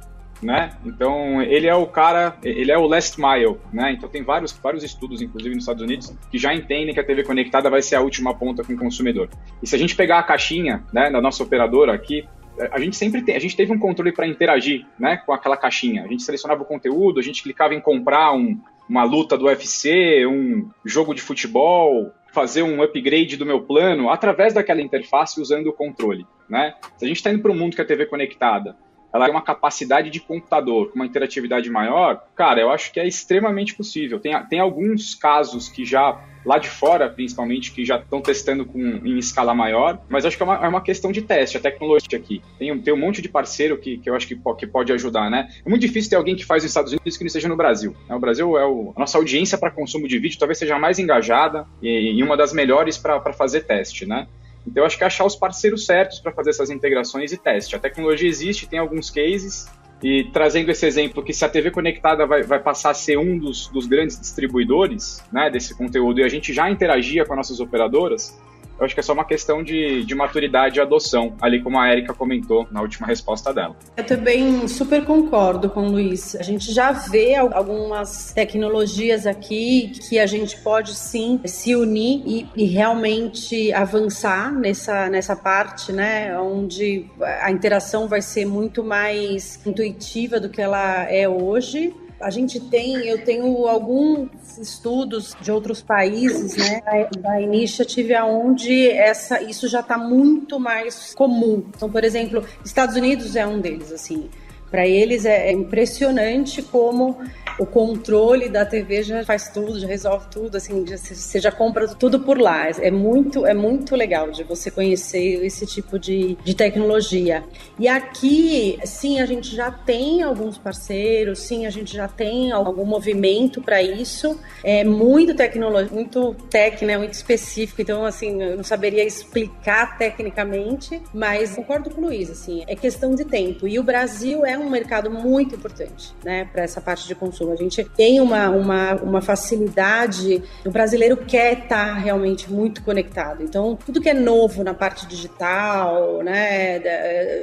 né? 0.42 0.76
Então 0.86 1.42
ele 1.42 1.68
é 1.68 1.76
o 1.76 1.86
cara, 1.86 2.38
ele 2.44 2.72
é 2.72 2.78
o 2.78 2.88
last 2.88 3.20
mile, 3.20 3.58
né? 3.72 3.92
Então 3.92 4.10
tem 4.10 4.24
vários, 4.24 4.52
vários 4.52 4.84
estudos, 4.84 5.22
inclusive 5.22 5.54
nos 5.54 5.64
Estados 5.64 5.84
Unidos, 5.84 6.14
que 6.30 6.38
já 6.38 6.54
entendem 6.54 6.94
que 6.94 7.00
a 7.00 7.04
TV 7.04 7.24
conectada 7.24 7.70
vai 7.70 7.82
ser 7.82 7.96
a 7.96 8.02
última 8.02 8.34
ponta 8.34 8.64
com 8.64 8.74
o 8.74 8.78
consumidor. 8.78 9.30
E 9.62 9.68
se 9.68 9.76
a 9.76 9.80
gente 9.80 9.96
pegar 9.96 10.20
a 10.20 10.24
caixinha, 10.24 10.84
né, 10.92 11.12
da 11.12 11.22
nossa 11.22 11.44
operadora 11.44 11.94
aqui, 11.94 12.28
a 12.72 12.80
gente 12.80 12.96
sempre 12.96 13.22
tem, 13.22 13.36
a 13.36 13.40
gente 13.40 13.56
teve 13.56 13.72
um 13.72 13.80
controle 13.80 14.12
para 14.12 14.28
interagir, 14.28 14.86
né, 15.00 15.18
com 15.26 15.34
aquela 15.34 15.58
caixinha. 15.58 16.04
A 16.04 16.08
gente 16.08 16.24
selecionava 16.24 16.64
o 16.64 16.66
conteúdo, 16.66 17.20
a 17.20 17.24
gente 17.24 17.44
clicava 17.44 17.74
em 17.74 17.80
comprar 17.80 18.34
um, 18.34 18.60
uma 18.90 19.04
luta 19.04 19.38
do 19.38 19.46
UFC, 19.46 20.26
um 20.26 20.70
jogo 20.86 21.14
de 21.14 21.22
futebol, 21.22 22.12
fazer 22.32 22.64
um 22.64 22.82
upgrade 22.82 23.38
do 23.38 23.46
meu 23.46 23.62
plano 23.62 24.10
através 24.10 24.54
daquela 24.54 24.82
interface 24.82 25.40
usando 25.40 25.68
o 25.68 25.74
controle, 25.74 26.26
né? 26.50 26.74
Se 26.98 27.06
a 27.06 27.08
gente 27.08 27.18
está 27.18 27.32
indo 27.32 27.42
para 27.42 27.52
um 27.52 27.58
mundo 27.58 27.76
que 27.76 27.82
a 27.82 27.86
TV 27.86 28.06
conectada 28.06 28.76
ela 29.14 29.26
tem 29.26 29.34
uma 29.34 29.42
capacidade 29.42 30.10
de 30.10 30.20
computador 30.20 30.90
com 30.90 30.96
uma 30.96 31.06
interatividade 31.06 31.70
maior, 31.70 32.24
cara, 32.36 32.62
eu 32.62 32.70
acho 32.70 32.92
que 32.92 33.00
é 33.00 33.08
extremamente 33.08 33.76
possível. 33.76 34.20
Tem, 34.20 34.34
tem 34.48 34.60
alguns 34.60 35.16
casos 35.16 35.68
que 35.68 35.84
já, 35.84 36.20
lá 36.46 36.58
de 36.58 36.70
fora 36.70 37.10
principalmente, 37.10 37.72
que 37.72 37.84
já 37.84 37.98
estão 37.98 38.22
testando 38.22 38.66
com, 38.66 38.80
em 38.80 39.18
escala 39.18 39.54
maior, 39.54 40.02
mas 40.10 40.26
acho 40.26 40.38
que 40.38 40.44
é 40.44 40.46
uma, 40.46 40.66
é 40.66 40.68
uma 40.68 40.82
questão 40.82 41.12
de 41.12 41.22
teste, 41.22 41.58
a 41.58 41.60
tecnologia 41.60 42.18
aqui. 42.18 42.42
Tem, 42.58 42.78
tem 42.80 42.94
um 42.94 42.98
monte 42.98 43.22
de 43.22 43.30
parceiro 43.30 43.78
que, 43.78 43.98
que 43.98 44.10
eu 44.10 44.16
acho 44.16 44.28
que, 44.28 44.40
que 44.58 44.68
pode 44.68 44.92
ajudar, 44.94 45.30
né? 45.30 45.50
É 45.66 45.70
muito 45.70 45.82
difícil 45.82 46.10
ter 46.10 46.16
alguém 46.16 46.36
que 46.36 46.46
faz 46.46 46.64
nos 46.64 46.72
Estados 46.72 46.94
Unidos 46.94 47.18
que 47.18 47.24
não 47.24 47.28
esteja 47.28 47.48
no 47.48 47.58
Brasil. 47.58 47.96
Né? 48.08 48.16
O 48.16 48.20
Brasil 48.20 48.58
é 48.58 48.66
o, 48.66 48.94
a 48.96 49.00
nossa 49.00 49.18
audiência 49.18 49.58
para 49.58 49.72
consumo 49.72 50.08
de 50.08 50.18
vídeo 50.18 50.40
talvez 50.40 50.58
seja 50.58 50.80
mais 50.80 51.00
engajada 51.00 51.66
e, 51.82 52.14
e 52.18 52.24
uma 52.24 52.38
das 52.38 52.54
melhores 52.54 52.98
para 52.98 53.34
fazer 53.34 53.62
teste, 53.62 54.06
né? 54.06 54.28
Então, 54.66 54.86
acho 54.86 54.98
que 54.98 55.04
é 55.04 55.08
achar 55.08 55.26
os 55.26 55.36
parceiros 55.36 55.86
certos 55.86 56.20
para 56.20 56.32
fazer 56.32 56.52
essas 56.52 56.70
integrações 56.70 57.32
e 57.32 57.38
teste. 57.38 57.76
A 57.76 57.80
tecnologia 57.80 58.30
existe, 58.30 58.68
tem 58.68 58.80
alguns 58.80 59.10
cases, 59.10 59.68
e 60.04 60.24
trazendo 60.32 60.72
esse 60.72 60.86
exemplo 60.86 61.24
que 61.24 61.34
se 61.34 61.46
a 61.46 61.50
TV 61.50 61.70
conectada 61.70 62.26
vai, 62.26 62.42
vai 62.42 62.60
passar 62.60 62.90
a 62.90 62.94
ser 62.94 63.18
um 63.18 63.38
dos, 63.38 63.68
dos 63.68 63.86
grandes 63.86 64.20
distribuidores 64.20 65.24
né, 65.32 65.50
desse 65.50 65.76
conteúdo 65.76 66.20
e 66.20 66.24
a 66.24 66.30
gente 66.30 66.52
já 66.52 66.70
interagia 66.70 67.24
com 67.24 67.34
as 67.34 67.38
nossas 67.38 67.60
operadoras, 67.60 68.36
eu 68.82 68.86
acho 68.86 68.96
que 68.96 69.00
é 69.00 69.04
só 69.04 69.14
uma 69.14 69.24
questão 69.24 69.64
de, 69.64 70.04
de 70.04 70.16
maturidade 70.16 70.80
e 70.80 70.82
adoção, 70.82 71.36
ali 71.40 71.62
como 71.62 71.80
a 71.80 71.92
Erika 71.92 72.16
comentou 72.16 72.68
na 72.72 72.82
última 72.82 73.06
resposta 73.06 73.54
dela. 73.54 73.76
Eu 73.96 74.04
também 74.04 74.68
super 74.68 75.06
concordo 75.06 75.70
com 75.70 75.86
o 75.86 75.92
Luiz. 75.92 76.36
A 76.36 76.42
gente 76.42 76.74
já 76.74 76.92
vê 76.92 77.36
algumas 77.36 78.34
tecnologias 78.34 79.28
aqui 79.28 79.92
que 80.10 80.18
a 80.18 80.26
gente 80.26 80.58
pode 80.62 80.96
sim 80.96 81.40
se 81.46 81.76
unir 81.76 82.24
e, 82.26 82.50
e 82.56 82.66
realmente 82.66 83.72
avançar 83.72 84.52
nessa, 84.52 85.08
nessa 85.10 85.36
parte, 85.36 85.92
né? 85.94 86.36
Onde 86.40 87.06
a 87.42 87.52
interação 87.52 88.08
vai 88.08 88.24
ser 88.24 88.46
muito 88.46 88.84
mais 88.84 89.60
intuitiva 89.64 90.40
do 90.40 90.50
que 90.50 90.60
ela 90.60 91.04
é 91.04 91.30
hoje 91.30 91.94
a 92.22 92.30
gente 92.30 92.60
tem, 92.60 93.08
eu 93.08 93.24
tenho 93.24 93.68
alguns 93.68 94.30
estudos 94.58 95.36
de 95.42 95.52
outros 95.52 95.82
países, 95.82 96.56
né, 96.56 96.82
da 97.20 97.42
Initiative, 97.42 98.16
onde 98.22 98.90
essa, 98.90 99.42
isso 99.42 99.68
já 99.68 99.82
está 99.82 99.98
muito 99.98 100.60
mais 100.60 101.14
comum. 101.14 101.64
Então, 101.76 101.90
por 101.90 102.04
exemplo, 102.04 102.46
Estados 102.64 102.96
Unidos 102.96 103.36
é 103.36 103.46
um 103.46 103.60
deles, 103.60 103.92
assim. 103.92 104.30
Para 104.72 104.88
eles 104.88 105.26
é 105.26 105.52
impressionante 105.52 106.62
como 106.62 107.20
o 107.60 107.66
controle 107.66 108.50
da 108.50 108.66
TV 108.66 109.04
já 109.04 109.24
faz 109.24 109.50
tudo, 109.50 109.80
já 109.80 109.88
resolve 109.88 110.28
tudo, 110.32 110.58
assim, 110.58 110.84
você 110.86 111.40
já 111.40 111.52
compra 111.52 111.88
tudo 111.88 112.20
por 112.22 112.40
lá. 112.40 112.70
É 112.70 112.90
muito, 112.90 113.46
é 113.46 113.54
muito 113.54 113.96
legal 113.96 114.32
de 114.32 114.44
você 114.44 114.72
conhecer 114.72 115.46
esse 115.46 115.66
tipo 115.66 116.00
de, 116.00 116.36
de 116.44 116.56
tecnologia. 116.56 117.44
E 117.78 117.88
aqui, 117.88 118.80
sim, 118.86 119.20
a 119.20 119.26
gente 119.26 119.56
já 119.56 119.70
tem 119.72 120.24
alguns 120.24 120.58
parceiros, 120.58 121.40
sim, 121.40 121.66
a 121.66 121.70
gente 121.70 121.94
já 121.94 122.08
tem 122.08 122.52
algum 122.52 122.86
movimento 122.86 123.62
para 123.62 123.82
isso. 123.82 124.40
É 124.64 124.84
muito 124.84 125.36
tecnologia, 125.36 125.94
muito 125.94 126.34
tech, 126.50 126.84
né, 126.86 126.98
muito 126.98 127.14
específico. 127.14 127.82
Então, 127.82 128.06
assim, 128.06 128.42
eu 128.42 128.58
não 128.58 128.64
saberia 128.64 129.04
explicar 129.04 129.98
tecnicamente, 129.98 131.02
mas 131.14 131.56
concordo 131.56 131.90
com 131.90 132.02
o 132.02 132.06
Luiz, 132.06 132.30
assim, 132.30 132.64
é 132.68 132.76
questão 132.76 133.14
de 133.14 133.26
tempo. 133.26 133.68
E 133.68 133.78
o 133.78 133.84
Brasil 133.84 134.46
é 134.46 134.58
um 134.62 134.70
mercado 134.70 135.10
muito 135.10 135.56
importante, 135.56 136.14
né, 136.24 136.46
para 136.46 136.64
essa 136.64 136.80
parte 136.80 137.08
de 137.08 137.16
consumo. 137.16 137.52
A 137.52 137.56
gente 137.56 137.84
tem 137.84 138.20
uma, 138.22 138.50
uma, 138.50 138.94
uma 138.96 139.22
facilidade, 139.22 140.44
o 140.66 140.72
brasileiro 140.72 141.18
quer 141.18 141.64
estar 141.64 141.88
tá 141.88 141.94
realmente 141.94 142.52
muito 142.52 142.84
conectado. 142.84 143.44
Então, 143.44 143.76
tudo 143.76 144.02
que 144.02 144.10
é 144.10 144.14
novo 144.14 144.64
na 144.64 144.74
parte 144.74 145.06
digital, 145.08 146.24
né, 146.24 146.80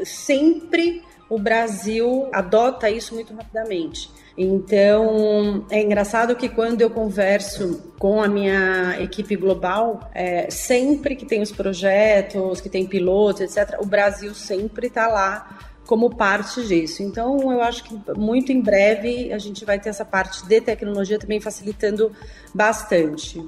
sempre 0.05 1.03
o 1.29 1.39
Brasil 1.39 2.29
adota 2.33 2.89
isso 2.89 3.15
muito 3.15 3.35
rapidamente. 3.35 4.11
Então, 4.41 5.67
é 5.69 5.83
engraçado 5.83 6.37
que 6.37 6.49
quando 6.49 6.81
eu 6.81 6.89
converso 6.89 7.93
com 7.99 8.23
a 8.23 8.29
minha 8.29 8.97
equipe 9.01 9.35
global, 9.35 10.09
é, 10.15 10.49
sempre 10.49 11.17
que 11.17 11.27
tem 11.27 11.43
os 11.43 11.51
projetos, 11.51 12.61
que 12.61 12.69
tem 12.69 12.87
pilotos, 12.87 13.41
etc., 13.41 13.79
o 13.81 13.87
Brasil 13.87 14.33
sempre 14.35 14.87
está 14.87 15.09
lá 15.09 15.59
como 15.89 16.15
parte 16.15 16.63
disso. 16.67 17.03
Então, 17.03 17.51
eu 17.51 17.63
acho 17.63 17.83
que 17.83 17.99
muito 18.15 18.53
em 18.53 18.61
breve 18.61 19.33
a 19.33 19.39
gente 19.39 19.65
vai 19.65 19.81
ter 19.81 19.89
essa 19.89 20.05
parte 20.05 20.47
de 20.47 20.61
tecnologia 20.61 21.19
também 21.19 21.41
facilitando 21.41 22.13
bastante. 22.55 23.43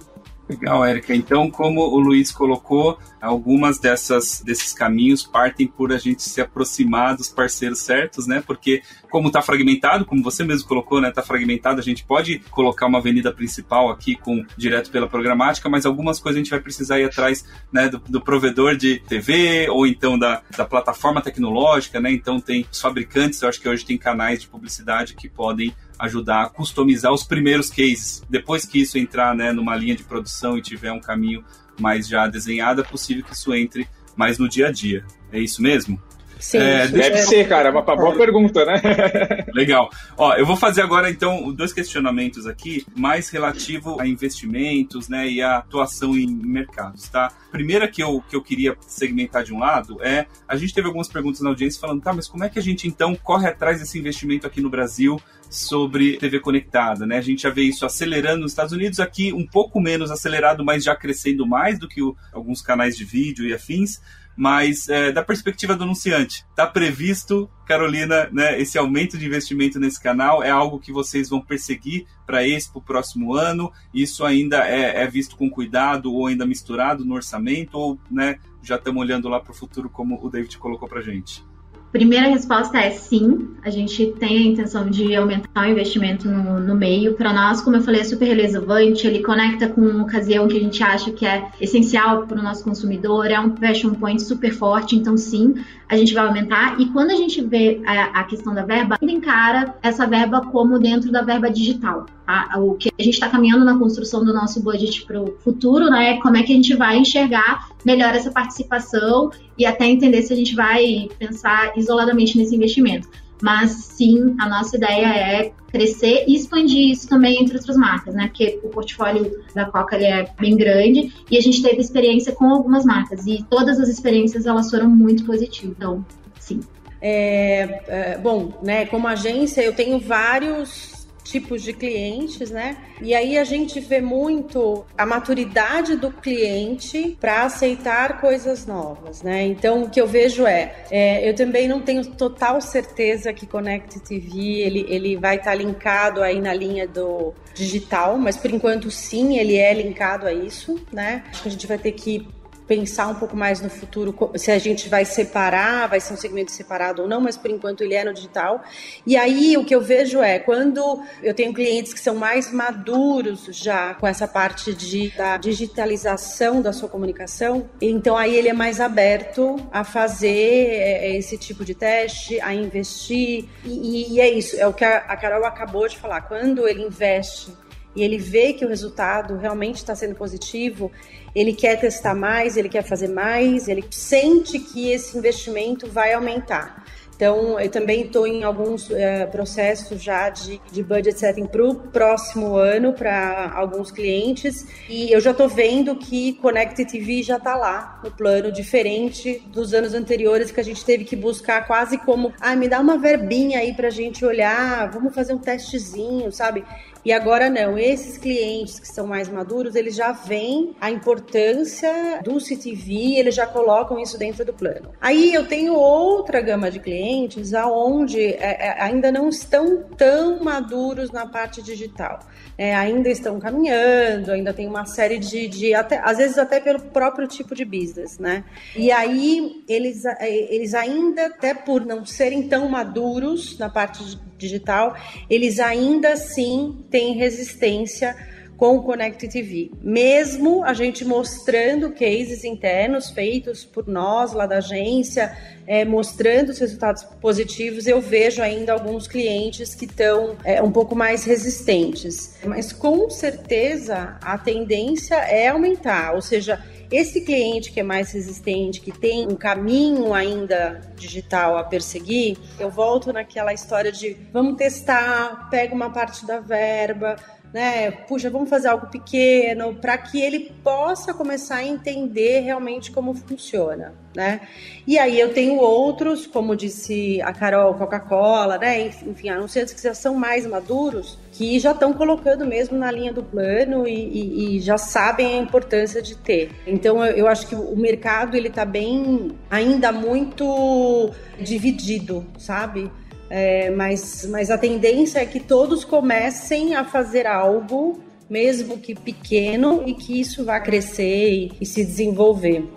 Legal, 0.50 0.84
Érica. 0.84 1.14
Então, 1.14 1.48
como 1.48 1.80
o 1.80 2.00
Luiz 2.00 2.32
colocou, 2.32 2.98
algumas 3.20 3.78
dessas 3.78 4.42
desses 4.44 4.72
caminhos 4.72 5.22
partem 5.22 5.68
por 5.68 5.92
a 5.92 5.98
gente 5.98 6.24
se 6.24 6.40
aproximar 6.40 7.16
dos 7.16 7.28
parceiros 7.28 7.78
certos, 7.78 8.26
né? 8.26 8.42
Porque 8.44 8.82
como 9.08 9.28
está 9.28 9.40
fragmentado, 9.40 10.04
como 10.04 10.24
você 10.24 10.42
mesmo 10.42 10.66
colocou, 10.66 11.00
né? 11.00 11.10
Está 11.10 11.22
fragmentado, 11.22 11.78
a 11.78 11.84
gente 11.84 12.02
pode 12.04 12.40
colocar 12.50 12.86
uma 12.86 12.98
avenida 12.98 13.32
principal 13.32 13.90
aqui 13.90 14.16
com 14.16 14.44
direto 14.56 14.90
pela 14.90 15.08
programática, 15.08 15.68
mas 15.68 15.86
algumas 15.86 16.18
coisas 16.18 16.40
a 16.40 16.42
gente 16.42 16.50
vai 16.50 16.60
precisar 16.60 16.98
ir 16.98 17.04
atrás, 17.04 17.44
né? 17.72 17.88
Do, 17.88 17.98
do 17.98 18.20
provedor 18.20 18.76
de 18.76 18.98
TV 18.98 19.68
ou 19.70 19.86
então 19.86 20.18
da, 20.18 20.42
da 20.56 20.64
plataforma 20.64 21.22
tecnológica, 21.22 22.00
né? 22.00 22.10
Então 22.10 22.40
tem 22.40 22.66
os 22.72 22.80
fabricantes, 22.80 23.40
eu 23.40 23.48
acho 23.48 23.60
que 23.60 23.68
hoje 23.68 23.84
tem 23.84 23.96
canais 23.96 24.40
de 24.40 24.48
publicidade 24.48 25.14
que 25.14 25.28
podem 25.28 25.72
ajudar 26.00 26.42
a 26.42 26.48
customizar 26.48 27.12
os 27.12 27.22
primeiros 27.22 27.70
cases. 27.70 28.22
Depois 28.28 28.64
que 28.64 28.80
isso 28.80 28.98
entrar 28.98 29.34
né, 29.34 29.52
numa 29.52 29.76
linha 29.76 29.94
de 29.94 30.02
produção 30.02 30.56
e 30.56 30.62
tiver 30.62 30.92
um 30.92 31.00
caminho 31.00 31.44
mais 31.78 32.08
já 32.08 32.26
desenhado, 32.26 32.80
é 32.80 32.84
possível 32.84 33.24
que 33.24 33.32
isso 33.32 33.54
entre 33.54 33.86
mais 34.16 34.38
no 34.38 34.48
dia 34.48 34.68
a 34.68 34.72
dia. 34.72 35.04
É 35.32 35.38
isso 35.38 35.62
mesmo? 35.62 36.00
Sim, 36.40 36.58
é, 36.58 36.88
deve 36.88 37.16
é... 37.16 37.22
ser, 37.22 37.48
cara, 37.48 37.70
uma 37.70 37.82
boa 37.82 38.16
pergunta, 38.16 38.64
né? 38.64 38.80
Legal. 39.54 39.90
Ó, 40.16 40.34
eu 40.34 40.44
vou 40.44 40.56
fazer 40.56 40.82
agora 40.82 41.10
então 41.10 41.52
dois 41.52 41.72
questionamentos 41.72 42.46
aqui, 42.46 42.84
mais 42.96 43.28
relativo 43.28 44.00
a 44.00 44.06
investimentos, 44.06 45.08
né, 45.08 45.28
e 45.28 45.42
a 45.42 45.58
atuação 45.58 46.16
em 46.16 46.26
mercados, 46.26 47.08
tá? 47.08 47.30
Primeira 47.52 47.86
que 47.86 48.02
eu, 48.02 48.22
que 48.28 48.34
eu 48.34 48.42
queria 48.42 48.76
segmentar 48.80 49.44
de 49.44 49.52
um 49.52 49.58
lado 49.58 50.00
é, 50.02 50.26
a 50.46 50.56
gente 50.56 50.74
teve 50.74 50.86
algumas 50.86 51.08
perguntas 51.08 51.40
na 51.40 51.50
audiência 51.50 51.80
falando, 51.80 52.02
tá, 52.02 52.12
mas 52.12 52.28
como 52.28 52.44
é 52.44 52.48
que 52.48 52.58
a 52.58 52.62
gente 52.62 52.86
então 52.86 53.14
corre 53.14 53.48
atrás 53.48 53.80
desse 53.80 53.98
investimento 53.98 54.46
aqui 54.46 54.60
no 54.60 54.70
Brasil 54.70 55.20
sobre 55.48 56.16
TV 56.16 56.38
conectada, 56.38 57.06
né? 57.06 57.18
A 57.18 57.22
gente 57.22 57.42
já 57.42 57.50
vê 57.50 57.62
isso 57.62 57.84
acelerando 57.84 58.42
nos 58.42 58.52
Estados 58.52 58.72
Unidos, 58.72 59.00
aqui 59.00 59.32
um 59.32 59.46
pouco 59.46 59.80
menos 59.80 60.10
acelerado, 60.10 60.64
mas 60.64 60.84
já 60.84 60.94
crescendo 60.94 61.46
mais 61.46 61.78
do 61.78 61.88
que 61.88 62.02
o, 62.02 62.16
alguns 62.32 62.62
canais 62.62 62.96
de 62.96 63.04
vídeo 63.04 63.44
e 63.46 63.52
afins 63.52 64.00
mas 64.40 64.88
é, 64.88 65.12
da 65.12 65.22
perspectiva 65.22 65.76
do 65.76 65.84
anunciante, 65.84 66.46
está 66.48 66.66
previsto, 66.66 67.46
Carolina, 67.66 68.26
né, 68.32 68.58
esse 68.58 68.78
aumento 68.78 69.18
de 69.18 69.26
investimento 69.26 69.78
nesse 69.78 70.02
canal 70.02 70.42
é 70.42 70.48
algo 70.48 70.80
que 70.80 70.90
vocês 70.90 71.28
vão 71.28 71.42
perseguir 71.42 72.06
para 72.26 72.42
esse 72.42 72.70
para 72.72 72.78
o 72.78 72.82
próximo 72.82 73.34
ano? 73.34 73.70
Isso 73.92 74.24
ainda 74.24 74.66
é, 74.66 75.02
é, 75.02 75.06
visto 75.06 75.36
com 75.36 75.50
cuidado 75.50 76.10
ou 76.10 76.26
ainda 76.26 76.46
misturado 76.46 77.04
no 77.04 77.16
orçamento 77.16 77.74
ou 77.76 78.00
né, 78.10 78.38
já 78.62 78.76
estamos 78.76 79.02
olhando 79.02 79.28
lá 79.28 79.38
para 79.40 79.52
o 79.52 79.54
futuro 79.54 79.90
como 79.90 80.18
o 80.24 80.30
David 80.30 80.56
colocou 80.56 80.88
para 80.88 81.02
gente? 81.02 81.44
Primeira 81.92 82.28
resposta 82.28 82.78
é 82.78 82.90
sim, 82.90 83.48
a 83.64 83.68
gente 83.68 84.14
tem 84.18 84.36
a 84.38 84.46
intenção 84.52 84.88
de 84.88 85.12
aumentar 85.16 85.66
o 85.66 85.70
investimento 85.70 86.28
no, 86.28 86.60
no 86.60 86.74
meio. 86.76 87.14
Para 87.14 87.32
nós, 87.32 87.60
como 87.60 87.76
eu 87.76 87.82
falei, 87.82 88.02
é 88.02 88.04
super 88.04 88.26
relevante, 88.26 89.08
ele 89.08 89.24
conecta 89.24 89.68
com 89.68 89.80
uma 89.80 90.04
ocasião 90.04 90.46
que 90.46 90.56
a 90.56 90.60
gente 90.60 90.80
acha 90.84 91.10
que 91.10 91.26
é 91.26 91.48
essencial 91.60 92.28
para 92.28 92.38
o 92.38 92.42
nosso 92.42 92.62
consumidor, 92.62 93.26
é 93.26 93.40
um 93.40 93.50
passion 93.50 93.92
point 93.94 94.22
super 94.22 94.52
forte, 94.54 94.94
então 94.94 95.16
sim, 95.16 95.56
a 95.90 95.96
gente 95.96 96.14
vai 96.14 96.24
aumentar. 96.24 96.80
E 96.80 96.86
quando 96.86 97.10
a 97.10 97.16
gente 97.16 97.42
vê 97.42 97.82
a, 97.84 98.20
a 98.20 98.24
questão 98.24 98.54
da 98.54 98.64
verba, 98.64 98.96
ainda 99.00 99.12
encara 99.12 99.74
essa 99.82 100.06
verba 100.06 100.40
como 100.46 100.78
dentro 100.78 101.10
da 101.10 101.20
verba 101.20 101.50
digital. 101.50 102.06
Tá? 102.24 102.48
O 102.58 102.74
que 102.74 102.90
a 102.96 103.02
gente 103.02 103.14
está 103.14 103.28
caminhando 103.28 103.64
na 103.64 103.76
construção 103.76 104.24
do 104.24 104.32
nosso 104.32 104.62
budget 104.62 105.04
para 105.04 105.20
o 105.20 105.34
futuro, 105.40 105.90
né? 105.90 106.18
Como 106.20 106.36
é 106.36 106.44
que 106.44 106.52
a 106.52 106.56
gente 106.56 106.76
vai 106.76 106.96
enxergar 106.96 107.68
melhor 107.84 108.14
essa 108.14 108.30
participação 108.30 109.30
e 109.58 109.66
até 109.66 109.84
entender 109.86 110.22
se 110.22 110.32
a 110.32 110.36
gente 110.36 110.54
vai 110.54 111.08
pensar 111.18 111.76
isoladamente 111.76 112.38
nesse 112.38 112.54
investimento. 112.54 113.08
Mas 113.40 113.70
sim, 113.70 114.36
a 114.38 114.48
nossa 114.48 114.76
ideia 114.76 115.06
é 115.06 115.52
crescer 115.70 116.24
e 116.26 116.34
expandir 116.34 116.90
isso 116.90 117.08
também 117.08 117.40
entre 117.40 117.56
outras 117.56 117.76
marcas, 117.76 118.14
né? 118.14 118.26
Porque 118.26 118.60
o 118.62 118.68
portfólio 118.68 119.32
da 119.54 119.64
Coca 119.64 119.96
ele 119.96 120.06
é 120.06 120.28
bem 120.38 120.56
grande 120.56 121.12
e 121.30 121.36
a 121.36 121.40
gente 121.40 121.62
teve 121.62 121.80
experiência 121.80 122.32
com 122.32 122.46
algumas 122.46 122.84
marcas 122.84 123.26
e 123.26 123.44
todas 123.48 123.78
as 123.78 123.88
experiências 123.88 124.46
elas 124.46 124.70
foram 124.70 124.88
muito 124.88 125.24
positivas. 125.24 125.76
Então, 125.76 126.04
sim. 126.38 126.60
É, 127.00 127.82
é, 127.88 128.18
bom, 128.18 128.52
né? 128.62 128.84
Como 128.86 129.06
agência 129.08 129.62
eu 129.62 129.74
tenho 129.74 129.98
vários 129.98 130.99
tipos 131.22 131.62
de 131.62 131.72
clientes, 131.72 132.50
né? 132.50 132.76
E 133.00 133.14
aí 133.14 133.38
a 133.38 133.44
gente 133.44 133.80
vê 133.80 134.00
muito 134.00 134.84
a 134.96 135.06
maturidade 135.06 135.96
do 135.96 136.10
cliente 136.10 137.16
para 137.20 137.44
aceitar 137.44 138.20
coisas 138.20 138.66
novas, 138.66 139.22
né? 139.22 139.46
Então 139.46 139.84
o 139.84 139.90
que 139.90 140.00
eu 140.00 140.06
vejo 140.06 140.46
é, 140.46 140.74
é, 140.90 141.28
eu 141.28 141.34
também 141.34 141.66
não 141.68 141.80
tenho 141.80 142.04
total 142.04 142.60
certeza 142.60 143.32
que 143.32 143.46
Connect 143.46 144.00
TV 144.00 144.60
ele, 144.60 144.86
ele 144.88 145.16
vai 145.16 145.36
estar 145.36 145.50
tá 145.50 145.56
linkado 145.56 146.22
aí 146.22 146.40
na 146.40 146.52
linha 146.52 146.86
do 146.86 147.32
digital, 147.54 148.18
mas 148.18 148.36
por 148.36 148.50
enquanto 148.50 148.90
sim, 148.90 149.38
ele 149.38 149.56
é 149.56 149.72
linkado 149.72 150.26
a 150.26 150.32
isso, 150.32 150.80
né? 150.92 151.24
Acho 151.30 151.42
que 151.42 151.48
a 151.48 151.52
gente 151.52 151.66
vai 151.66 151.78
ter 151.78 151.92
que 151.92 152.26
pensar 152.70 153.08
um 153.08 153.16
pouco 153.16 153.36
mais 153.36 153.60
no 153.60 153.68
futuro 153.68 154.16
se 154.36 154.52
a 154.52 154.56
gente 154.56 154.88
vai 154.88 155.04
separar, 155.04 155.88
vai 155.88 155.98
ser 155.98 156.12
um 156.12 156.16
segmento 156.16 156.52
separado 156.52 157.02
ou 157.02 157.08
não, 157.08 157.20
mas 157.20 157.36
por 157.36 157.50
enquanto 157.50 157.80
ele 157.80 157.94
é 157.94 158.04
no 158.04 158.14
digital. 158.14 158.62
E 159.04 159.16
aí 159.16 159.56
o 159.56 159.64
que 159.64 159.74
eu 159.74 159.80
vejo 159.80 160.22
é 160.22 160.38
quando 160.38 161.02
eu 161.20 161.34
tenho 161.34 161.52
clientes 161.52 161.92
que 161.92 161.98
são 161.98 162.14
mais 162.14 162.52
maduros 162.52 163.48
já 163.50 163.94
com 163.94 164.06
essa 164.06 164.28
parte 164.28 164.72
de, 164.72 165.10
da 165.16 165.36
digitalização 165.36 166.62
da 166.62 166.72
sua 166.72 166.88
comunicação, 166.88 167.68
então 167.82 168.16
aí 168.16 168.36
ele 168.36 168.48
é 168.48 168.52
mais 168.52 168.80
aberto 168.80 169.56
a 169.72 169.82
fazer 169.82 170.28
é, 170.28 171.16
esse 171.16 171.36
tipo 171.36 171.64
de 171.64 171.74
teste, 171.74 172.40
a 172.40 172.54
investir. 172.54 173.48
E, 173.64 174.14
e 174.14 174.20
é 174.20 174.30
isso, 174.30 174.54
é 174.54 174.66
o 174.68 174.72
que 174.72 174.84
a 174.84 175.16
Carol 175.16 175.44
acabou 175.44 175.88
de 175.88 175.98
falar. 175.98 176.20
Quando 176.20 176.68
ele 176.68 176.82
investe 176.82 177.52
e 177.94 178.02
ele 178.02 178.18
vê 178.18 178.52
que 178.52 178.64
o 178.64 178.68
resultado 178.68 179.36
realmente 179.36 179.76
está 179.76 179.94
sendo 179.94 180.14
positivo, 180.14 180.90
ele 181.34 181.52
quer 181.52 181.78
testar 181.78 182.14
mais, 182.14 182.56
ele 182.56 182.68
quer 182.68 182.82
fazer 182.82 183.08
mais, 183.08 183.68
ele 183.68 183.84
sente 183.90 184.58
que 184.58 184.90
esse 184.90 185.16
investimento 185.16 185.88
vai 185.88 186.12
aumentar. 186.12 186.84
Então, 187.20 187.60
eu 187.60 187.70
também 187.70 188.06
estou 188.06 188.26
em 188.26 188.44
alguns 188.44 188.90
é, 188.90 189.26
processos 189.26 190.02
já 190.02 190.30
de, 190.30 190.58
de 190.72 190.82
budget 190.82 191.18
setting 191.18 191.44
para 191.44 191.62
o 191.62 191.74
próximo 191.74 192.56
ano 192.56 192.94
para 192.94 193.52
alguns 193.54 193.90
clientes 193.90 194.66
e 194.88 195.12
eu 195.12 195.20
já 195.20 195.32
estou 195.32 195.46
vendo 195.46 195.94
que 195.96 196.32
Connect 196.40 196.82
TV 196.86 197.22
já 197.22 197.36
está 197.36 197.56
lá 197.56 198.00
no 198.02 198.10
plano, 198.10 198.50
diferente 198.50 199.42
dos 199.48 199.74
anos 199.74 199.92
anteriores 199.92 200.50
que 200.50 200.60
a 200.60 200.64
gente 200.64 200.82
teve 200.82 201.04
que 201.04 201.14
buscar 201.14 201.66
quase 201.66 201.98
como, 201.98 202.32
ah, 202.40 202.56
me 202.56 202.70
dá 202.70 202.80
uma 202.80 202.96
verbinha 202.96 203.58
aí 203.58 203.74
para 203.74 203.88
a 203.88 203.90
gente 203.90 204.24
olhar, 204.24 204.90
vamos 204.90 205.14
fazer 205.14 205.34
um 205.34 205.38
testezinho, 205.38 206.32
sabe? 206.32 206.64
E 207.04 207.12
agora 207.12 207.48
não, 207.48 207.78
esses 207.78 208.18
clientes 208.18 208.78
que 208.78 208.86
são 208.86 209.06
mais 209.06 209.28
maduros, 209.28 209.74
eles 209.74 209.94
já 209.94 210.12
veem 210.12 210.76
a 210.80 210.90
importância 210.90 212.20
do 212.22 212.38
CTV, 212.38 213.16
eles 213.16 213.34
já 213.34 213.46
colocam 213.46 213.98
isso 213.98 214.18
dentro 214.18 214.44
do 214.44 214.52
plano. 214.52 214.90
Aí 215.00 215.32
eu 215.32 215.46
tenho 215.46 215.74
outra 215.74 216.40
gama 216.40 216.70
de 216.70 216.78
clientes 216.78 217.54
aonde 217.54 218.20
é, 218.20 218.66
é, 218.68 218.82
ainda 218.82 219.10
não 219.10 219.28
estão 219.28 219.82
tão 219.96 220.42
maduros 220.42 221.10
na 221.10 221.26
parte 221.26 221.62
digital. 221.62 222.20
É, 222.58 222.74
ainda 222.74 223.08
estão 223.08 223.40
caminhando, 223.40 224.30
ainda 224.30 224.52
tem 224.52 224.66
uma 224.66 224.84
série 224.84 225.18
de, 225.18 225.48
de 225.48 225.74
até, 225.74 225.98
às 226.04 226.18
vezes 226.18 226.36
até 226.36 226.60
pelo 226.60 226.80
próprio 226.80 227.26
tipo 227.26 227.54
de 227.54 227.64
business, 227.64 228.18
né? 228.18 228.44
E 228.76 228.92
aí 228.92 229.64
eles, 229.66 230.04
é, 230.04 230.54
eles 230.54 230.74
ainda, 230.74 231.26
até 231.26 231.54
por 231.54 231.86
não 231.86 232.04
serem 232.04 232.46
tão 232.48 232.68
maduros 232.68 233.58
na 233.58 233.70
parte 233.70 234.04
digital, 234.40 234.96
eles 235.28 235.60
ainda 235.60 236.14
assim 236.14 236.84
têm 236.90 237.14
resistência 237.14 238.16
com 238.60 238.76
o 238.76 238.82
Connect 238.82 239.26
TV. 239.26 239.70
Mesmo 239.80 240.62
a 240.62 240.74
gente 240.74 241.02
mostrando 241.02 241.92
cases 241.92 242.44
internos 242.44 243.08
feitos 243.08 243.64
por 243.64 243.88
nós 243.88 244.34
lá 244.34 244.44
da 244.44 244.58
agência, 244.58 245.34
é, 245.66 245.82
mostrando 245.82 246.50
os 246.50 246.58
resultados 246.58 247.02
positivos, 247.22 247.86
eu 247.86 248.02
vejo 248.02 248.42
ainda 248.42 248.74
alguns 248.74 249.08
clientes 249.08 249.74
que 249.74 249.86
estão 249.86 250.36
é, 250.44 250.62
um 250.62 250.70
pouco 250.70 250.94
mais 250.94 251.24
resistentes. 251.24 252.36
Mas 252.44 252.70
com 252.70 253.08
certeza 253.08 254.18
a 254.20 254.36
tendência 254.36 255.14
é 255.14 255.48
aumentar, 255.48 256.14
ou 256.14 256.20
seja, 256.20 256.62
esse 256.90 257.20
cliente 257.20 257.72
que 257.72 257.80
é 257.80 257.82
mais 257.82 258.10
resistente, 258.12 258.80
que 258.80 258.90
tem 258.90 259.26
um 259.26 259.36
caminho 259.36 260.12
ainda 260.12 260.80
digital 260.96 261.56
a 261.56 261.64
perseguir, 261.64 262.36
eu 262.58 262.70
volto 262.70 263.12
naquela 263.12 263.52
história 263.52 263.92
de 263.92 264.16
vamos 264.32 264.56
testar, 264.56 265.48
pega 265.50 265.74
uma 265.74 265.90
parte 265.90 266.26
da 266.26 266.40
verba, 266.40 267.16
né? 267.52 267.90
Puxa, 267.90 268.30
vamos 268.30 268.48
fazer 268.48 268.68
algo 268.68 268.86
pequeno 268.86 269.74
para 269.74 269.98
que 269.98 270.20
ele 270.20 270.52
possa 270.62 271.12
começar 271.12 271.56
a 271.56 271.64
entender 271.64 272.40
realmente 272.40 272.92
como 272.92 273.14
funciona, 273.14 273.92
né? 274.14 274.40
E 274.86 274.98
aí 274.98 275.18
eu 275.18 275.32
tenho 275.32 275.56
outros, 275.56 276.26
como 276.26 276.54
disse 276.54 277.20
a 277.22 277.32
Carol, 277.32 277.74
Coca-Cola, 277.74 278.58
né? 278.58 278.80
Enfim, 278.80 279.28
anunciantes 279.30 279.74
que 279.74 279.82
já 279.82 279.94
são 279.94 280.14
mais 280.14 280.46
maduros, 280.46 281.18
que 281.40 281.58
já 281.58 281.72
estão 281.72 281.94
colocando 281.94 282.44
mesmo 282.44 282.76
na 282.76 282.90
linha 282.90 283.14
do 283.14 283.22
plano 283.22 283.88
e, 283.88 283.94
e, 283.94 284.56
e 284.56 284.60
já 284.60 284.76
sabem 284.76 285.38
a 285.38 285.38
importância 285.38 286.02
de 286.02 286.14
ter. 286.14 286.50
Então 286.66 287.02
eu, 287.02 287.16
eu 287.16 287.26
acho 287.26 287.46
que 287.46 287.54
o 287.54 287.74
mercado 287.74 288.36
ele 288.36 288.48
está 288.48 288.66
bem, 288.66 289.30
ainda 289.50 289.90
muito 289.90 291.10
dividido, 291.40 292.26
sabe? 292.36 292.90
É, 293.30 293.70
mas, 293.70 294.28
mas 294.30 294.50
a 294.50 294.58
tendência 294.58 295.18
é 295.18 295.24
que 295.24 295.40
todos 295.40 295.82
comecem 295.82 296.74
a 296.74 296.84
fazer 296.84 297.26
algo, 297.26 297.98
mesmo 298.28 298.76
que 298.76 298.94
pequeno, 298.94 299.82
e 299.86 299.94
que 299.94 300.20
isso 300.20 300.44
vá 300.44 300.60
crescer 300.60 301.32
e, 301.32 301.52
e 301.58 301.64
se 301.64 301.82
desenvolver. 301.82 302.68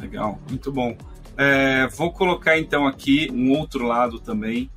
Legal, 0.00 0.36
muito 0.48 0.72
bom. 0.72 0.96
É, 1.38 1.86
vou 1.86 2.10
colocar 2.10 2.58
então 2.58 2.88
aqui 2.88 3.28
um 3.32 3.52
outro 3.52 3.86
lado 3.86 4.18
também, 4.18 4.68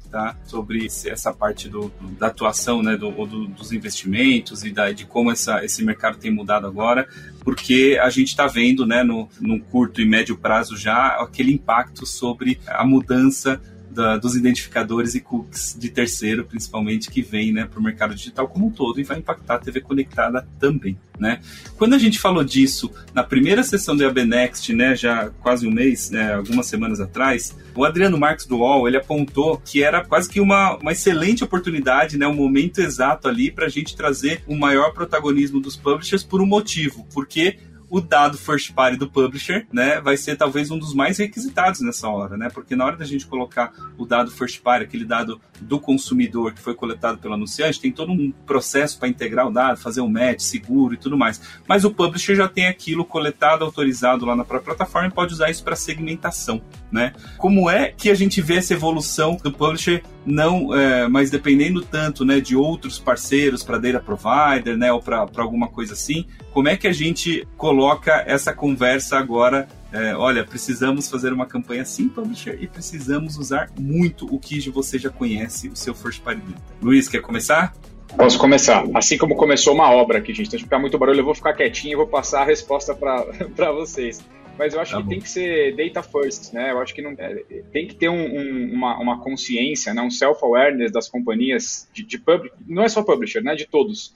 Sobre 0.45 0.85
essa 0.85 1.33
parte 1.33 1.67
do, 1.67 1.91
da 2.19 2.27
atuação, 2.27 2.81
né? 2.81 2.95
Do, 2.95 3.11
do, 3.25 3.47
dos 3.47 3.71
investimentos 3.71 4.63
e 4.63 4.71
da, 4.71 4.91
de 4.91 5.05
como 5.05 5.31
essa, 5.31 5.63
esse 5.65 5.83
mercado 5.83 6.17
tem 6.17 6.31
mudado 6.31 6.67
agora, 6.67 7.07
porque 7.41 7.99
a 8.01 8.09
gente 8.09 8.29
está 8.29 8.47
vendo, 8.47 8.85
né? 8.85 9.03
No 9.03 9.27
curto 9.71 10.01
e 10.01 10.05
médio 10.05 10.37
prazo 10.37 10.77
já 10.77 11.07
aquele 11.21 11.53
impacto 11.53 12.05
sobre 12.05 12.59
a 12.67 12.85
mudança 12.85 13.61
da, 13.93 14.17
dos 14.17 14.35
identificadores 14.35 15.15
e 15.15 15.21
cookies 15.21 15.77
de 15.79 15.89
terceiro, 15.89 16.43
principalmente, 16.43 17.09
que 17.09 17.21
vem 17.21 17.53
né, 17.53 17.65
para 17.65 17.79
o 17.79 17.83
mercado 17.83 18.15
digital 18.15 18.47
como 18.47 18.67
um 18.67 18.71
todo 18.71 18.99
e 18.99 19.03
vai 19.03 19.19
impactar 19.19 19.55
a 19.55 19.59
TV 19.59 19.81
conectada 19.81 20.45
também. 20.59 20.97
Né? 21.19 21.39
Quando 21.77 21.93
a 21.93 21.97
gente 21.97 22.19
falou 22.19 22.43
disso 22.43 22.91
na 23.13 23.23
primeira 23.23 23.63
sessão 23.63 23.95
do 23.95 24.05
AB 24.05 24.25
Next, 24.25 24.73
né, 24.73 24.95
já 24.95 25.29
quase 25.41 25.67
um 25.67 25.71
mês, 25.71 26.09
né, 26.09 26.33
algumas 26.33 26.65
semanas 26.65 26.99
atrás, 26.99 27.55
o 27.75 27.85
Adriano 27.85 28.17
Marques 28.17 28.45
do 28.45 28.57
UOL 28.57 28.87
ele 28.87 28.97
apontou 28.97 29.61
que 29.63 29.83
era 29.83 30.03
quase 30.03 30.29
que 30.29 30.41
uma, 30.41 30.75
uma 30.77 30.91
excelente 30.91 31.43
oportunidade, 31.43 32.17
né, 32.17 32.27
um 32.27 32.33
momento 32.33 32.79
exato 32.79 33.27
ali 33.27 33.51
para 33.51 33.67
a 33.67 33.69
gente 33.69 33.95
trazer 33.95 34.43
o 34.47 34.55
maior 34.55 34.91
protagonismo 34.91 35.59
dos 35.61 35.75
publishers 35.75 36.23
por 36.23 36.41
um 36.41 36.45
motivo, 36.45 37.07
porque 37.13 37.57
o 37.93 38.01
dado 38.01 38.39
first 38.39 38.73
party 38.73 38.97
do 38.97 39.07
publisher, 39.07 39.67
né, 39.71 40.01
vai 40.01 40.17
ser 40.17 40.35
talvez 40.35 40.71
um 40.71 40.79
dos 40.79 40.95
mais 40.95 41.19
requisitados 41.19 41.79
nessa 41.81 42.09
hora, 42.09 42.35
né? 42.35 42.49
Porque 42.51 42.75
na 42.75 42.85
hora 42.85 42.97
da 42.97 43.05
gente 43.05 43.27
colocar 43.27 43.71
o 43.99 44.03
dado 44.03 44.31
first 44.31 44.63
party, 44.63 44.85
aquele 44.85 45.05
dado 45.05 45.39
do 45.61 45.79
consumidor 45.79 46.53
que 46.53 46.59
foi 46.59 46.73
coletado 46.73 47.19
pelo 47.19 47.35
anunciante, 47.35 47.79
tem 47.79 47.91
todo 47.91 48.11
um 48.11 48.31
processo 48.47 48.97
para 48.97 49.07
integrar 49.07 49.47
o 49.47 49.51
dado, 49.51 49.77
fazer 49.77 50.01
um 50.01 50.09
match 50.09 50.39
seguro 50.39 50.95
e 50.95 50.97
tudo 50.97 51.15
mais. 51.15 51.39
Mas 51.67 51.85
o 51.85 51.91
publisher 51.91 52.33
já 52.33 52.47
tem 52.47 52.65
aquilo 52.65 53.05
coletado, 53.05 53.63
autorizado 53.63 54.25
lá 54.25 54.35
na 54.35 54.43
própria 54.43 54.75
plataforma 54.75 55.09
e 55.09 55.11
pode 55.11 55.31
usar 55.31 55.51
isso 55.51 55.63
para 55.63 55.75
segmentação, 55.75 56.63
né? 56.91 57.13
Como 57.37 57.69
é 57.69 57.91
que 57.91 58.09
a 58.09 58.15
gente 58.15 58.41
vê 58.41 58.55
essa 58.55 58.73
evolução 58.73 59.37
do 59.43 59.51
publisher 59.51 60.01
não, 60.25 60.73
é, 60.75 61.07
mas 61.07 61.29
dependendo 61.29 61.81
tanto, 61.81 62.23
né, 62.23 62.39
de 62.39 62.55
outros 62.55 62.99
parceiros 62.99 63.63
para 63.63 63.77
data 63.77 63.99
provider, 63.99 64.77
né, 64.77 64.91
ou 64.91 65.01
para 65.01 65.27
alguma 65.37 65.67
coisa 65.67 65.93
assim, 65.93 66.25
como 66.51 66.67
é 66.67 66.77
que 66.77 66.87
a 66.87 66.93
gente 66.93 67.47
coloca 67.57 68.23
essa 68.25 68.53
conversa 68.53 69.17
agora? 69.17 69.67
É, 69.91 70.15
olha, 70.15 70.43
precisamos 70.43 71.09
fazer 71.09 71.31
uma 71.31 71.45
campanha 71.45 71.83
assim, 71.83 72.07
publisher, 72.07 72.57
e 72.59 72.67
precisamos 72.67 73.37
usar 73.37 73.69
muito 73.79 74.25
o 74.33 74.39
que 74.39 74.69
você 74.69 74.97
já 74.97 75.09
conhece, 75.09 75.67
o 75.67 75.75
seu 75.75 75.93
first 75.93 76.21
party. 76.21 76.41
Luiz, 76.81 77.07
quer 77.07 77.21
começar? 77.21 77.73
Posso 78.17 78.37
começar. 78.37 78.83
Assim 78.93 79.17
como 79.17 79.35
começou 79.35 79.73
uma 79.73 79.89
obra 79.91 80.19
aqui, 80.19 80.33
gente, 80.33 80.47
então 80.47 80.59
se 80.59 80.63
ficar 80.63 80.79
muito 80.79 80.97
barulho, 80.97 81.19
eu 81.19 81.25
vou 81.25 81.35
ficar 81.35 81.53
quietinho 81.53 81.93
e 81.93 81.95
vou 81.95 82.07
passar 82.07 82.41
a 82.41 82.45
resposta 82.45 82.95
para 82.95 83.71
vocês 83.73 84.23
mas 84.57 84.73
eu 84.73 84.81
acho 84.81 84.91
tá 84.91 84.97
que 84.97 85.03
bom. 85.03 85.09
tem 85.09 85.19
que 85.19 85.29
ser 85.29 85.75
data 85.75 86.03
first, 86.03 86.53
né? 86.53 86.71
Eu 86.71 86.79
acho 86.79 86.93
que 86.93 87.01
não 87.01 87.11
é, 87.17 87.43
tem 87.71 87.87
que 87.87 87.95
ter 87.95 88.09
um, 88.09 88.37
um, 88.37 88.73
uma, 88.73 88.99
uma 88.99 89.19
consciência, 89.19 89.93
né? 89.93 90.01
um 90.01 90.11
self-awareness 90.11 90.91
das 90.91 91.09
companhias 91.09 91.89
de, 91.93 92.03
de 92.03 92.19
public, 92.19 92.55
não 92.67 92.83
é 92.83 92.89
só 92.89 93.03
publisher, 93.03 93.41
né? 93.41 93.55
De 93.55 93.65
todos 93.65 94.13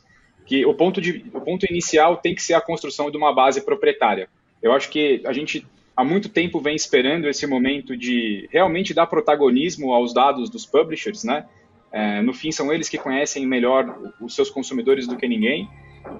que 0.48 0.66
o 0.66 0.74
ponto, 0.74 1.02
de, 1.02 1.26
o 1.34 1.42
ponto 1.42 1.66
inicial 1.70 2.18
tem 2.18 2.34
que 2.34 2.42
ser 2.42 2.54
a 2.54 2.62
construção 2.62 3.12
de 3.12 3.18
uma 3.18 3.36
base 3.36 3.62
proprietária. 3.62 4.30
Eu 4.64 4.72
acho 4.72 4.90
que 4.90 5.22
a 5.26 5.34
gente 5.34 5.68
há 5.96 6.06
muito 6.06 6.30
tempo 6.30 6.62
vem 6.62 6.76
esperando 6.76 7.28
esse 7.28 7.46
momento 7.46 7.98
de 7.98 8.48
realmente 8.50 8.94
dar 8.94 9.08
protagonismo 9.08 9.92
aos 9.92 10.14
dados 10.14 10.50
dos 10.50 10.66
publishers, 10.66 11.24
né? 11.24 11.46
É, 11.92 12.22
no 12.22 12.34
fim, 12.34 12.52
são 12.52 12.72
eles 12.72 12.88
que 12.88 12.98
conhecem 12.98 13.46
melhor 13.46 14.14
os 14.22 14.34
seus 14.34 14.50
consumidores 14.50 15.06
do 15.06 15.18
que 15.18 15.28
ninguém. 15.28 15.70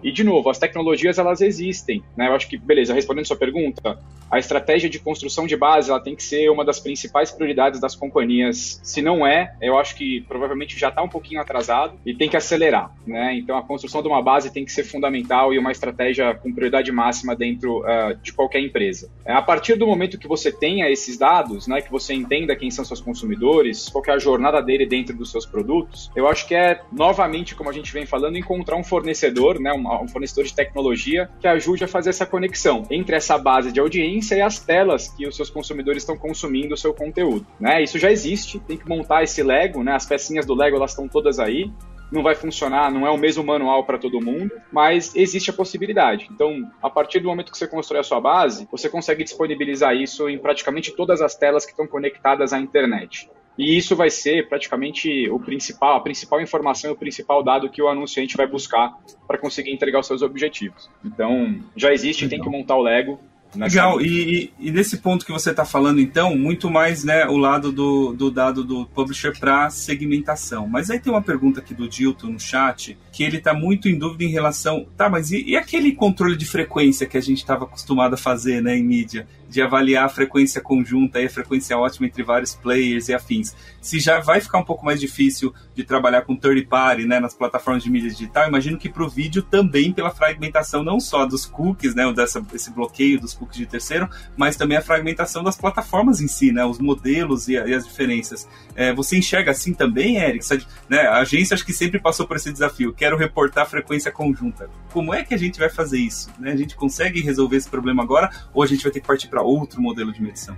E, 0.04 0.12
de 0.12 0.24
novo, 0.24 0.50
as 0.50 0.58
tecnologias, 0.58 1.18
elas 1.18 1.42
existem. 1.42 2.04
Né? 2.16 2.28
Eu 2.28 2.34
acho 2.34 2.48
que, 2.48 2.58
beleza, 2.58 2.94
respondendo 2.94 3.26
sua 3.26 3.38
pergunta, 3.38 4.00
a 4.30 4.40
estratégia 4.40 4.90
de 4.90 5.00
construção 5.00 5.48
de 5.48 5.56
base 5.56 5.90
ela 5.90 6.00
tem 6.00 6.16
que 6.16 6.24
ser 6.24 6.50
uma 6.50 6.66
das 6.66 6.80
principais 6.80 7.32
prioridades 7.32 7.80
das 7.80 7.96
companhias. 7.96 8.80
Se 8.84 9.02
não 9.02 9.26
é, 9.26 9.56
eu 9.62 9.78
acho 9.78 9.96
que 9.96 10.22
provavelmente 10.22 10.78
já 10.78 10.90
está 10.90 11.02
um 11.02 11.10
pouquinho 11.10 11.42
atrasado 11.42 11.98
e 12.06 12.14
tem 12.14 12.30
que 12.30 12.38
acelerar. 12.38 12.92
Né? 13.06 13.36
Então, 13.36 13.58
a 13.58 13.64
construção 13.64 14.02
de 14.02 14.08
uma 14.08 14.22
base 14.22 14.52
tem 14.52 14.66
que 14.66 14.72
ser 14.72 14.84
fundamental 14.84 15.54
e 15.54 15.60
uma 15.60 15.72
estratégia 15.72 16.36
com 16.36 16.54
prioridade 16.54 16.92
máxima 16.92 17.36
dentro 17.36 17.80
uh, 17.82 18.16
de 18.22 18.34
qualquer 18.34 18.60
empresa. 18.60 19.10
É, 19.26 19.34
a 19.34 19.42
partir 19.42 19.76
do 19.76 19.88
momento 19.88 20.18
que 20.18 20.28
você 20.28 20.52
tenha 20.52 20.90
esses 20.90 21.18
dados, 21.18 21.68
né, 21.68 21.82
que 21.82 21.92
você 21.92 22.14
entenda 22.14 22.56
quem 22.56 22.70
são 22.70 22.84
seus 22.84 23.02
consumidores, 23.02 23.90
qual 23.90 24.04
é 24.08 24.12
a 24.12 24.20
jornada 24.20 24.62
dele 24.62 24.86
dentro 24.86 25.16
dos 25.16 25.32
seus 25.32 25.46
produtos, 25.46 26.12
eu 26.16 26.28
acho 26.28 26.48
que 26.48 26.56
é, 26.56 26.82
novamente, 26.92 27.56
como 27.56 27.70
a 27.70 27.74
gente 27.74 27.92
vem 27.94 28.06
falando, 28.06 28.38
encontrar 28.38 28.76
um 28.76 28.84
fornecedor, 28.84 29.60
né, 29.60 29.72
um, 29.78 30.08
fornecedor 30.08 30.46
de 30.46 30.54
tecnologia 30.54 31.30
que 31.40 31.48
ajude 31.48 31.84
a 31.84 31.88
fazer 31.88 32.10
essa 32.10 32.26
conexão 32.26 32.84
entre 32.90 33.16
essa 33.16 33.38
base 33.38 33.72
de 33.72 33.80
audiência 33.80 34.36
e 34.36 34.42
as 34.42 34.60
telas 34.60 35.10
que 35.10 35.28
os 35.28 35.36
seus 35.36 35.50
consumidores 35.50 36.04
estão 36.04 36.18
consumindo 36.18 36.74
o 36.74 36.78
seu 36.78 36.94
conteúdo. 36.94 37.46
Né? 37.60 37.84
Isso 37.84 37.98
já 37.98 38.12
existe, 38.12 38.60
tem 38.60 38.78
que 38.78 38.88
montar 38.88 39.24
esse 39.24 39.42
Lego, 39.44 39.84
né? 39.84 39.94
as 39.94 40.06
pecinhas 40.06 40.46
do 40.46 40.56
Lego 40.56 40.76
elas 40.76 40.92
estão 40.92 41.08
todas 41.08 41.40
aí, 41.40 41.72
não 42.12 42.24
vai 42.24 42.36
funcionar, 42.36 42.92
não 42.92 43.06
é 43.06 43.12
o 43.12 43.18
mesmo 43.18 43.44
manual 43.44 43.84
para 43.86 43.98
todo 43.98 44.22
mundo, 44.22 44.52
mas 44.72 45.16
existe 45.16 45.50
a 45.50 45.54
possibilidade. 45.54 46.28
Então, 46.32 46.70
a 46.82 46.90
partir 46.90 47.20
do 47.20 47.28
momento 47.28 47.52
que 47.52 47.58
você 47.58 47.68
constrói 47.68 48.00
a 48.00 48.04
sua 48.04 48.22
base, 48.22 48.68
você 48.72 48.90
consegue 48.90 49.24
disponibilizar 49.24 49.96
isso 49.96 50.30
em 50.30 50.38
praticamente 50.38 50.96
todas 50.96 51.22
as 51.22 51.36
telas 51.36 51.66
que 51.66 51.72
estão 51.72 51.88
conectadas 51.88 52.54
à 52.54 52.60
internet. 52.60 53.30
E 53.58 53.76
isso 53.76 53.96
vai 53.96 54.10
ser 54.10 54.48
praticamente 54.48 55.28
o 55.32 55.40
principal, 55.40 55.96
a 55.96 56.00
principal 56.00 56.40
informação, 56.40 56.92
o 56.92 56.96
principal 56.96 57.42
dado 57.42 57.70
que 57.70 57.82
o 57.82 57.88
anunciante 57.88 58.38
vai 58.38 58.46
buscar 58.46 58.96
para 59.28 59.38
conseguir 59.38 59.72
entregar 59.72 60.00
os 60.00 60.06
seus 60.06 60.22
objetivos. 60.22 60.90
Então, 61.04 61.60
já 61.76 61.92
existe, 61.92 62.26
Legal. 62.26 62.38
tem 62.38 62.46
que 62.46 62.56
montar 62.56 62.76
o 62.76 62.84
Lego. 62.84 63.20
Legal, 63.56 64.02
e, 64.02 64.52
e, 64.60 64.72
nesse 64.72 64.98
ponto 64.98 65.26
que 65.26 65.32
você 65.32 65.52
está 65.52 65.66
falando, 65.66 66.00
então, 66.00 66.36
muito 66.38 66.70
mais 66.70 67.04
né, 67.04 67.26
o 67.26 67.38
lado 67.38 67.72
do, 67.72 68.14
do 68.14 68.30
dado 68.30 68.64
do 68.64 68.86
publisher 68.88 69.38
para 69.38 69.70
segmentação. 69.70 70.68
Mas 70.68 70.90
aí 70.90 71.00
tem 71.00 71.12
uma 71.12 71.22
pergunta 71.22 71.60
aqui 71.60 71.74
do 71.74 71.88
Dilton 71.88 72.28
no 72.28 72.40
chat, 72.40 72.98
que 73.12 73.24
ele 73.24 73.38
está 73.38 73.54
muito 73.54 73.88
em 73.88 73.98
dúvida 73.98 74.24
em 74.24 74.30
relação. 74.30 74.86
Tá, 74.96 75.10
mas 75.10 75.32
e, 75.32 75.44
e 75.44 75.56
aquele 75.56 75.92
controle 75.94 76.36
de 76.36 76.46
frequência 76.46 77.08
que 77.08 77.18
a 77.18 77.22
gente 77.22 77.38
estava 77.38 77.66
acostumado 77.66 78.14
a 78.14 78.18
fazer 78.18 78.62
né, 78.62 78.78
em 78.78 78.84
mídia? 78.84 79.28
De 79.50 79.62
avaliar 79.62 80.06
a 80.06 80.10
frequência 80.10 80.62
conjunta 80.62 81.22
e 81.22 81.26
a 81.26 81.30
frequência 81.30 81.78
ótima 81.78 82.08
entre 82.08 82.24
vários 82.24 82.56
players 82.56 83.10
e 83.10 83.14
afins. 83.14 83.56
Se 83.82 84.00
já 84.00 84.20
vai 84.20 84.42
ficar 84.42 84.60
um 84.60 84.64
pouco 84.64 84.86
mais 84.86 85.00
difícil 85.00 85.54
de 85.74 85.84
trabalhar 85.84 86.24
com 86.24 86.36
third 86.36 86.62
party 86.66 87.06
né, 87.06 87.20
nas 87.20 87.34
plataformas 87.34 87.84
de 87.84 87.90
mídia 87.90 88.10
digital, 88.10 88.48
imagino 88.48 88.78
que 88.78 88.90
para 88.90 89.04
o 89.04 89.10
vídeo 89.10 89.42
também 89.42 89.92
pela 89.92 90.10
fragmentação 90.10 90.84
não 90.84 91.00
só 91.00 91.26
dos 91.26 91.46
cookies, 91.46 91.96
né, 91.96 92.12
dessa, 92.14 92.46
esse 92.54 92.72
bloqueio 92.72 93.20
dos 93.20 93.34
cookies 93.34 93.58
de 93.60 93.66
terceiro, 93.66 94.10
mas 94.36 94.56
também 94.56 94.78
a 94.78 94.82
fragmentação 94.82 95.44
das 95.44 95.58
plataformas 95.58 96.22
em 96.22 96.28
si, 96.28 96.52
né, 96.52 96.66
os 96.66 96.80
modelos 96.80 97.48
e, 97.48 97.54
e 97.54 97.74
as 97.74 97.86
diferenças. 97.86 98.48
É, 98.76 98.94
você 98.94 99.18
enxerga 99.18 99.52
assim 99.52 99.74
também, 99.74 100.18
Eric? 100.18 100.46
Né, 100.90 101.02
a 101.02 101.18
agência 101.18 101.54
acho 101.54 101.66
que 101.66 101.74
sempre 101.74 102.00
passou 102.00 102.28
por 102.28 102.38
esse 102.38 102.52
desafio. 102.52 102.94
Quero 102.94 103.18
reportar 103.18 103.68
frequência 103.68 104.12
conjunta. 104.12 104.70
Como 104.92 105.14
é 105.14 105.24
que 105.24 105.34
a 105.34 105.38
gente 105.38 105.60
vai 105.60 105.70
fazer 105.70 105.98
isso? 105.98 106.30
Né? 106.40 106.52
A 106.52 106.56
gente 106.56 106.76
consegue 106.76 107.22
resolver 107.22 107.58
esse 107.58 107.70
problema 107.70 108.04
agora 108.04 108.30
ou 108.54 108.64
a 108.64 108.68
gente 108.68 108.84
vai 108.84 108.92
ter 108.92 109.00
que 109.00 109.08
partir 109.08 109.28
para 109.28 109.37
outro 109.42 109.82
modelo 109.82 110.12
de 110.12 110.22
medição? 110.22 110.58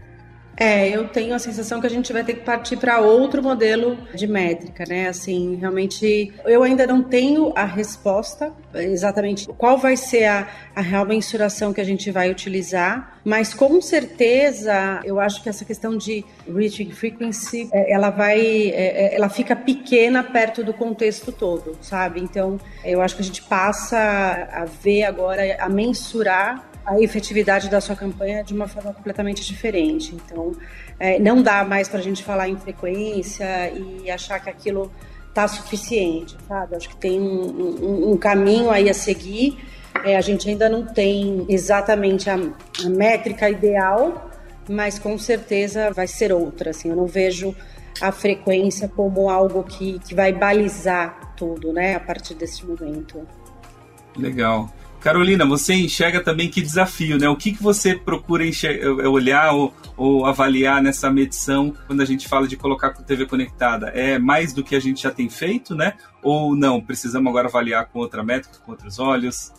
É, 0.59 0.89
eu 0.89 1.07
tenho 1.07 1.33
a 1.33 1.39
sensação 1.39 1.79
que 1.79 1.87
a 1.87 1.89
gente 1.89 2.11
vai 2.11 2.21
ter 2.21 2.33
que 2.33 2.41
partir 2.41 2.75
para 2.75 2.99
outro 2.99 3.41
modelo 3.41 3.97
de 4.13 4.27
métrica, 4.27 4.83
né? 4.85 5.07
Assim, 5.07 5.55
realmente, 5.55 6.33
eu 6.43 6.63
ainda 6.63 6.85
não 6.85 7.01
tenho 7.01 7.53
a 7.55 7.63
resposta 7.63 8.51
exatamente 8.73 9.47
qual 9.57 9.77
vai 9.77 9.95
ser 9.95 10.25
a, 10.25 10.49
a 10.75 10.81
real 10.81 11.05
mensuração 11.05 11.71
que 11.71 11.79
a 11.79 11.83
gente 11.85 12.11
vai 12.11 12.29
utilizar, 12.29 13.21
mas 13.23 13.53
com 13.53 13.81
certeza 13.81 14.99
eu 15.05 15.17
acho 15.17 15.41
que 15.41 15.47
essa 15.47 15.63
questão 15.63 15.97
de 15.97 16.25
reaching 16.45 16.91
frequency, 16.91 17.69
é, 17.71 17.93
ela 17.93 18.09
vai, 18.09 18.41
é, 18.41 19.13
é, 19.13 19.15
ela 19.15 19.29
fica 19.29 19.55
pequena 19.55 20.23
perto 20.23 20.61
do 20.61 20.73
contexto 20.73 21.31
todo, 21.31 21.77
sabe? 21.79 22.19
Então, 22.19 22.59
eu 22.83 23.01
acho 23.01 23.15
que 23.15 23.21
a 23.21 23.25
gente 23.25 23.43
passa 23.43 23.97
a 24.51 24.65
ver 24.65 25.03
agora, 25.03 25.55
a 25.57 25.69
mensurar 25.69 26.69
a 26.89 26.99
efetividade 26.99 27.69
da 27.69 27.79
sua 27.79 27.95
campanha 27.95 28.43
de 28.43 28.53
uma 28.53 28.67
forma 28.67 28.91
completamente 28.91 29.45
diferente. 29.45 30.15
Então, 30.15 30.53
é, 30.99 31.19
não 31.19 31.41
dá 31.41 31.63
mais 31.63 31.87
para 31.87 31.99
a 31.99 32.01
gente 32.01 32.23
falar 32.23 32.49
em 32.49 32.57
frequência 32.57 33.45
e 33.69 34.09
achar 34.09 34.39
que 34.39 34.49
aquilo 34.49 34.91
está 35.27 35.47
suficiente, 35.47 36.35
sabe? 36.47 36.75
Acho 36.75 36.89
que 36.89 36.97
tem 36.97 37.21
um, 37.21 37.45
um, 37.45 38.11
um 38.11 38.17
caminho 38.17 38.71
aí 38.71 38.89
a 38.89 38.93
seguir. 38.93 39.59
É, 40.03 40.17
a 40.17 40.21
gente 40.21 40.49
ainda 40.49 40.67
não 40.67 40.83
tem 40.83 41.45
exatamente 41.47 42.27
a, 42.27 42.35
a, 42.35 42.89
métrica 42.89 43.47
ideal, 43.49 44.31
mas 44.67 44.97
com 44.97 45.15
certeza 45.17 45.91
vai 45.91 46.07
ser 46.07 46.33
outra. 46.33 46.71
Assim, 46.71 46.89
eu 46.89 46.95
não 46.95 47.05
vejo 47.05 47.55
a 48.01 48.11
frequência 48.11 48.87
como 48.87 49.29
algo 49.29 49.63
que, 49.63 49.99
que 49.99 50.15
vai 50.15 50.33
balizar 50.33 51.35
tudo, 51.35 51.71
né? 51.71 51.95
A 51.95 51.99
partir 51.99 52.33
desse 52.33 52.65
momento. 52.65 53.27
Legal. 54.17 54.73
Carolina, 55.01 55.45
você 55.45 55.73
enxerga 55.73 56.21
também 56.21 56.49
que 56.49 56.61
desafio, 56.61 57.17
né? 57.17 57.29
O 57.29 57.35
que, 57.35 57.53
que 57.53 57.63
você 57.63 57.95
procura 57.95 58.43
olhar 59.09 59.53
ou, 59.53 59.73
ou, 59.95 60.25
avaliar 60.25 60.81
nessa 60.81 61.09
medição 61.09 61.73
quando 61.87 62.01
a 62.01 62.05
gente 62.05 62.27
fala 62.27 62.47
de 62.47 62.57
colocar 62.57 62.89
com 62.91 63.01
TV 63.01 63.25
conectada? 63.25 63.87
É 63.87 64.19
mais 64.19 64.51
do 64.53 64.63
que 64.63 64.75
a 64.75 64.79
gente 64.79 65.03
já 65.03 65.11
tem 65.11 65.29
feito, 65.29 65.73
né? 65.73 65.93
Ou 66.21 66.55
não? 66.55 66.81
Precisamos 66.81 67.29
agora 67.29 67.47
avaliar 67.47 67.87
com 67.87 67.99
outra 67.99 68.23
métrica, 68.23 68.57
com 68.65 68.71
outros 68.71 68.99
olhos? 68.99 69.53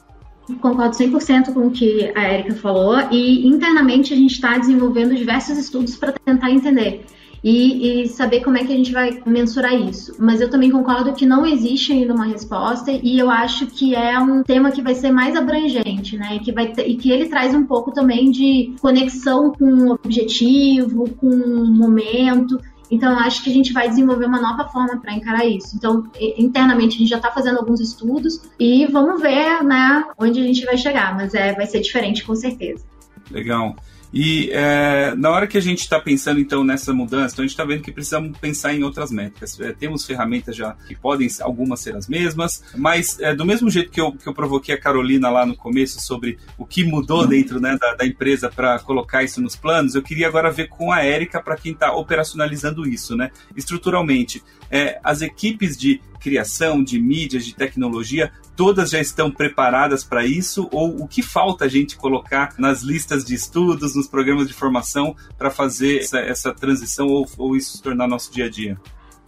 Concordo 0.60 0.96
100% 0.96 1.54
com 1.54 1.68
o 1.68 1.70
que 1.70 2.12
a 2.14 2.32
Erika 2.34 2.54
falou 2.56 2.98
e 3.10 3.46
internamente 3.46 4.12
a 4.12 4.16
gente 4.16 4.32
está 4.32 4.58
desenvolvendo 4.58 5.14
diversos 5.14 5.56
estudos 5.56 5.96
para 5.96 6.12
tentar 6.12 6.50
entender 6.50 7.06
e, 7.42 8.02
e, 8.02 8.08
saber 8.08 8.40
como 8.40 8.58
é 8.58 8.64
que 8.64 8.72
a 8.72 8.76
gente 8.76 8.92
vai 8.92 9.22
mensurar 9.24 9.74
isso. 9.74 10.14
Mas 10.18 10.40
eu 10.40 10.50
também 10.50 10.70
concordo 10.70 11.12
que 11.12 11.24
não 11.24 11.46
existe 11.46 11.92
ainda 11.92 12.14
uma 12.14 12.26
resposta 12.26 12.90
e 12.90 13.18
eu 13.18 13.30
acho 13.30 13.66
que 13.66 13.94
é 13.94 14.18
um 14.18 14.42
tema 14.42 14.70
que 14.70 14.82
vai 14.82 14.94
ser 14.94 15.10
mais 15.10 15.34
abrangente, 15.34 16.16
né? 16.16 16.36
E 16.36 16.40
que, 16.40 16.52
vai 16.52 16.68
ter, 16.68 16.88
e 16.88 16.96
que 16.96 17.10
ele 17.10 17.28
traz 17.28 17.54
um 17.54 17.64
pouco 17.64 17.92
também 17.92 18.30
de 18.30 18.74
conexão 18.80 19.52
com 19.52 19.64
o 19.64 19.92
objetivo, 19.92 21.08
com 21.16 21.28
o 21.28 21.66
momento. 21.66 22.60
Então, 22.90 23.12
eu 23.12 23.18
acho 23.20 23.44
que 23.44 23.50
a 23.50 23.54
gente 23.54 23.72
vai 23.72 23.88
desenvolver 23.88 24.26
uma 24.26 24.40
nova 24.40 24.68
forma 24.68 25.00
para 25.00 25.14
encarar 25.14 25.46
isso. 25.46 25.76
Então, 25.76 26.10
internamente, 26.36 26.96
a 26.96 26.98
gente 26.98 27.08
já 27.08 27.16
está 27.16 27.30
fazendo 27.30 27.58
alguns 27.58 27.80
estudos 27.80 28.42
e 28.58 28.84
vamos 28.86 29.22
ver 29.22 29.62
né, 29.62 30.04
onde 30.18 30.40
a 30.40 30.42
gente 30.42 30.64
vai 30.64 30.76
chegar, 30.76 31.14
mas 31.14 31.32
é, 31.32 31.54
vai 31.54 31.66
ser 31.66 31.80
diferente 31.80 32.24
com 32.24 32.34
certeza. 32.34 32.84
Legal. 33.30 33.76
E 34.12 34.50
é, 34.52 35.14
na 35.14 35.30
hora 35.30 35.46
que 35.46 35.56
a 35.56 35.60
gente 35.60 35.80
está 35.80 36.00
pensando 36.00 36.40
então 36.40 36.64
nessa 36.64 36.92
mudança, 36.92 37.34
então 37.34 37.44
a 37.44 37.46
gente 37.46 37.52
está 37.52 37.64
vendo 37.64 37.82
que 37.82 37.92
precisamos 37.92 38.36
pensar 38.38 38.74
em 38.74 38.82
outras 38.82 39.10
métricas. 39.10 39.58
É, 39.60 39.72
temos 39.72 40.04
ferramentas 40.04 40.56
já 40.56 40.76
que 40.86 40.96
podem 40.96 41.28
algumas 41.40 41.80
ser 41.80 41.94
as 41.94 42.08
mesmas, 42.08 42.62
mas 42.76 43.20
é, 43.20 43.34
do 43.34 43.44
mesmo 43.44 43.70
jeito 43.70 43.90
que 43.90 44.00
eu, 44.00 44.12
que 44.12 44.26
eu 44.26 44.34
provoquei 44.34 44.74
a 44.74 44.80
Carolina 44.80 45.30
lá 45.30 45.46
no 45.46 45.56
começo 45.56 46.00
sobre 46.00 46.38
o 46.58 46.66
que 46.66 46.82
mudou 46.82 47.26
dentro 47.26 47.60
né, 47.60 47.76
da, 47.80 47.94
da 47.94 48.06
empresa 48.06 48.50
para 48.50 48.78
colocar 48.80 49.22
isso 49.22 49.40
nos 49.40 49.54
planos, 49.54 49.94
eu 49.94 50.02
queria 50.02 50.26
agora 50.26 50.50
ver 50.50 50.68
com 50.68 50.92
a 50.92 51.02
Érica 51.02 51.40
para 51.40 51.56
quem 51.56 51.72
está 51.72 51.92
operacionalizando 51.92 52.86
isso, 52.86 53.16
né? 53.16 53.30
Estruturalmente, 53.56 54.42
é, 54.70 55.00
as 55.02 55.22
equipes 55.22 55.76
de 55.76 56.00
criação, 56.20 56.84
de 56.84 57.00
mídias, 57.00 57.44
de 57.44 57.54
tecnologia, 57.54 58.30
todas 58.54 58.90
já 58.90 59.00
estão 59.00 59.30
preparadas 59.30 60.04
para 60.04 60.24
isso? 60.24 60.68
Ou 60.70 61.02
o 61.02 61.08
que 61.08 61.22
falta 61.22 61.64
a 61.64 61.68
gente 61.68 61.96
colocar 61.96 62.54
nas 62.58 62.82
listas 62.82 63.24
de 63.24 63.34
estudos, 63.34 63.96
nos 63.96 64.06
programas 64.06 64.46
de 64.46 64.54
formação 64.54 65.16
para 65.36 65.50
fazer 65.50 66.00
essa, 66.00 66.18
essa 66.20 66.54
transição 66.54 67.06
ou, 67.08 67.26
ou 67.38 67.56
isso 67.56 67.76
se 67.76 67.82
tornar 67.82 68.06
nosso 68.06 68.32
dia 68.32 68.44
a 68.44 68.50
dia? 68.50 68.78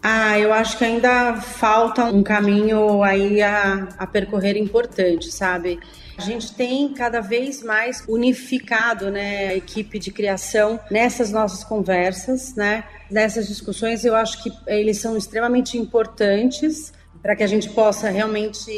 Ah, 0.03 0.37
eu 0.37 0.53
acho 0.53 0.77
que 0.77 0.85
ainda 0.85 1.37
falta 1.37 2.07
um 2.07 2.25
caminho 2.25 3.05
aí 3.05 3.41
a, 3.41 3.89
a 3.97 4.05
percorrer 4.05 4.57
importante, 4.57 5.31
sabe? 5.31 5.79
A 6.19 6.21
gente 6.23 6.53
tem 6.55 6.93
cada 6.93 7.21
vez 7.21 7.63
mais 7.63 8.05
unificado 8.09 9.13
né, 9.13 9.49
a 9.49 9.55
equipe 9.55 10.01
de 10.01 10.11
criação 10.11 10.81
nessas 10.91 11.31
nossas 11.31 11.63
conversas, 11.63 12.55
né? 12.57 12.83
Nessas 13.09 13.47
discussões, 13.47 14.05
eu 14.05 14.17
acho 14.17 14.43
que 14.43 14.53
eles 14.67 14.99
são 14.99 15.17
extremamente 15.17 15.79
importantes 15.79 16.93
para 17.23 17.37
que 17.37 17.45
a 17.45 17.47
gente 17.47 17.69
possa 17.71 18.11
realmente 18.11 18.71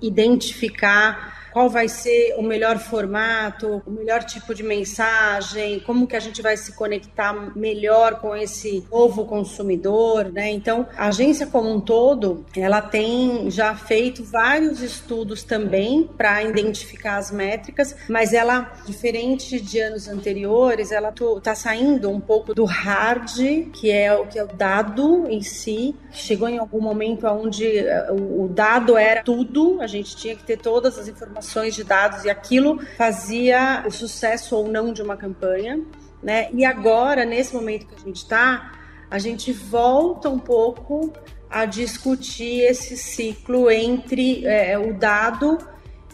identificar 0.00 1.39
qual 1.52 1.68
vai 1.68 1.88
ser 1.88 2.34
o 2.36 2.42
melhor 2.42 2.78
formato, 2.78 3.82
o 3.86 3.90
melhor 3.90 4.22
tipo 4.24 4.54
de 4.54 4.62
mensagem, 4.62 5.80
como 5.80 6.06
que 6.06 6.16
a 6.16 6.20
gente 6.20 6.40
vai 6.40 6.56
se 6.56 6.72
conectar 6.72 7.32
melhor 7.56 8.20
com 8.20 8.34
esse 8.34 8.86
novo 8.90 9.24
consumidor, 9.24 10.30
né? 10.32 10.50
Então, 10.50 10.86
a 10.96 11.08
agência 11.08 11.46
como 11.46 11.68
um 11.70 11.80
todo, 11.80 12.44
ela 12.56 12.80
tem 12.80 13.50
já 13.50 13.74
feito 13.74 14.22
vários 14.22 14.80
estudos 14.80 15.42
também 15.42 16.08
para 16.16 16.42
identificar 16.42 17.16
as 17.16 17.30
métricas, 17.30 17.96
mas 18.08 18.32
ela, 18.32 18.72
diferente 18.86 19.60
de 19.60 19.80
anos 19.80 20.08
anteriores, 20.08 20.92
ela 20.92 21.12
está 21.36 21.54
saindo 21.54 22.10
um 22.10 22.20
pouco 22.20 22.54
do 22.54 22.64
hard, 22.64 23.70
que 23.72 23.90
é 23.90 24.12
o 24.14 24.26
que 24.26 24.38
é 24.38 24.44
o 24.44 24.48
dado 24.48 25.26
em 25.28 25.42
si. 25.42 25.96
Chegou 26.12 26.48
em 26.48 26.58
algum 26.58 26.80
momento 26.80 27.26
onde 27.26 27.78
eh, 27.78 28.12
o 28.12 28.48
dado 28.48 28.96
era 28.96 29.22
tudo, 29.22 29.80
a 29.80 29.86
gente 29.86 30.16
tinha 30.16 30.36
que 30.36 30.44
ter 30.44 30.56
todas 30.56 30.98
as 30.98 31.08
informações 31.08 31.39
informações 31.40 31.74
de 31.74 31.82
dados 31.82 32.24
e 32.24 32.30
aquilo 32.30 32.78
fazia 32.96 33.82
o 33.86 33.90
sucesso 33.90 34.54
ou 34.56 34.68
não 34.68 34.92
de 34.92 35.02
uma 35.02 35.16
campanha, 35.16 35.80
né? 36.22 36.48
E 36.52 36.64
agora, 36.64 37.24
nesse 37.24 37.54
momento 37.54 37.86
que 37.86 37.94
a 37.94 38.04
gente 38.04 38.16
está, 38.16 38.72
a 39.10 39.18
gente 39.18 39.52
volta 39.52 40.28
um 40.28 40.38
pouco 40.38 41.12
a 41.48 41.64
discutir 41.64 42.60
esse 42.60 42.96
ciclo 42.96 43.70
entre 43.70 44.46
é, 44.46 44.78
o 44.78 44.94
dado 44.94 45.58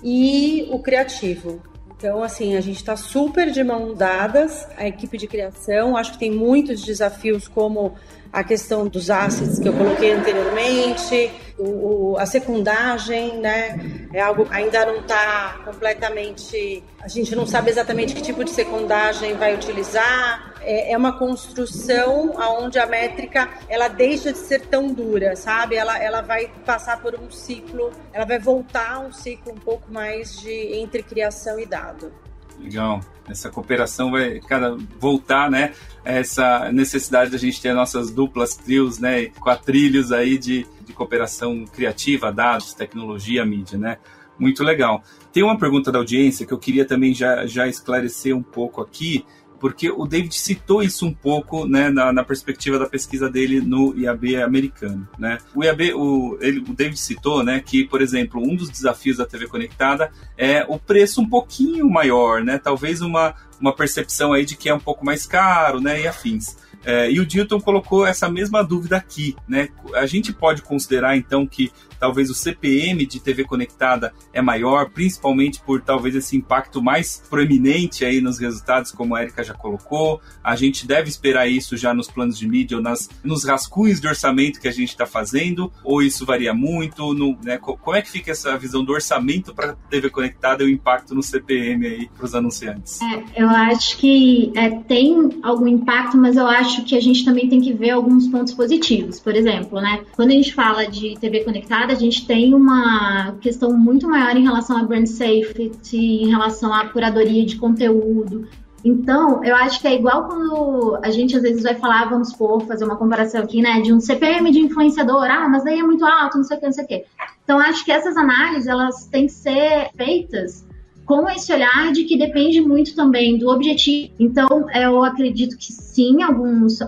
e 0.02 0.66
o 0.70 0.78
criativo. 0.78 1.60
Então, 1.96 2.22
assim, 2.22 2.56
a 2.56 2.60
gente 2.60 2.76
está 2.76 2.94
super 2.94 3.50
de 3.50 3.64
mão 3.64 3.94
dadas, 3.94 4.66
a 4.76 4.86
equipe 4.86 5.18
de 5.18 5.26
criação. 5.26 5.96
Acho 5.96 6.12
que 6.12 6.18
tem 6.18 6.30
muitos 6.30 6.82
desafios, 6.82 7.48
como 7.48 7.94
a 8.32 8.44
questão 8.44 8.86
dos 8.86 9.10
assets 9.10 9.58
que 9.58 9.68
eu 9.68 9.72
coloquei 9.72 10.12
anteriormente, 10.12 11.30
o, 11.58 12.12
o, 12.12 12.18
a 12.18 12.26
secundagem, 12.26 13.38
né? 13.38 14.08
É 14.12 14.20
algo 14.20 14.46
ainda 14.50 14.84
não 14.84 15.00
está 15.00 15.60
completamente. 15.64 16.82
A 17.00 17.08
gente 17.08 17.34
não 17.34 17.46
sabe 17.46 17.70
exatamente 17.70 18.14
que 18.14 18.20
tipo 18.20 18.44
de 18.44 18.50
secundagem 18.50 19.34
vai 19.34 19.54
utilizar. 19.54 20.54
É, 20.60 20.92
é, 20.92 20.96
uma 20.96 21.16
construção 21.16 22.34
onde 22.60 22.78
a 22.78 22.86
métrica 22.86 23.48
ela 23.68 23.88
deixa 23.88 24.32
de 24.32 24.38
ser 24.38 24.62
tão 24.62 24.92
dura, 24.92 25.36
sabe? 25.36 25.76
Ela, 25.76 25.98
ela 25.98 26.22
vai 26.22 26.50
passar 26.64 27.00
por 27.00 27.14
um 27.14 27.30
ciclo, 27.30 27.92
ela 28.12 28.24
vai 28.24 28.38
voltar 28.38 28.98
um 28.98 29.12
ciclo 29.12 29.52
um 29.52 29.58
pouco 29.58 29.92
mais 29.92 30.40
de 30.40 30.50
entre 30.50 31.02
criação 31.02 31.58
e 31.60 31.66
dado. 31.66 32.12
Legal. 32.60 33.00
Essa 33.28 33.50
cooperação 33.50 34.10
vai 34.10 34.40
cada 34.40 34.76
voltar, 34.98 35.50
né? 35.50 35.72
Essa 36.04 36.70
necessidade 36.72 37.30
da 37.30 37.38
gente 37.38 37.60
ter 37.60 37.74
nossas 37.74 38.10
duplas 38.10 38.56
trios, 38.56 38.98
né? 38.98 39.26
Quatrilhos 39.40 40.12
aí 40.12 40.38
de 40.38 40.66
cooperação 40.96 41.64
criativa, 41.64 42.32
dados, 42.32 42.74
tecnologia, 42.74 43.44
mídia, 43.44 43.78
né? 43.78 43.98
Muito 44.38 44.64
legal. 44.64 45.02
Tem 45.32 45.42
uma 45.42 45.58
pergunta 45.58 45.92
da 45.92 45.98
audiência 45.98 46.46
que 46.46 46.52
eu 46.52 46.58
queria 46.58 46.84
também 46.84 47.14
já, 47.14 47.46
já 47.46 47.66
esclarecer 47.68 48.36
um 48.36 48.42
pouco 48.42 48.82
aqui, 48.82 49.24
porque 49.58 49.90
o 49.90 50.06
David 50.06 50.34
citou 50.34 50.82
isso 50.82 51.06
um 51.06 51.14
pouco 51.14 51.66
né, 51.66 51.88
na, 51.88 52.12
na, 52.12 52.24
perspectiva 52.24 52.78
da 52.78 52.86
pesquisa 52.86 53.28
dele 53.28 53.60
no 53.60 53.96
IAB 53.98 54.36
americano. 54.36 55.08
Né? 55.18 55.38
O 55.54 55.64
IAB, 55.64 55.94
o, 55.94 56.38
ele, 56.40 56.60
o 56.60 56.74
David 56.74 56.98
citou 56.98 57.42
né, 57.42 57.60
que, 57.60 57.84
por 57.84 58.02
exemplo, 58.02 58.42
um 58.42 58.54
dos 58.54 58.68
desafios 58.68 59.16
da 59.16 59.26
TV 59.26 59.46
conectada 59.46 60.10
é 60.36 60.64
o 60.68 60.78
preço 60.78 61.20
um 61.20 61.28
pouquinho 61.28 61.88
maior, 61.88 62.44
né? 62.44 62.58
talvez 62.58 63.00
uma, 63.00 63.34
uma 63.60 63.74
percepção 63.74 64.32
aí 64.32 64.44
de 64.44 64.56
que 64.56 64.68
é 64.68 64.74
um 64.74 64.80
pouco 64.80 65.04
mais 65.04 65.26
caro 65.26 65.80
né, 65.80 66.02
e 66.02 66.06
afins. 66.06 66.56
É, 66.84 67.10
e 67.10 67.18
o 67.18 67.26
Dilton 67.26 67.60
colocou 67.60 68.06
essa 68.06 68.28
mesma 68.28 68.62
dúvida 68.62 68.96
aqui, 68.96 69.34
né? 69.48 69.68
A 69.94 70.06
gente 70.06 70.32
pode 70.32 70.62
considerar 70.62 71.16
então 71.16 71.46
que 71.46 71.72
talvez 71.98 72.30
o 72.30 72.34
CPM 72.34 73.06
de 73.06 73.20
TV 73.20 73.44
conectada 73.44 74.12
é 74.32 74.40
maior, 74.42 74.90
principalmente 74.90 75.60
por 75.60 75.80
talvez 75.80 76.14
esse 76.14 76.36
impacto 76.36 76.82
mais 76.82 77.22
proeminente 77.28 78.04
aí 78.04 78.20
nos 78.20 78.38
resultados, 78.38 78.92
como 78.92 79.14
a 79.14 79.22
Erika 79.22 79.42
já 79.42 79.54
colocou. 79.54 80.20
A 80.42 80.56
gente 80.56 80.86
deve 80.86 81.08
esperar 81.08 81.48
isso 81.48 81.76
já 81.76 81.92
nos 81.92 82.08
planos 82.08 82.38
de 82.38 82.48
mídia 82.48 82.76
ou 82.76 82.82
nas, 82.82 83.08
nos 83.24 83.44
rascunhos 83.44 84.00
de 84.00 84.06
orçamento 84.06 84.60
que 84.60 84.68
a 84.68 84.72
gente 84.72 84.90
está 84.90 85.06
fazendo, 85.06 85.72
ou 85.82 86.02
isso 86.02 86.24
varia 86.24 86.54
muito? 86.54 87.14
No, 87.14 87.36
né, 87.42 87.58
como 87.58 87.96
é 87.96 88.02
que 88.02 88.10
fica 88.10 88.32
essa 88.32 88.56
visão 88.56 88.84
do 88.84 88.92
orçamento 88.92 89.54
para 89.54 89.74
TV 89.90 90.10
conectada 90.10 90.62
e 90.62 90.66
o 90.66 90.70
impacto 90.70 91.14
no 91.14 91.22
CPM 91.22 91.86
aí 91.86 92.08
para 92.08 92.24
os 92.24 92.34
anunciantes? 92.34 93.00
É, 93.00 93.42
eu 93.42 93.48
acho 93.48 93.96
que 93.98 94.52
é, 94.54 94.70
tem 94.70 95.40
algum 95.42 95.66
impacto, 95.66 96.16
mas 96.16 96.36
eu 96.36 96.46
acho 96.46 96.84
que 96.84 96.96
a 96.96 97.00
gente 97.00 97.24
também 97.24 97.48
tem 97.48 97.60
que 97.60 97.72
ver 97.72 97.90
alguns 97.90 98.28
pontos 98.28 98.54
positivos. 98.54 99.20
Por 99.20 99.34
exemplo, 99.34 99.80
né, 99.80 100.04
quando 100.14 100.30
a 100.30 100.34
gente 100.34 100.54
fala 100.54 100.86
de 100.86 101.16
TV 101.18 101.44
conectada, 101.44 101.85
a 101.92 101.96
gente 101.96 102.26
tem 102.26 102.54
uma 102.54 103.32
questão 103.40 103.76
muito 103.76 104.08
maior 104.08 104.36
em 104.36 104.42
relação 104.42 104.76
a 104.76 104.84
brand 104.84 105.06
safety, 105.06 105.96
em 105.96 106.30
relação 106.30 106.72
à 106.72 106.88
curadoria 106.88 107.44
de 107.44 107.56
conteúdo. 107.56 108.48
Então, 108.84 109.42
eu 109.42 109.56
acho 109.56 109.80
que 109.80 109.88
é 109.88 109.94
igual 109.94 110.28
quando 110.28 110.98
a 111.02 111.10
gente 111.10 111.36
às 111.36 111.42
vezes 111.42 111.62
vai 111.62 111.74
falar, 111.74 112.08
vamos 112.08 112.32
por 112.32 112.62
fazer 112.66 112.84
uma 112.84 112.96
comparação 112.96 113.42
aqui, 113.42 113.60
né, 113.60 113.80
de 113.80 113.92
um 113.92 113.98
CPM 113.98 114.50
de 114.50 114.60
influenciador, 114.60 115.24
ah, 115.24 115.48
mas 115.48 115.64
daí 115.64 115.80
é 115.80 115.82
muito 115.82 116.04
alto, 116.04 116.36
não 116.36 116.44
sei 116.44 116.56
o 116.56 116.60
que, 116.60 116.66
não 116.66 116.72
sei 116.72 116.84
o 116.84 116.86
que. 116.86 117.04
Então, 117.42 117.58
acho 117.58 117.84
que 117.84 117.90
essas 117.90 118.16
análises, 118.16 118.68
elas 118.68 119.06
têm 119.06 119.26
que 119.26 119.32
ser 119.32 119.90
feitas 119.96 120.65
com 121.06 121.30
esse 121.30 121.52
olhar 121.52 121.92
de 121.92 122.02
que 122.02 122.18
depende 122.18 122.60
muito 122.60 122.94
também 122.94 123.38
do 123.38 123.48
objetivo. 123.48 124.12
Então, 124.18 124.66
eu 124.74 125.04
acredito 125.04 125.56
que 125.56 125.72
sim, 125.72 126.20
alguns 126.22 126.80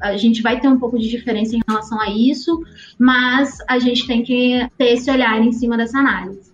a 0.00 0.16
gente 0.18 0.42
vai 0.42 0.60
ter 0.60 0.68
um 0.68 0.78
pouco 0.78 0.98
de 0.98 1.08
diferença 1.08 1.56
em 1.56 1.60
relação 1.66 1.98
a 1.98 2.10
isso, 2.10 2.62
mas 2.98 3.56
a 3.66 3.78
gente 3.78 4.06
tem 4.06 4.22
que 4.22 4.68
ter 4.76 4.92
esse 4.92 5.10
olhar 5.10 5.40
em 5.40 5.52
cima 5.52 5.76
dessa 5.76 5.98
análise. 5.98 6.52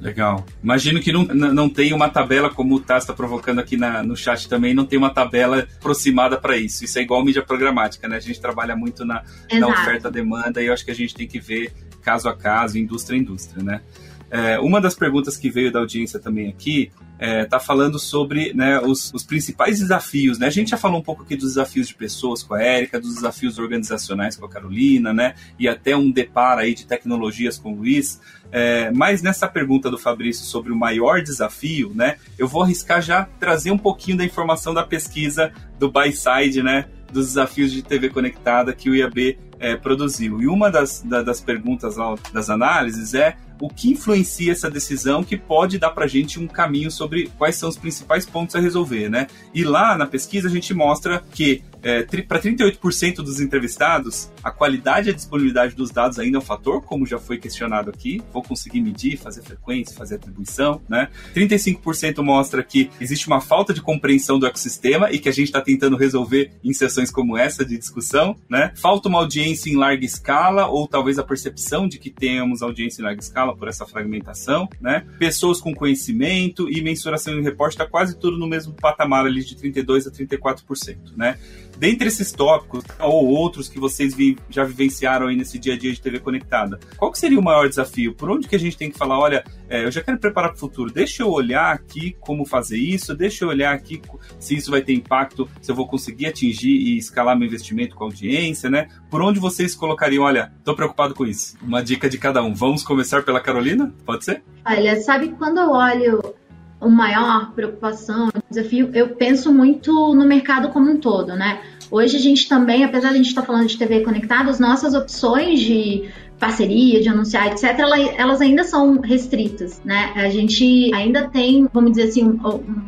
Legal. 0.00 0.44
Imagino 0.62 1.00
que 1.00 1.12
não, 1.12 1.24
não 1.24 1.68
tem 1.68 1.92
uma 1.92 2.08
tabela, 2.08 2.50
como 2.50 2.74
o 2.74 2.80
Taz 2.80 3.04
está 3.04 3.12
provocando 3.12 3.58
aqui 3.58 3.76
na, 3.76 4.02
no 4.02 4.16
chat 4.16 4.48
também, 4.48 4.74
não 4.74 4.86
tem 4.86 4.98
uma 4.98 5.10
tabela 5.10 5.66
aproximada 5.78 6.38
para 6.38 6.56
isso. 6.56 6.84
Isso 6.84 6.98
é 6.98 7.02
igual 7.02 7.24
mídia 7.24 7.42
programática, 7.42 8.08
né? 8.08 8.16
A 8.16 8.20
gente 8.20 8.40
trabalha 8.40 8.74
muito 8.74 9.04
na, 9.04 9.22
na 9.52 9.68
oferta-demanda 9.68 10.62
e 10.62 10.66
eu 10.66 10.72
acho 10.72 10.84
que 10.84 10.90
a 10.90 10.94
gente 10.94 11.14
tem 11.14 11.26
que 11.26 11.38
ver 11.38 11.72
caso 12.02 12.28
a 12.28 12.34
caso, 12.34 12.78
indústria 12.78 13.18
a 13.18 13.20
indústria, 13.20 13.62
né? 13.62 13.82
É, 14.30 14.60
uma 14.60 14.80
das 14.80 14.94
perguntas 14.94 15.36
que 15.36 15.50
veio 15.50 15.72
da 15.72 15.80
audiência 15.80 16.20
também 16.20 16.48
aqui 16.48 16.92
está 17.14 17.26
é, 17.26 17.44
tá 17.44 17.60
falando 17.60 17.98
sobre 17.98 18.54
né, 18.54 18.80
os, 18.80 19.12
os, 19.12 19.24
principais 19.24 19.80
desafios. 19.80 20.38
Né? 20.38 20.46
A 20.46 20.50
gente 20.50 20.70
já 20.70 20.76
falou 20.76 21.00
um 21.00 21.02
pouco 21.02 21.22
aqui 21.22 21.36
dos 21.36 21.50
desafios 21.50 21.88
de 21.88 21.94
pessoas 21.94 22.42
com 22.42 22.54
a 22.54 22.62
Érica, 22.62 23.00
dos 23.00 23.14
desafios 23.14 23.58
organizacionais 23.58 24.36
com 24.36 24.46
a 24.46 24.48
Carolina, 24.48 25.12
né? 25.12 25.34
e 25.58 25.68
até 25.68 25.96
um 25.96 26.10
deparo 26.10 26.60
aí 26.60 26.74
de 26.74 26.86
tecnologias 26.86 27.58
com 27.58 27.72
o 27.72 27.76
Luiz. 27.76 28.20
É, 28.52 28.90
mas 28.90 29.22
nessa 29.22 29.46
pergunta 29.46 29.90
do 29.90 29.98
Fabrício 29.98 30.44
sobre 30.44 30.72
o 30.72 30.76
maior 30.76 31.22
desafio, 31.22 31.92
né, 31.94 32.16
eu 32.36 32.48
vou 32.48 32.62
arriscar 32.62 33.00
já 33.00 33.24
trazer 33.38 33.70
um 33.70 33.78
pouquinho 33.78 34.16
da 34.16 34.24
informação 34.24 34.74
da 34.74 34.82
pesquisa 34.82 35.52
do 35.78 35.90
Byside, 35.90 36.62
né, 36.62 36.86
dos 37.12 37.26
desafios 37.26 37.72
de 37.72 37.82
TV 37.82 38.08
conectada 38.10 38.72
que 38.72 38.88
o 38.88 38.94
IAB 38.94 39.38
é, 39.58 39.76
produziu. 39.76 40.40
E 40.40 40.46
uma 40.46 40.70
das, 40.70 41.02
da, 41.02 41.22
das 41.22 41.40
perguntas 41.40 41.96
das 42.32 42.48
análises 42.48 43.14
é 43.14 43.36
o 43.60 43.68
que 43.68 43.90
influencia 43.90 44.50
essa 44.50 44.70
decisão 44.70 45.22
que 45.22 45.36
pode 45.36 45.78
dar 45.78 45.90
para 45.90 46.06
a 46.06 46.08
gente 46.08 46.40
um 46.40 46.46
caminho 46.46 46.90
sobre 46.90 47.30
quais 47.36 47.56
são 47.56 47.68
os 47.68 47.76
principais 47.76 48.24
pontos 48.24 48.56
a 48.56 48.60
resolver, 48.60 49.10
né? 49.10 49.26
E 49.54 49.62
lá 49.62 49.98
na 49.98 50.06
pesquisa 50.06 50.48
a 50.48 50.50
gente 50.50 50.72
mostra 50.72 51.22
que 51.32 51.62
é, 51.82 52.02
para 52.22 52.40
38% 52.40 53.16
dos 53.16 53.40
entrevistados, 53.40 54.30
a 54.42 54.50
qualidade 54.50 55.08
e 55.08 55.12
a 55.12 55.14
disponibilidade 55.14 55.74
dos 55.74 55.90
dados 55.90 56.18
ainda 56.18 56.38
é 56.38 56.40
um 56.40 56.42
fator, 56.42 56.82
como 56.82 57.06
já 57.06 57.18
foi 57.18 57.38
questionado 57.38 57.90
aqui. 57.90 58.22
Vou 58.32 58.42
conseguir 58.42 58.80
medir, 58.80 59.16
fazer 59.16 59.42
frequência, 59.42 59.96
fazer 59.96 60.16
atribuição, 60.16 60.80
né? 60.88 61.08
35% 61.34 62.22
mostra 62.22 62.62
que 62.62 62.90
existe 63.00 63.26
uma 63.26 63.40
falta 63.40 63.72
de 63.72 63.80
compreensão 63.80 64.38
do 64.38 64.46
ecossistema 64.46 65.10
e 65.10 65.18
que 65.18 65.28
a 65.28 65.32
gente 65.32 65.46
está 65.46 65.60
tentando 65.60 65.96
resolver 65.96 66.52
em 66.62 66.72
sessões 66.72 67.10
como 67.10 67.36
essa 67.36 67.64
de 67.64 67.78
discussão, 67.78 68.36
né? 68.48 68.72
Falta 68.76 69.08
uma 69.08 69.18
audiência 69.18 69.70
em 69.70 69.76
larga 69.76 70.04
escala 70.04 70.66
ou 70.66 70.86
talvez 70.86 71.18
a 71.18 71.24
percepção 71.24 71.88
de 71.88 71.98
que 71.98 72.10
temos 72.10 72.62
audiência 72.62 73.00
em 73.00 73.04
larga 73.04 73.20
escala 73.20 73.56
por 73.56 73.68
essa 73.68 73.86
fragmentação, 73.86 74.68
né? 74.80 75.06
Pessoas 75.18 75.60
com 75.60 75.74
conhecimento 75.74 76.68
e 76.70 76.82
mensuração 76.82 77.38
em 77.38 77.42
reporte 77.42 77.72
está 77.72 77.86
quase 77.86 78.18
tudo 78.18 78.38
no 78.38 78.46
mesmo 78.46 78.72
patamar 78.74 79.26
ali 79.26 79.44
de 79.44 79.56
32 79.56 80.06
a 80.06 80.10
34%, 80.10 81.16
né? 81.16 81.38
Dentre 81.78 82.08
esses 82.08 82.32
tópicos 82.32 82.84
ou 82.98 83.26
outros 83.26 83.68
que 83.68 83.78
vocês 83.78 84.14
vi, 84.14 84.36
já 84.48 84.64
vivenciaram 84.64 85.28
aí 85.28 85.36
nesse 85.36 85.58
dia 85.58 85.74
a 85.74 85.78
dia 85.78 85.92
de 85.92 86.00
TV 86.00 86.18
conectada, 86.18 86.78
qual 86.96 87.10
que 87.10 87.18
seria 87.18 87.38
o 87.38 87.42
maior 87.42 87.68
desafio? 87.68 88.14
Por 88.14 88.30
onde 88.30 88.48
que 88.48 88.56
a 88.56 88.58
gente 88.58 88.76
tem 88.76 88.90
que 88.90 88.98
falar, 88.98 89.18
olha, 89.18 89.44
é, 89.68 89.84
eu 89.84 89.90
já 89.90 90.02
quero 90.02 90.18
preparar 90.18 90.50
para 90.50 90.56
o 90.56 90.60
futuro, 90.60 90.92
deixa 90.92 91.22
eu 91.22 91.30
olhar 91.30 91.72
aqui 91.72 92.16
como 92.20 92.44
fazer 92.44 92.76
isso, 92.76 93.14
deixa 93.14 93.44
eu 93.44 93.48
olhar 93.48 93.74
aqui 93.74 94.00
se 94.38 94.56
isso 94.56 94.70
vai 94.70 94.82
ter 94.82 94.92
impacto, 94.92 95.48
se 95.60 95.70
eu 95.70 95.74
vou 95.74 95.86
conseguir 95.86 96.26
atingir 96.26 96.70
e 96.70 96.98
escalar 96.98 97.36
meu 97.36 97.46
investimento 97.46 97.94
com 97.94 98.04
a 98.04 98.06
audiência, 98.06 98.68
né? 98.68 98.88
Por 99.10 99.22
onde 99.22 99.40
vocês 99.40 99.74
colocariam, 99.74 100.24
olha, 100.24 100.52
estou 100.58 100.74
preocupado 100.74 101.14
com 101.14 101.26
isso? 101.26 101.56
Uma 101.62 101.82
dica 101.82 102.08
de 102.08 102.18
cada 102.18 102.42
um. 102.42 102.54
Vamos 102.54 102.82
começar 102.82 103.22
pela 103.22 103.40
Carolina? 103.40 103.94
Pode 104.04 104.24
ser? 104.24 104.42
Olha, 104.66 105.00
sabe 105.00 105.28
quando 105.38 105.58
eu 105.58 105.70
olho 105.70 106.39
o 106.80 106.88
maior 106.88 107.52
preocupação, 107.52 108.30
desafio, 108.50 108.90
eu 108.94 109.10
penso 109.10 109.52
muito 109.52 109.92
no 110.14 110.24
mercado 110.24 110.70
como 110.70 110.90
um 110.90 110.96
todo, 110.96 111.34
né? 111.34 111.60
Hoje 111.90 112.16
a 112.16 112.20
gente 112.20 112.48
também, 112.48 112.84
apesar 112.84 113.08
de 113.08 113.14
a 113.14 113.16
gente 113.18 113.28
estar 113.28 113.42
falando 113.42 113.66
de 113.66 113.76
TV 113.76 114.00
conectada, 114.00 114.48
as 114.48 114.60
nossas 114.60 114.94
opções 114.94 115.60
de 115.60 116.08
parceria, 116.40 117.02
de 117.02 117.08
anunciar, 117.08 117.48
etc., 117.48 117.78
elas 118.16 118.40
ainda 118.40 118.64
são 118.64 118.98
restritas, 118.98 119.82
né? 119.84 120.12
A 120.16 120.30
gente 120.30 120.90
ainda 120.94 121.28
tem, 121.28 121.68
vamos 121.72 121.92
dizer 121.92 122.08
assim, 122.08 122.40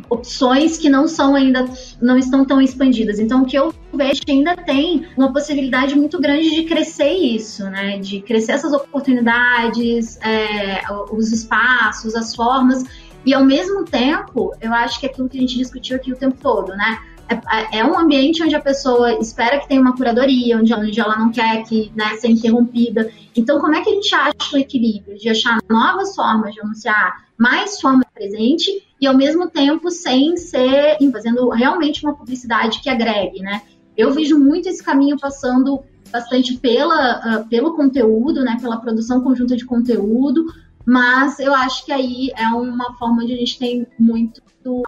opções 0.09 0.79
que 0.79 0.89
não 0.89 1.07
são 1.07 1.35
ainda, 1.35 1.69
não 2.01 2.17
estão 2.17 2.47
tão 2.47 2.63
expandidas. 2.63 3.19
Então, 3.19 3.43
o 3.43 3.45
que 3.45 3.57
eu 3.57 3.75
vejo 3.93 4.23
ainda 4.27 4.57
tem 4.57 5.07
uma 5.19 5.33
possibilidade 5.33 5.95
muito 5.95 6.19
grande 6.19 6.51
de 6.51 6.63
crescer 6.63 7.13
isso, 7.13 7.65
né? 7.65 7.99
De 7.99 8.23
crescer 8.23 8.53
essas 8.53 8.73
oportunidades, 8.73 10.19
é, 10.23 10.81
os 11.13 11.31
espaços, 11.31 12.15
as 12.15 12.35
formas 12.35 12.83
e 13.25 13.33
ao 13.35 13.45
mesmo 13.45 13.85
tempo, 13.85 14.55
eu 14.61 14.73
acho 14.73 14.99
que 14.99 15.07
é 15.07 15.09
aquilo 15.09 15.29
que 15.29 15.39
a 15.39 15.41
gente 15.41 15.57
discutiu 15.57 15.97
aqui 15.97 16.13
o 16.13 16.17
tempo 16.17 16.37
todo, 16.41 16.69
né? 16.77 16.99
É, 17.29 17.79
é 17.79 17.85
um 17.85 17.99
ambiente 17.99 18.43
onde 18.43 18.55
a 18.55 18.61
pessoa 18.61 19.15
espera 19.19 19.59
que 19.59 19.69
tenha 19.69 19.81
uma 19.81 19.97
curadoria, 19.97 20.59
onde, 20.59 20.75
onde 20.75 21.01
ela 21.01 21.17
não 21.17 21.31
quer 21.31 21.63
que 21.65 21.91
né, 21.95 22.17
ser 22.17 22.29
interrompida. 22.29 23.11
Então, 23.35 23.61
como 23.61 23.75
é 23.75 23.83
que 23.83 23.91
a 23.91 23.95
gente 23.95 24.15
acha 24.15 24.57
o 24.57 24.59
equilíbrio 24.59 25.17
de 25.17 25.29
achar 25.29 25.59
novas 25.71 26.15
formas 26.15 26.53
de 26.53 26.61
anunciar, 26.61 27.25
mais 27.39 27.81
forma 27.81 28.05
presente 28.13 28.71
e 29.01 29.07
ao 29.07 29.17
mesmo 29.17 29.49
tempo 29.49 29.91
sem 29.91 30.37
ser 30.37 30.99
fazendo 31.11 31.49
realmente 31.49 32.05
uma 32.05 32.15
publicidade 32.15 32.81
que 32.81 32.91
agregue, 32.91 33.41
né? 33.41 33.63
Eu 33.97 34.13
vejo 34.13 34.39
muito 34.39 34.69
esse 34.69 34.83
caminho 34.83 35.19
passando 35.19 35.83
bastante 36.11 36.57
pela, 36.59 37.41
uh, 37.41 37.49
pelo 37.49 37.75
conteúdo, 37.75 38.43
né, 38.43 38.59
pela 38.61 38.77
produção 38.77 39.23
conjunta 39.23 39.57
de 39.57 39.65
conteúdo, 39.65 40.45
mas 40.87 41.39
eu 41.39 41.55
acho 41.55 41.85
que 41.85 41.93
aí 41.93 42.31
é 42.37 42.47
uma 42.49 42.97
forma 42.99 43.23
onde 43.23 43.33
a 43.33 43.37
gente 43.37 43.59
tem 43.59 43.87
muito 43.99 44.43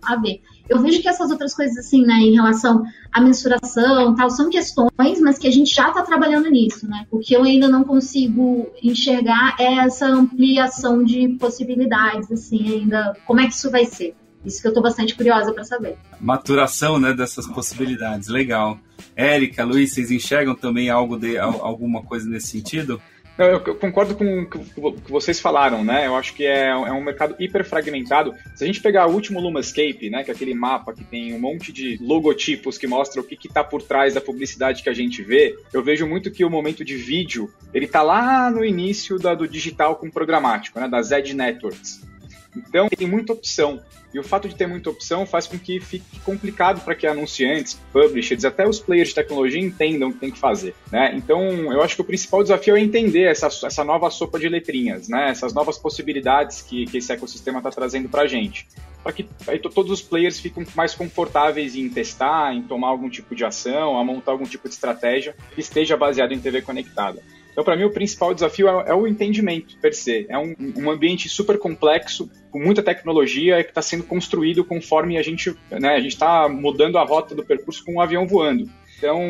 a 0.05 0.16
ver. 0.16 0.40
Eu 0.68 0.80
vejo 0.80 1.03
que 1.03 1.09
essas 1.09 1.30
outras 1.30 1.55
coisas, 1.55 1.76
assim, 1.76 2.03
né, 2.03 2.14
em 2.14 2.32
relação 2.32 2.84
à 3.12 3.20
mensuração 3.20 4.14
tal, 4.14 4.30
são 4.30 4.49
questões, 4.49 5.20
mas 5.20 5.38
que 5.38 5.47
a 5.47 5.51
gente 5.51 5.74
já 5.74 5.88
está 5.88 6.03
trabalhando 6.03 6.49
nisso, 6.51 6.88
né? 6.88 7.07
O 7.11 7.18
que 7.18 7.34
eu 7.34 7.42
ainda 7.42 7.68
não 7.68 7.84
consigo 7.84 8.70
enxergar 8.82 9.57
é 9.59 9.74
essa 9.74 10.07
ampliação 10.07 11.05
de 11.05 11.28
possibilidades, 11.38 12.30
assim, 12.32 12.72
ainda. 12.72 13.16
Como 13.26 13.40
é 13.40 13.47
que 13.47 13.55
isso 13.55 13.70
vai 13.70 13.84
ser? 13.84 14.14
Isso 14.45 14.61
que 14.61 14.66
eu 14.66 14.70
estou 14.70 14.82
bastante 14.82 15.14
curiosa 15.14 15.53
para 15.53 15.64
saber. 15.64 15.97
Maturação, 16.20 16.99
né, 16.99 17.12
dessas 17.12 17.47
possibilidades. 17.47 18.28
Legal. 18.28 18.78
Érica, 19.16 19.64
Luiz, 19.64 19.92
vocês 19.92 20.11
enxergam 20.11 20.55
também 20.55 20.90
algo 20.90 21.16
de 21.16 21.38
alguma 21.38 22.03
coisa 22.03 22.28
nesse 22.28 22.49
sentido? 22.49 23.01
Eu, 23.37 23.47
eu, 23.47 23.74
concordo 23.74 24.14
com 24.14 24.43
o 24.43 24.93
que 24.93 25.11
vocês 25.11 25.41
falaram, 25.41 25.82
né? 25.82 26.07
Eu 26.07 26.14
acho 26.14 26.35
que 26.35 26.47
é, 26.47 26.68
é 26.68 26.93
um 26.93 27.03
mercado 27.03 27.35
hiper 27.39 27.64
fragmentado. 27.64 28.32
Se 28.55 28.62
a 28.62 28.66
gente 28.66 28.80
pegar 28.80 29.07
o 29.07 29.12
último 29.12 29.41
Lumascape, 29.41 30.09
né, 30.09 30.22
que 30.22 30.30
é 30.30 30.35
aquele 30.35 30.55
mapa 30.55 30.93
que 30.93 31.03
tem 31.03 31.35
um 31.35 31.41
monte 31.41 31.72
de 31.72 31.99
logotipos 32.01 32.78
que 32.78 32.87
mostra 32.87 33.20
o 33.20 33.24
que 33.24 33.35
está 33.47 33.64
por 33.64 33.82
trás 33.82 34.14
da 34.14 34.20
publicidade 34.20 34.85
que 34.85 34.89
a 34.89 34.95
gente 34.95 35.20
vê, 35.22 35.59
eu 35.72 35.82
vejo 35.82 36.07
muito 36.07 36.30
que 36.30 36.45
o 36.45 36.51
momento 36.51 36.85
de 36.85 36.97
vídeo, 36.97 37.53
ele 37.72 37.89
tá 37.89 38.03
lá 38.03 38.49
no 38.51 38.64
início 38.64 39.18
da, 39.18 39.35
do 39.35 39.49
digital 39.49 39.97
com 39.97 40.09
programático, 40.09 40.78
né, 40.78 40.89
das 40.89 41.11
Edge 41.11 41.35
Networks. 41.35 42.13
Então, 42.57 42.88
tem 42.88 43.07
muita 43.07 43.32
opção. 43.32 43.80
E 44.14 44.18
o 44.18 44.22
fato 44.22 44.48
de 44.48 44.55
ter 44.55 44.68
muita 44.68 44.90
opção 44.90 45.26
faz 45.26 45.48
com 45.48 45.59
que 45.59 45.80
fique 45.80 46.20
complicado 46.20 46.80
para 46.84 46.94
que 46.94 47.05
anunciantes, 47.05 47.76
publishers, 47.92 48.44
até 48.44 48.66
os 48.66 48.78
players 48.78 49.09
de 49.09 49.16
tecnologia 49.16 49.61
entendam 49.61 50.09
o 50.09 50.12
que 50.12 50.20
tem 50.20 50.30
que 50.30 50.38
fazer. 50.38 50.72
Né? 50.92 51.12
Então, 51.16 51.42
eu 51.72 51.82
acho 51.82 51.96
que 51.96 52.00
o 52.00 52.05
principal 52.05 52.44
desafio 52.44 52.76
é 52.76 52.80
entender 52.80 53.24
essa, 53.24 53.48
essa 53.48 53.82
nova 53.82 54.09
sopa 54.11 54.38
de 54.38 54.48
letrinhas, 54.48 55.09
né? 55.09 55.30
essas 55.30 55.52
novas 55.52 55.76
possibilidades 55.76 56.62
que, 56.62 56.86
que 56.86 56.98
esse 56.98 57.12
ecossistema 57.12 57.59
está 57.59 57.72
trazendo 57.72 58.09
para 58.09 58.22
a 58.22 58.26
gente. 58.28 58.68
Para 59.02 59.12
que 59.12 59.28
aí, 59.48 59.59
todos 59.59 59.90
os 59.90 60.00
players 60.00 60.38
fiquem 60.38 60.64
mais 60.76 60.94
confortáveis 60.94 61.74
em 61.74 61.88
testar, 61.88 62.55
em 62.55 62.62
tomar 62.62 62.88
algum 62.88 63.11
tipo 63.11 63.34
de 63.34 63.44
ação, 63.44 63.98
a 63.98 64.05
montar 64.05 64.30
algum 64.30 64.44
tipo 64.44 64.68
de 64.68 64.74
estratégia 64.74 65.34
que 65.55 65.61
esteja 65.61 65.96
baseado 65.96 66.32
em 66.32 66.38
TV 66.38 66.62
conectada. 66.62 67.20
Então, 67.55 67.62
para 67.62 67.76
mim, 67.76 67.84
o 67.84 67.90
principal 67.90 68.34
desafio 68.34 68.68
é, 68.68 68.90
é, 68.90 68.94
o 68.94 69.07
entendimento 69.07 69.78
per 69.78 69.94
se. 69.94 70.26
É 70.28 70.36
um, 70.36 70.55
um 70.76 70.90
ambiente 70.90 71.28
super 71.28 71.57
complexo, 71.57 72.28
com 72.50 72.59
muita 72.59 72.82
tecnologia, 72.82 73.62
que 73.62 73.70
está 73.70 73.80
sendo 73.80 74.02
construído 74.02 74.64
conforme 74.64 75.16
a 75.16 75.22
gente 75.22 75.57
né, 75.70 76.00
está 76.00 76.48
mudando 76.48 76.98
a 76.98 77.05
rota 77.05 77.32
do 77.32 77.44
percurso 77.44 77.84
com 77.84 77.94
um 77.94 78.00
avião 78.00 78.26
voando. 78.26 78.68
Então, 78.98 79.20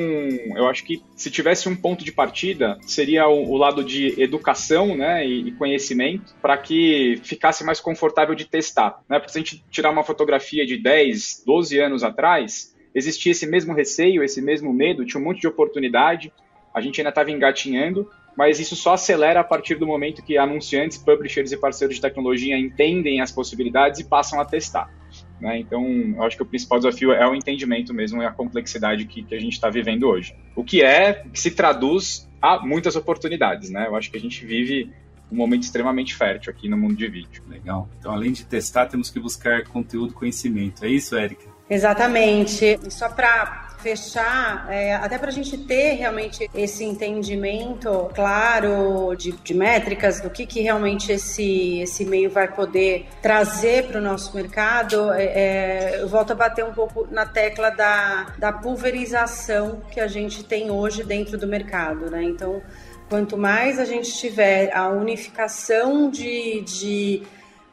eu 0.56 0.66
acho 0.68 0.84
que 0.84 1.02
se 1.14 1.30
tivesse 1.30 1.68
um 1.68 1.76
ponto 1.76 2.02
de 2.02 2.12
partida, 2.12 2.78
seria 2.82 3.28
o, 3.28 3.50
o 3.50 3.56
lado 3.56 3.84
de 3.84 4.18
educação 4.20 4.96
né, 4.96 5.26
e, 5.26 5.48
e 5.48 5.52
conhecimento, 5.52 6.34
para 6.40 6.56
que 6.56 7.20
ficasse 7.24 7.62
mais 7.62 7.80
confortável 7.80 8.34
de 8.34 8.46
testar. 8.46 9.02
Né? 9.08 9.18
Porque 9.18 9.32
se 9.32 9.38
a 9.38 9.42
gente 9.42 9.64
tirar 9.70 9.90
uma 9.90 10.04
fotografia 10.04 10.64
de 10.64 10.78
10, 10.78 11.42
12 11.44 11.78
anos 11.78 12.02
atrás, 12.02 12.74
existia 12.94 13.32
esse 13.32 13.46
mesmo 13.46 13.74
receio, 13.74 14.22
esse 14.22 14.40
mesmo 14.40 14.72
medo, 14.72 15.04
tinha 15.04 15.20
um 15.20 15.24
monte 15.24 15.40
de 15.40 15.48
oportunidade, 15.48 16.32
a 16.74 16.80
gente 16.80 17.00
ainda 17.00 17.10
estava 17.10 17.30
engatinhando, 17.30 18.10
mas 18.36 18.58
isso 18.58 18.74
só 18.74 18.94
acelera 18.94 19.40
a 19.40 19.44
partir 19.44 19.76
do 19.76 19.86
momento 19.86 20.22
que 20.22 20.36
anunciantes, 20.36 20.98
publishers 20.98 21.52
e 21.52 21.56
parceiros 21.56 21.96
de 21.96 22.02
tecnologia 22.02 22.58
entendem 22.58 23.20
as 23.20 23.30
possibilidades 23.30 24.00
e 24.00 24.04
passam 24.04 24.40
a 24.40 24.44
testar. 24.44 24.90
Né? 25.40 25.58
Então, 25.58 25.86
eu 26.16 26.22
acho 26.24 26.36
que 26.36 26.42
o 26.42 26.46
principal 26.46 26.78
desafio 26.78 27.12
é 27.12 27.28
o 27.28 27.34
entendimento 27.34 27.94
mesmo 27.94 28.20
e 28.22 28.26
a 28.26 28.32
complexidade 28.32 29.04
que, 29.06 29.22
que 29.22 29.34
a 29.34 29.40
gente 29.40 29.52
está 29.52 29.70
vivendo 29.70 30.08
hoje. 30.08 30.34
O 30.56 30.64
que 30.64 30.82
é, 30.82 31.24
que 31.32 31.38
se 31.38 31.52
traduz 31.52 32.28
a 32.42 32.58
muitas 32.58 32.96
oportunidades. 32.96 33.70
Né? 33.70 33.86
Eu 33.86 33.94
acho 33.94 34.10
que 34.10 34.16
a 34.16 34.20
gente 34.20 34.44
vive 34.44 34.92
um 35.30 35.36
momento 35.36 35.62
extremamente 35.62 36.14
fértil 36.14 36.52
aqui 36.52 36.68
no 36.68 36.76
mundo 36.76 36.94
de 36.94 37.08
vídeo. 37.08 37.42
Legal. 37.48 37.88
Então, 37.98 38.12
além 38.12 38.32
de 38.32 38.44
testar, 38.44 38.86
temos 38.86 39.10
que 39.10 39.18
buscar 39.18 39.64
conteúdo, 39.64 40.12
conhecimento. 40.12 40.84
É 40.84 40.88
isso, 40.88 41.16
Érica? 41.16 41.46
Exatamente. 41.68 42.64
E 42.64 42.90
só 42.90 43.08
para 43.08 43.63
fechar, 43.84 44.66
é, 44.70 44.94
até 44.94 45.18
para 45.18 45.28
a 45.28 45.32
gente 45.32 45.58
ter 45.58 45.92
realmente 45.92 46.50
esse 46.54 46.82
entendimento 46.82 48.10
claro 48.14 49.14
de, 49.14 49.32
de 49.32 49.52
métricas 49.52 50.22
do 50.22 50.30
que, 50.30 50.46
que 50.46 50.62
realmente 50.62 51.12
esse, 51.12 51.80
esse 51.80 52.02
meio 52.06 52.30
vai 52.30 52.48
poder 52.48 53.06
trazer 53.20 53.84
para 53.88 53.98
o 53.98 54.02
nosso 54.02 54.34
mercado, 54.34 55.12
é, 55.12 55.24
é, 55.24 56.00
eu 56.00 56.08
volto 56.08 56.30
a 56.30 56.34
bater 56.34 56.64
um 56.64 56.72
pouco 56.72 57.06
na 57.10 57.26
tecla 57.26 57.68
da, 57.68 58.32
da 58.38 58.50
pulverização 58.50 59.82
que 59.90 60.00
a 60.00 60.06
gente 60.06 60.42
tem 60.42 60.70
hoje 60.70 61.04
dentro 61.04 61.36
do 61.36 61.46
mercado, 61.46 62.10
né? 62.10 62.22
Então, 62.22 62.62
quanto 63.10 63.36
mais 63.36 63.78
a 63.78 63.84
gente 63.84 64.16
tiver 64.16 64.74
a 64.74 64.88
unificação 64.88 66.08
de, 66.08 66.62
de 66.62 67.22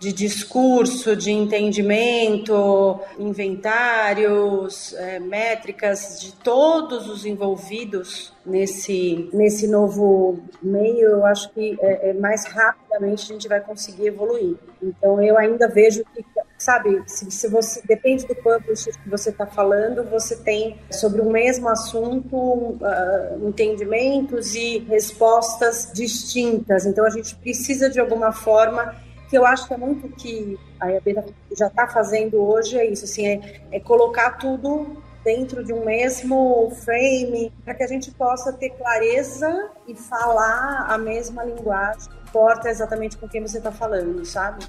de 0.02 0.12
discurso, 0.12 1.16
de 1.16 1.30
entendimento, 1.30 2.99
inventários, 3.20 4.95
é, 4.95 5.20
métricas 5.20 6.20
de 6.20 6.34
todos 6.34 7.08
os 7.08 7.24
envolvidos 7.24 8.34
nesse, 8.43 9.30
nesse 9.32 9.68
novo 9.68 10.39
meio, 10.60 11.08
eu 11.08 11.24
acho 11.28 11.54
que 11.54 11.78
é, 11.80 12.10
é 12.10 12.14
mais 12.14 12.45
rapidamente 12.45 13.26
a 13.26 13.34
gente 13.34 13.47
vai 13.47 13.62
conseguir 13.62 14.08
evoluir. 14.08 14.56
Então, 14.82 15.22
eu 15.22 15.38
ainda 15.38 15.68
vejo 15.68 16.04
que 16.16 16.26
sabe, 16.58 17.04
se, 17.06 17.30
se, 17.30 17.47
você 17.47 17.82
depende 17.86 18.26
do 18.26 18.36
publisher 18.36 18.91
que 19.04 19.10
você 19.10 19.30
está 19.30 19.45
falando, 19.45 20.04
você 20.04 20.36
tem 20.36 20.80
sobre 20.91 21.22
o 21.22 21.30
mesmo 21.30 21.68
assunto 21.68 22.36
uh, 22.36 23.47
entendimentos 23.47 24.54
e 24.54 24.80
respostas 24.80 25.91
distintas. 25.93 26.86
Então 26.86 27.04
a 27.04 27.10
gente 27.10 27.36
precisa 27.36 27.89
de 27.89 27.99
alguma 27.99 28.32
forma 28.32 28.95
que 29.32 29.38
eu 29.38 29.46
acho 29.46 29.66
que 29.66 29.74
é 29.74 29.78
muito 29.78 30.10
que 30.10 30.60
a 30.78 30.92
IAB 30.92 31.24
já 31.58 31.68
está 31.68 31.88
fazendo 31.88 32.38
hoje 32.38 32.78
é 32.78 32.86
isso, 32.86 33.06
assim, 33.06 33.26
é, 33.26 33.62
é 33.72 33.80
colocar 33.80 34.32
tudo 34.32 35.02
dentro 35.24 35.64
de 35.64 35.72
um 35.72 35.86
mesmo 35.86 36.70
frame, 36.84 37.50
para 37.64 37.74
que 37.74 37.82
a 37.82 37.88
gente 37.88 38.12
possa 38.12 38.52
ter 38.52 38.72
clareza 38.72 39.70
e 39.88 39.96
falar 39.96 40.86
a 40.90 40.98
mesma 40.98 41.46
linguagem, 41.46 42.10
importa 42.28 42.70
exatamente 42.70 43.18
com 43.18 43.26
quem 43.30 43.42
você 43.42 43.60
está 43.60 43.72
falando, 43.72 44.26
sabe? 44.26 44.66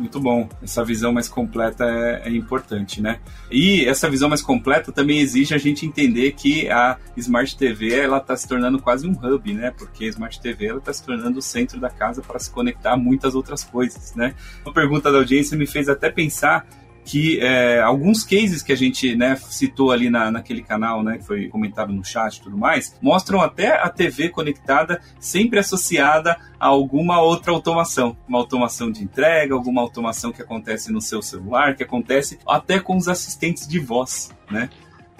Muito 0.00 0.18
bom. 0.18 0.48
Essa 0.62 0.82
visão 0.82 1.12
mais 1.12 1.28
completa 1.28 1.84
é, 1.84 2.22
é, 2.24 2.30
importante, 2.30 3.02
né? 3.02 3.20
E 3.50 3.84
essa 3.84 4.08
visão 4.08 4.30
mais 4.30 4.40
completa 4.40 4.90
também 4.90 5.18
exige 5.20 5.54
a 5.54 5.58
gente 5.58 5.84
entender 5.84 6.32
que 6.32 6.70
a 6.70 6.96
Smart 7.18 7.54
TV 7.54 7.92
ela 7.92 8.16
está 8.16 8.34
se 8.34 8.48
tornando 8.48 8.80
quase 8.80 9.06
um 9.06 9.12
hub, 9.12 9.52
né? 9.52 9.70
Porque 9.70 10.06
a 10.06 10.08
Smart 10.08 10.40
TV 10.40 10.68
ela 10.68 10.78
está 10.78 10.90
se 10.90 11.04
tornando 11.04 11.38
o 11.38 11.42
centro 11.42 11.78
da 11.78 11.90
casa 11.90 12.22
para 12.22 12.38
se 12.38 12.50
conectar 12.50 12.94
a 12.94 12.96
muitas 12.96 13.34
outras 13.34 13.62
coisas, 13.62 14.14
né? 14.14 14.34
Uma 14.64 14.72
pergunta 14.72 15.12
da 15.12 15.18
audiência 15.18 15.54
me 15.54 15.66
fez 15.66 15.86
até 15.86 16.10
pensar 16.10 16.66
que 17.04 17.40
é, 17.40 17.80
alguns 17.80 18.24
cases 18.24 18.62
que 18.62 18.72
a 18.72 18.76
gente 18.76 19.16
né, 19.16 19.36
citou 19.36 19.90
ali 19.90 20.10
na, 20.10 20.30
naquele 20.30 20.62
canal, 20.62 21.02
né, 21.02 21.18
que 21.18 21.24
foi 21.24 21.48
comentado 21.48 21.92
no 21.92 22.04
chat 22.04 22.36
e 22.36 22.42
tudo 22.42 22.56
mais, 22.56 22.96
mostram 23.00 23.40
até 23.40 23.82
a 23.82 23.88
TV 23.88 24.28
conectada 24.28 25.00
sempre 25.18 25.58
associada 25.58 26.36
a 26.58 26.66
alguma 26.66 27.20
outra 27.20 27.52
automação, 27.52 28.16
uma 28.28 28.38
automação 28.38 28.90
de 28.90 29.02
entrega, 29.02 29.54
alguma 29.54 29.80
automação 29.80 30.32
que 30.32 30.42
acontece 30.42 30.92
no 30.92 31.00
seu 31.00 31.22
celular, 31.22 31.74
que 31.74 31.82
acontece 31.82 32.38
até 32.46 32.78
com 32.78 32.96
os 32.96 33.08
assistentes 33.08 33.66
de 33.66 33.78
voz, 33.78 34.30
né? 34.50 34.68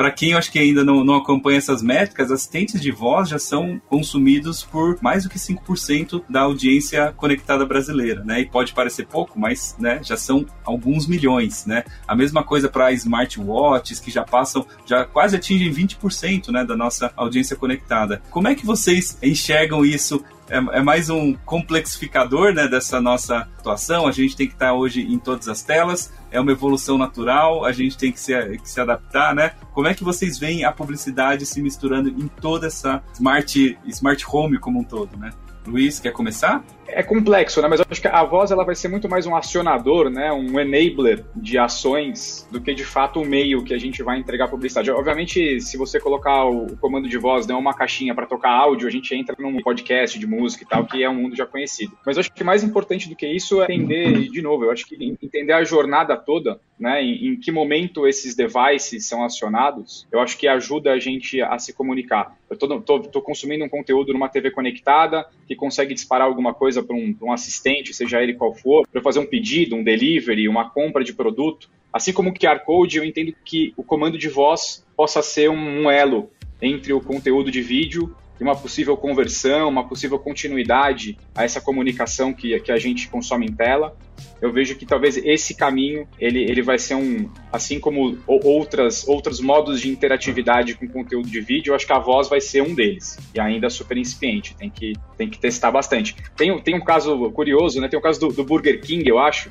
Para 0.01 0.11
quem 0.11 0.31
eu 0.31 0.39
acho 0.39 0.51
que 0.51 0.59
ainda 0.59 0.83
não, 0.83 1.05
não 1.05 1.17
acompanha 1.17 1.59
essas 1.59 1.83
métricas, 1.83 2.31
assistentes 2.31 2.81
de 2.81 2.91
voz 2.91 3.29
já 3.29 3.39
são 3.39 3.79
consumidos 3.87 4.63
por 4.63 4.97
mais 5.03 5.25
do 5.25 5.29
que 5.29 5.39
5% 5.39 6.23
da 6.27 6.41
audiência 6.41 7.13
conectada 7.19 7.67
brasileira, 7.67 8.25
né? 8.25 8.41
E 8.41 8.47
pode 8.47 8.73
parecer 8.73 9.05
pouco, 9.05 9.39
mas 9.39 9.77
né, 9.79 10.01
já 10.03 10.17
são 10.17 10.47
alguns 10.65 11.07
milhões, 11.07 11.67
né? 11.67 11.85
A 12.09 12.17
mesma 12.17 12.43
coisa 12.43 12.67
para 12.67 12.91
smartwatches, 12.93 14.01
que 14.01 14.11
já 14.11 14.25
passam, 14.25 14.65
já 14.87 15.05
quase 15.05 15.37
atingem 15.37 15.71
20% 15.71 16.49
né, 16.49 16.65
da 16.65 16.75
nossa 16.75 17.13
audiência 17.15 17.55
conectada. 17.55 18.23
Como 18.31 18.49
é 18.49 18.55
que 18.55 18.65
vocês 18.65 19.19
enxergam 19.23 19.85
isso 19.85 20.25
é, 20.51 20.57
é, 20.57 20.83
mais 20.83 21.09
um 21.09 21.33
complexificador 21.47 22.53
né, 22.53 22.67
dessa 22.67 23.01
nossa 23.01 23.49
atuação. 23.59 24.07
A 24.07 24.13
gente 24.13 24.37
tem 24.37 24.49
que 24.49 24.55
estar 24.55 24.75
hoje 24.75 25.01
em 25.01 25.19
todas 25.19 25.49
as 25.49 25.63
telas, 25.63 26.13
é 26.31 26.41
uma 26.41 26.51
evolução 26.51 26.99
natural, 26.99 27.65
a 27.65 27.73
gente 27.73 27.97
tem 27.97 28.11
que 28.11 28.19
se, 28.19 28.35
que 28.59 28.69
se 28.69 28.81
adaptar, 28.81 29.35
né? 29.35 29.53
Como 29.73 29.87
é 29.87 29.95
que 29.95 30.03
vocês 30.03 30.39
veem 30.39 30.65
a 30.65 30.73
publicidade 30.73 31.47
se 31.47 31.63
misturando 31.63 32.09
em 32.09 32.27
toda 32.27 32.67
essa 32.67 33.03
smart, 33.15 33.79
smart 33.87 34.25
home 34.29 34.59
como 34.59 34.81
um 34.81 34.85
todo, 34.85 35.17
né? 35.17 35.31
Luiz, 35.67 36.01
quer 36.01 36.13
começar? 36.13 36.65
É 36.93 37.03
complexo, 37.03 37.61
né? 37.61 37.69
Mas 37.69 37.81
eu 37.81 37.87
acho 37.89 38.01
que 38.01 38.09
a 38.09 38.25
voz 38.25 38.51
ela 38.51 38.65
vai 38.65 38.75
ser 38.75 38.89
muito 38.89 39.09
mais 39.09 39.27
um 39.27 39.35
acionador, 39.35 40.11
né? 40.11 40.33
Um 40.33 40.59
enabler 40.59 41.25
de 41.35 41.59
ações 41.59 42.47
do 42.51 42.61
que 42.61 42.75
de 42.75 42.85
fato 42.85 43.21
o 43.21 43.25
meio 43.25 43.65
que 43.65 43.75
a 43.75 43.79
gente 43.79 44.03
vai 44.03 44.19
entregar 44.19 44.49
publicidade. 44.49 44.91
Obviamente, 44.91 45.61
se 45.61 45.77
você 45.77 46.01
colocar 46.01 46.45
o 46.45 46.77
comando 46.77 47.09
de 47.09 47.19
voz, 47.19 47.47
né, 47.47 47.55
uma 47.55 47.75
caixinha 47.75 48.15
para 48.15 48.27
tocar 48.27 48.51
áudio, 48.51 48.89
a 48.89 48.91
gente 48.91 49.15
entra 49.15 49.35
num 49.39 49.61
podcast 49.61 50.19
de 50.19 50.27
música 50.27 50.65
e 50.65 50.67
tal, 50.67 50.87
que 50.87 51.03
é 51.03 51.09
um 51.09 51.15
mundo 51.15 51.37
já 51.37 51.47
conhecido. 51.47 51.97
Mas 52.05 52.17
eu 52.17 52.21
acho 52.21 52.33
que 52.33 52.45
mais 52.45 52.63
importante 52.63 53.09
do 53.09 53.17
que 53.17 53.27
isso 53.27 53.63
é 53.63 53.65
entender, 53.65 54.29
de 54.29 54.43
novo, 54.43 54.65
eu 54.65 54.71
acho 54.71 54.87
que 54.87 54.97
entender 55.23 55.53
a 55.53 55.65
jornada 55.65 56.17
toda, 56.17 56.61
né? 56.79 57.03
Em, 57.03 57.29
em 57.29 57.37
que 57.41 57.53
momento 57.53 58.07
esses 58.07 58.35
devices 58.35 59.07
são 59.07 59.25
acionados, 59.25 60.07
eu 60.11 60.21
acho 60.21 60.37
que 60.37 60.49
ajuda 60.49 60.93
a 60.93 60.99
gente 60.99 61.41
a 61.41 61.59
se 61.59 61.73
comunicar. 61.73 62.37
Eu 62.49 62.57
tô, 62.57 62.81
tô, 62.81 63.01
tô 63.01 63.23
consumindo 63.23 63.65
um 63.65 63.69
conteúdo 63.69 64.13
numa 64.13 64.29
TV 64.29 64.51
conectada 64.51 65.27
que 65.47 65.55
consegue 65.55 65.95
disparar 65.95 66.27
alguma 66.27 66.53
coisa 66.53 66.80
coisa 66.81 66.83
para 66.83 66.97
um, 66.97 67.15
um, 67.23 67.33
assistente, 67.33 67.95
seja 67.95 68.23
ele 68.23 68.35
qual 68.35 68.55
for, 68.55 68.87
para 68.89 69.03
fazer 69.03 69.19
um 69.19 69.27
pedido, 69.27 69.77
um 69.77 69.85
delivery, 69.85 70.49
uma 70.49 70.71
compra 70.71 71.05
de 71.05 71.13
produto. 71.13 71.71
Assim 71.93 72.13
como 72.13 72.31
o 72.31 72.35
QR 72.35 72.61
Code, 72.65 72.99
eu 72.99 73.05
entendo 73.05 73.35
que 73.45 73.73
o 73.77 73.83
comando 73.83 74.17
de 74.17 74.29
voz 74.29 74.85
possa 74.97 75.23
ser 75.23 75.51
um, 75.51 75.83
um 75.83 75.91
elo 75.91 76.31
entre 76.61 76.93
o 76.93 77.01
conteúdo 77.01 77.51
de 77.51 77.63
vídeo 77.63 78.15
e 78.39 78.43
uma 78.43 78.57
possível 78.57 78.97
conversão, 78.97 79.69
uma 79.69 79.87
possível 79.87 80.19
continuidade 80.19 81.19
a 81.35 81.45
essa 81.45 81.61
comunicação 81.61 82.33
que, 82.33 82.59
que 82.61 82.73
a 82.73 82.79
gente 82.79 83.09
consome 83.09 83.47
em 83.47 83.53
tela. 83.53 83.97
Eu 84.41 84.53
vejo 84.53 84.75
que 84.77 84.87
talvez 84.87 85.17
esse 85.17 85.55
caminho 85.55 86.09
ele, 86.19 86.43
ele 86.43 86.63
vai 86.63 86.79
ser 86.79 86.95
um, 86.95 87.31
assim 87.53 87.79
como 87.79 88.19
outras 88.27 89.07
outros 89.07 89.41
modos 89.41 89.81
de 89.81 89.91
interatividade 89.91 90.75
com 90.75 90.89
conteúdo 90.89 91.29
de 91.29 91.41
vídeo, 91.41 91.71
eu 91.71 91.75
acho 91.75 91.87
que 91.87 91.93
a 91.93 91.99
voz 91.99 92.29
vai 92.29 92.41
ser 92.41 92.63
um 92.63 92.75
deles 92.75 93.19
e 93.35 93.41
ainda 93.41 93.69
super 93.69 93.97
incipiente. 93.97 94.57
Tem 94.57 94.71
que 94.71 94.95
tem 95.17 95.29
que 95.29 95.39
testar 95.39 95.71
bastante. 95.71 96.17
Tem, 96.37 96.59
tem 96.63 96.75
um 96.75 96.85
caso 96.85 97.31
curioso, 97.33 97.81
né? 97.81 97.89
Tem 97.89 97.99
o 97.99 98.01
um 98.01 98.03
caso 98.03 98.21
do, 98.21 98.29
do 98.29 98.45
Burger 98.45 98.81
King, 98.81 99.09
eu 99.09 99.19
acho. 99.19 99.51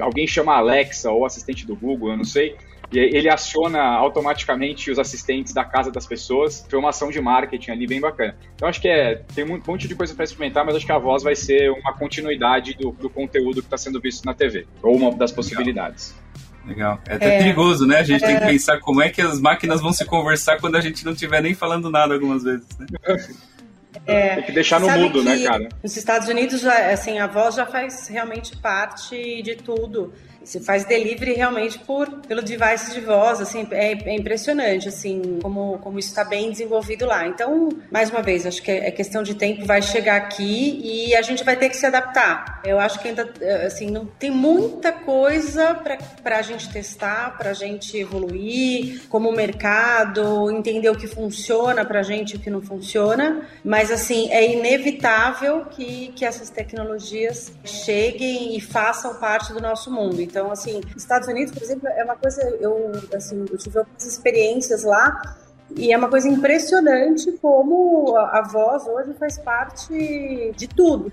Alguém 0.00 0.26
chama 0.26 0.56
Alexa 0.56 1.10
ou 1.10 1.24
assistente 1.24 1.66
do 1.66 1.76
Google, 1.76 2.10
eu 2.10 2.16
não 2.16 2.24
sei 2.24 2.56
e 2.92 2.98
ele 2.98 3.28
aciona 3.28 3.80
automaticamente 3.80 4.90
os 4.90 4.98
assistentes 4.98 5.52
da 5.52 5.64
casa 5.64 5.90
das 5.90 6.06
pessoas. 6.06 6.66
Foi 6.68 6.78
uma 6.78 6.90
ação 6.90 7.10
de 7.10 7.20
marketing 7.20 7.70
ali 7.70 7.86
bem 7.86 8.00
bacana. 8.00 8.36
Então 8.54 8.68
acho 8.68 8.80
que 8.80 8.88
é, 8.88 9.22
tem 9.34 9.44
um 9.44 9.60
monte 9.66 9.86
de 9.86 9.94
coisa 9.94 10.14
para 10.14 10.24
experimentar, 10.24 10.64
mas 10.64 10.74
acho 10.74 10.86
que 10.86 10.92
a 10.92 10.98
voz 10.98 11.22
vai 11.22 11.36
ser 11.36 11.70
uma 11.70 11.92
continuidade 11.92 12.74
do, 12.74 12.90
do 12.92 13.08
conteúdo 13.08 13.60
que 13.60 13.66
está 13.66 13.76
sendo 13.76 14.00
visto 14.00 14.24
na 14.24 14.34
TV, 14.34 14.66
ou 14.82 14.96
uma 14.96 15.14
das 15.14 15.30
possibilidades. 15.30 16.14
Legal. 16.66 17.00
É 17.06 17.14
até 17.14 17.36
é, 17.36 17.38
perigoso, 17.38 17.86
né? 17.86 17.98
A 17.98 18.02
gente 18.02 18.22
é... 18.24 18.26
tem 18.26 18.38
que 18.38 18.46
pensar 18.46 18.80
como 18.80 19.00
é 19.00 19.08
que 19.08 19.22
as 19.22 19.40
máquinas 19.40 19.80
vão 19.80 19.92
se 19.92 20.04
conversar 20.04 20.58
quando 20.60 20.76
a 20.76 20.80
gente 20.80 21.04
não 21.04 21.12
estiver 21.12 21.42
nem 21.42 21.54
falando 21.54 21.90
nada 21.90 22.14
algumas 22.14 22.42
vezes, 22.42 22.66
né? 22.78 22.86
É, 24.06 24.34
tem 24.36 24.44
que 24.44 24.52
deixar 24.52 24.80
no 24.80 24.88
mudo, 24.90 25.22
né, 25.22 25.42
cara? 25.42 25.68
Nos 25.82 25.96
Estados 25.96 26.28
Unidos, 26.28 26.64
assim, 26.64 27.18
a 27.18 27.26
voz 27.26 27.54
já 27.54 27.66
faz 27.66 28.08
realmente 28.08 28.56
parte 28.56 29.42
de 29.42 29.56
tudo. 29.56 30.12
Você 30.44 30.60
faz 30.60 30.84
delivery 30.84 31.34
realmente 31.34 31.78
por 31.78 32.08
pelo 32.26 32.42
device 32.42 32.92
de 32.92 33.00
voz, 33.00 33.40
assim, 33.40 33.66
é, 33.70 33.92
é 33.92 34.14
impressionante, 34.14 34.88
assim, 34.88 35.38
como, 35.42 35.78
como 35.78 35.98
isso 35.98 36.08
está 36.08 36.24
bem 36.24 36.50
desenvolvido 36.50 37.06
lá. 37.06 37.26
Então, 37.26 37.68
mais 37.90 38.10
uma 38.10 38.22
vez, 38.22 38.46
acho 38.46 38.62
que 38.62 38.70
é, 38.70 38.88
é 38.88 38.90
questão 38.90 39.22
de 39.22 39.34
tempo, 39.34 39.64
vai 39.64 39.82
chegar 39.82 40.16
aqui 40.16 40.80
e 40.82 41.14
a 41.14 41.22
gente 41.22 41.44
vai 41.44 41.56
ter 41.56 41.68
que 41.68 41.76
se 41.76 41.86
adaptar. 41.86 42.60
Eu 42.64 42.78
acho 42.78 43.00
que 43.00 43.08
ainda, 43.08 43.32
assim, 43.66 43.90
não 43.90 44.06
tem 44.06 44.30
muita 44.30 44.92
coisa 44.92 45.74
para 46.22 46.38
a 46.38 46.42
gente 46.42 46.70
testar, 46.70 47.36
para 47.36 47.50
a 47.50 47.54
gente 47.54 47.96
evoluir, 47.96 49.02
como 49.08 49.30
mercado, 49.32 50.50
entender 50.50 50.88
o 50.88 50.96
que 50.96 51.06
funciona 51.06 51.84
para 51.84 52.00
a 52.00 52.02
gente 52.02 52.32
e 52.32 52.36
o 52.36 52.40
que 52.40 52.50
não 52.50 52.62
funciona, 52.62 53.46
mas, 53.64 53.90
assim, 53.90 54.30
é 54.30 54.52
inevitável 54.52 55.66
que, 55.66 56.12
que 56.16 56.24
essas 56.24 56.48
tecnologias 56.48 57.52
cheguem 57.64 58.56
e 58.56 58.60
façam 58.60 59.14
parte 59.14 59.52
do 59.52 59.60
nosso 59.60 59.90
mundo. 59.90 60.20
Então, 60.30 60.50
assim, 60.52 60.80
Estados 60.96 61.26
Unidos, 61.26 61.52
por 61.52 61.62
exemplo, 61.62 61.88
é 61.88 62.04
uma 62.04 62.14
coisa, 62.14 62.40
eu, 62.60 62.92
assim, 63.12 63.44
eu 63.50 63.58
tive 63.58 63.80
algumas 63.80 64.06
experiências 64.06 64.84
lá 64.84 65.20
e 65.76 65.92
é 65.92 65.96
uma 65.96 66.08
coisa 66.08 66.28
impressionante 66.28 67.30
como 67.32 68.16
a, 68.16 68.42
voz 68.42 68.86
hoje 68.86 69.14
faz 69.14 69.38
parte 69.38 70.52
de 70.56 70.68
tudo, 70.68 71.12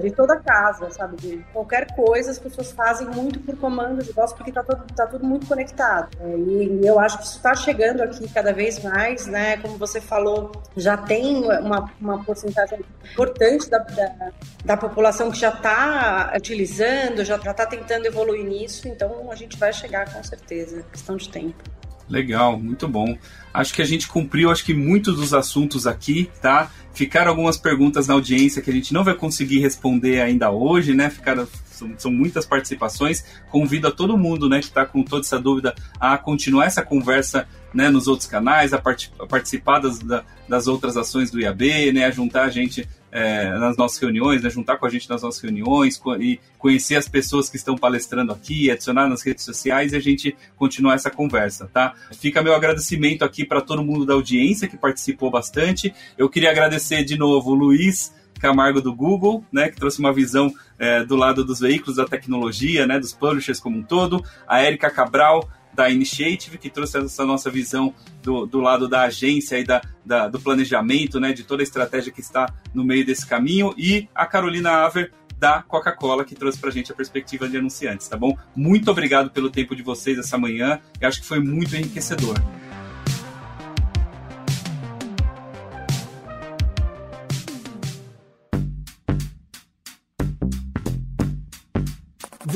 de, 0.00 0.10
toda 0.10 0.34
a 0.34 0.40
casa, 0.40 0.90
sabe? 0.90 1.16
De 1.16 1.44
qualquer 1.52 1.94
coisa, 1.94 2.30
as 2.30 2.38
pessoas 2.38 2.70
fazem 2.72 3.06
muito 3.08 3.40
por 3.40 3.56
comando 3.56 4.02
de 4.02 4.12
voz, 4.12 4.32
porque 4.32 4.50
está 4.50 4.62
tá 4.62 5.06
tudo 5.06 5.24
muito 5.24 5.46
conectado. 5.46 6.16
É, 6.20 6.36
e, 6.36 6.86
eu 6.86 6.98
acho 7.00 7.18
que 7.18 7.24
isso 7.24 7.36
está 7.36 7.54
chegando 7.54 8.02
aqui 8.02 8.28
cada 8.28 8.52
vez 8.52 8.82
mais, 8.82 9.26
né? 9.26 9.56
Como 9.58 9.76
você 9.76 10.00
falou, 10.00 10.52
já 10.76 10.96
tem 10.96 11.44
uma, 11.44 11.90
uma 12.00 12.24
porcentagem 12.24 12.80
importante 13.12 13.68
da, 13.68 13.78
da, 13.78 14.32
da 14.64 14.76
população 14.76 15.30
que 15.30 15.38
já 15.38 15.50
está 15.50 16.32
utilizando, 16.36 17.24
já 17.24 17.36
está 17.36 17.66
tentando 17.66 18.06
evoluir 18.06 18.44
nisso, 18.44 18.86
então 18.88 19.30
a 19.30 19.34
gente 19.34 19.58
vai 19.58 19.72
chegar 19.72 20.12
com 20.12 20.22
certeza, 20.22 20.84
questão 20.92 21.16
de 21.16 21.28
tempo. 21.28 21.62
Legal, 22.08 22.58
muito 22.58 22.86
bom. 22.86 23.16
Acho 23.52 23.74
que 23.74 23.82
a 23.82 23.84
gente 23.84 24.06
cumpriu, 24.06 24.50
acho 24.50 24.64
que 24.64 24.74
muitos 24.74 25.16
dos 25.16 25.34
assuntos 25.34 25.86
aqui, 25.86 26.30
tá? 26.40 26.70
Ficaram 26.92 27.30
algumas 27.30 27.56
perguntas 27.56 28.06
na 28.06 28.14
audiência 28.14 28.62
que 28.62 28.70
a 28.70 28.72
gente 28.72 28.94
não 28.94 29.02
vai 29.02 29.14
conseguir 29.14 29.58
responder 29.58 30.20
ainda 30.20 30.50
hoje, 30.50 30.94
né? 30.94 31.10
Ficaram 31.10 31.46
são, 31.76 31.92
são, 31.98 32.10
muitas 32.10 32.46
participações. 32.46 33.24
Convido 33.50 33.88
a 33.88 33.90
todo 33.90 34.16
mundo, 34.16 34.48
né, 34.48 34.60
que 34.60 34.66
está 34.66 34.86
com 34.86 35.02
toda 35.02 35.24
essa 35.24 35.38
dúvida, 35.38 35.74
a 36.00 36.16
continuar 36.16 36.66
essa 36.66 36.82
conversa 36.82 37.46
né, 37.74 37.90
nos 37.90 38.08
outros 38.08 38.28
canais, 38.28 38.72
a, 38.72 38.78
part, 38.78 39.12
a 39.20 39.26
participar 39.26 39.80
das, 39.80 39.98
da, 39.98 40.24
das 40.48 40.66
outras 40.66 40.96
ações 40.96 41.30
do 41.30 41.38
IAB, 41.38 41.92
né, 41.92 42.06
a 42.06 42.10
juntar 42.10 42.44
a 42.44 42.50
gente 42.50 42.88
é, 43.16 43.48
nas 43.58 43.78
nossas 43.78 43.98
reuniões, 43.98 44.42
né, 44.42 44.50
juntar 44.50 44.76
com 44.76 44.84
a 44.84 44.90
gente 44.90 45.08
nas 45.08 45.22
nossas 45.22 45.40
reuniões 45.40 45.96
co 45.96 46.14
e 46.16 46.38
conhecer 46.58 46.96
as 46.96 47.08
pessoas 47.08 47.48
que 47.48 47.56
estão 47.56 47.74
palestrando 47.74 48.30
aqui, 48.30 48.70
adicionar 48.70 49.08
nas 49.08 49.22
redes 49.22 49.42
sociais 49.42 49.94
e 49.94 49.96
a 49.96 50.00
gente 50.00 50.36
continuar 50.54 50.96
essa 50.96 51.10
conversa, 51.10 51.66
tá? 51.72 51.94
Fica 52.12 52.42
meu 52.42 52.54
agradecimento 52.54 53.24
aqui 53.24 53.42
para 53.42 53.62
todo 53.62 53.82
mundo 53.82 54.04
da 54.04 54.12
audiência 54.12 54.68
que 54.68 54.76
participou 54.76 55.30
bastante. 55.30 55.94
Eu 56.18 56.28
queria 56.28 56.50
agradecer 56.50 57.04
de 57.04 57.16
novo 57.16 57.52
o 57.52 57.54
Luiz 57.54 58.14
Camargo 58.38 58.82
do 58.82 58.94
Google, 58.94 59.42
né, 59.50 59.70
que 59.70 59.76
trouxe 59.76 59.98
uma 59.98 60.12
visão 60.12 60.52
é, 60.78 61.02
do 61.02 61.16
lado 61.16 61.42
dos 61.42 61.60
veículos 61.60 61.96
da 61.96 62.04
tecnologia, 62.04 62.86
né, 62.86 63.00
dos 63.00 63.14
publishers 63.14 63.58
como 63.58 63.78
um 63.78 63.82
todo, 63.82 64.22
a 64.46 64.60
Érica 64.60 64.90
Cabral 64.90 65.48
da 65.76 65.90
Initiative, 65.90 66.56
que 66.56 66.70
trouxe 66.70 66.98
essa 66.98 67.24
nossa 67.24 67.50
visão 67.50 67.94
do, 68.22 68.46
do 68.46 68.60
lado 68.60 68.88
da 68.88 69.02
agência 69.02 69.58
e 69.58 69.64
da, 69.64 69.82
da, 70.04 70.26
do 70.26 70.40
planejamento, 70.40 71.20
né, 71.20 71.32
de 71.32 71.44
toda 71.44 71.62
a 71.62 71.64
estratégia 71.64 72.10
que 72.10 72.20
está 72.20 72.52
no 72.74 72.82
meio 72.82 73.04
desse 73.04 73.26
caminho, 73.26 73.74
e 73.76 74.08
a 74.14 74.24
Carolina 74.24 74.86
Aver 74.86 75.12
da 75.38 75.62
Coca-Cola, 75.62 76.24
que 76.24 76.34
trouxe 76.34 76.58
para 76.58 76.70
a 76.70 76.72
gente 76.72 76.90
a 76.90 76.94
perspectiva 76.94 77.46
de 77.46 77.58
anunciantes, 77.58 78.08
tá 78.08 78.16
bom? 78.16 78.36
Muito 78.56 78.90
obrigado 78.90 79.30
pelo 79.30 79.50
tempo 79.50 79.76
de 79.76 79.82
vocês 79.82 80.18
essa 80.18 80.38
manhã, 80.38 80.80
eu 80.98 81.06
acho 81.06 81.20
que 81.20 81.26
foi 81.26 81.40
muito 81.40 81.76
enriquecedor. 81.76 82.36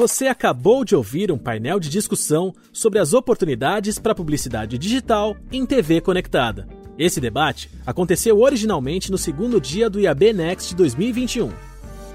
Você 0.00 0.28
acabou 0.28 0.82
de 0.82 0.96
ouvir 0.96 1.30
um 1.30 1.36
painel 1.36 1.78
de 1.78 1.90
discussão 1.90 2.54
sobre 2.72 2.98
as 2.98 3.12
oportunidades 3.12 3.98
para 3.98 4.14
publicidade 4.14 4.78
digital 4.78 5.36
em 5.52 5.66
TV 5.66 6.00
conectada. 6.00 6.66
Esse 6.96 7.20
debate 7.20 7.70
aconteceu 7.84 8.40
originalmente 8.40 9.10
no 9.10 9.18
segundo 9.18 9.60
dia 9.60 9.90
do 9.90 10.00
IAB 10.00 10.32
Next 10.32 10.74
2021. 10.74 11.52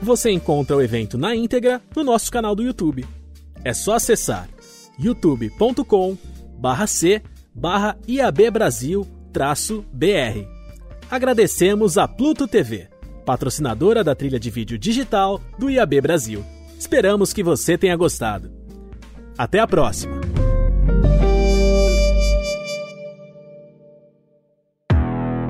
Você 0.02 0.32
encontra 0.32 0.76
o 0.76 0.82
evento 0.82 1.16
na 1.16 1.36
íntegra 1.36 1.80
no 1.96 2.04
nosso 2.04 2.32
canal 2.32 2.56
do 2.56 2.64
YouTube. 2.64 3.06
É 3.64 3.72
só 3.72 3.94
acessar 3.94 4.50
youtube.com 4.98 6.18
c 6.88 7.22
IAB 8.08 8.50
Brasil 8.50 9.08
BR. 9.94 10.48
Agradecemos 11.08 12.00
a 12.00 12.08
Pluto 12.08 12.48
TV, 12.48 12.88
patrocinadora 13.24 14.04
da 14.04 14.16
trilha 14.16 14.40
de 14.40 14.50
vídeo 14.50 14.76
digital 14.76 15.40
do 15.60 15.70
IAB 15.70 16.02
Brasil. 16.02 16.55
Esperamos 16.78 17.34
que 17.34 17.44
você 17.44 17.78
tenha 17.78 17.96
gostado. 17.96 18.52
Até 19.38 19.60
a 19.60 19.68
próxima! 19.68 20.16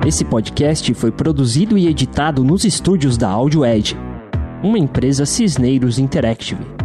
Esse 0.06 0.24
podcast 0.24 0.94
foi 0.94 1.10
produzido 1.10 1.76
e 1.76 1.88
editado 1.88 2.44
nos 2.44 2.64
estúdios 2.64 3.18
da 3.18 3.28
Audio 3.28 3.64
Edge, 3.64 3.96
uma 4.62 4.78
empresa 4.78 5.26
Cisneiros 5.26 5.98
Interactive. 5.98 6.75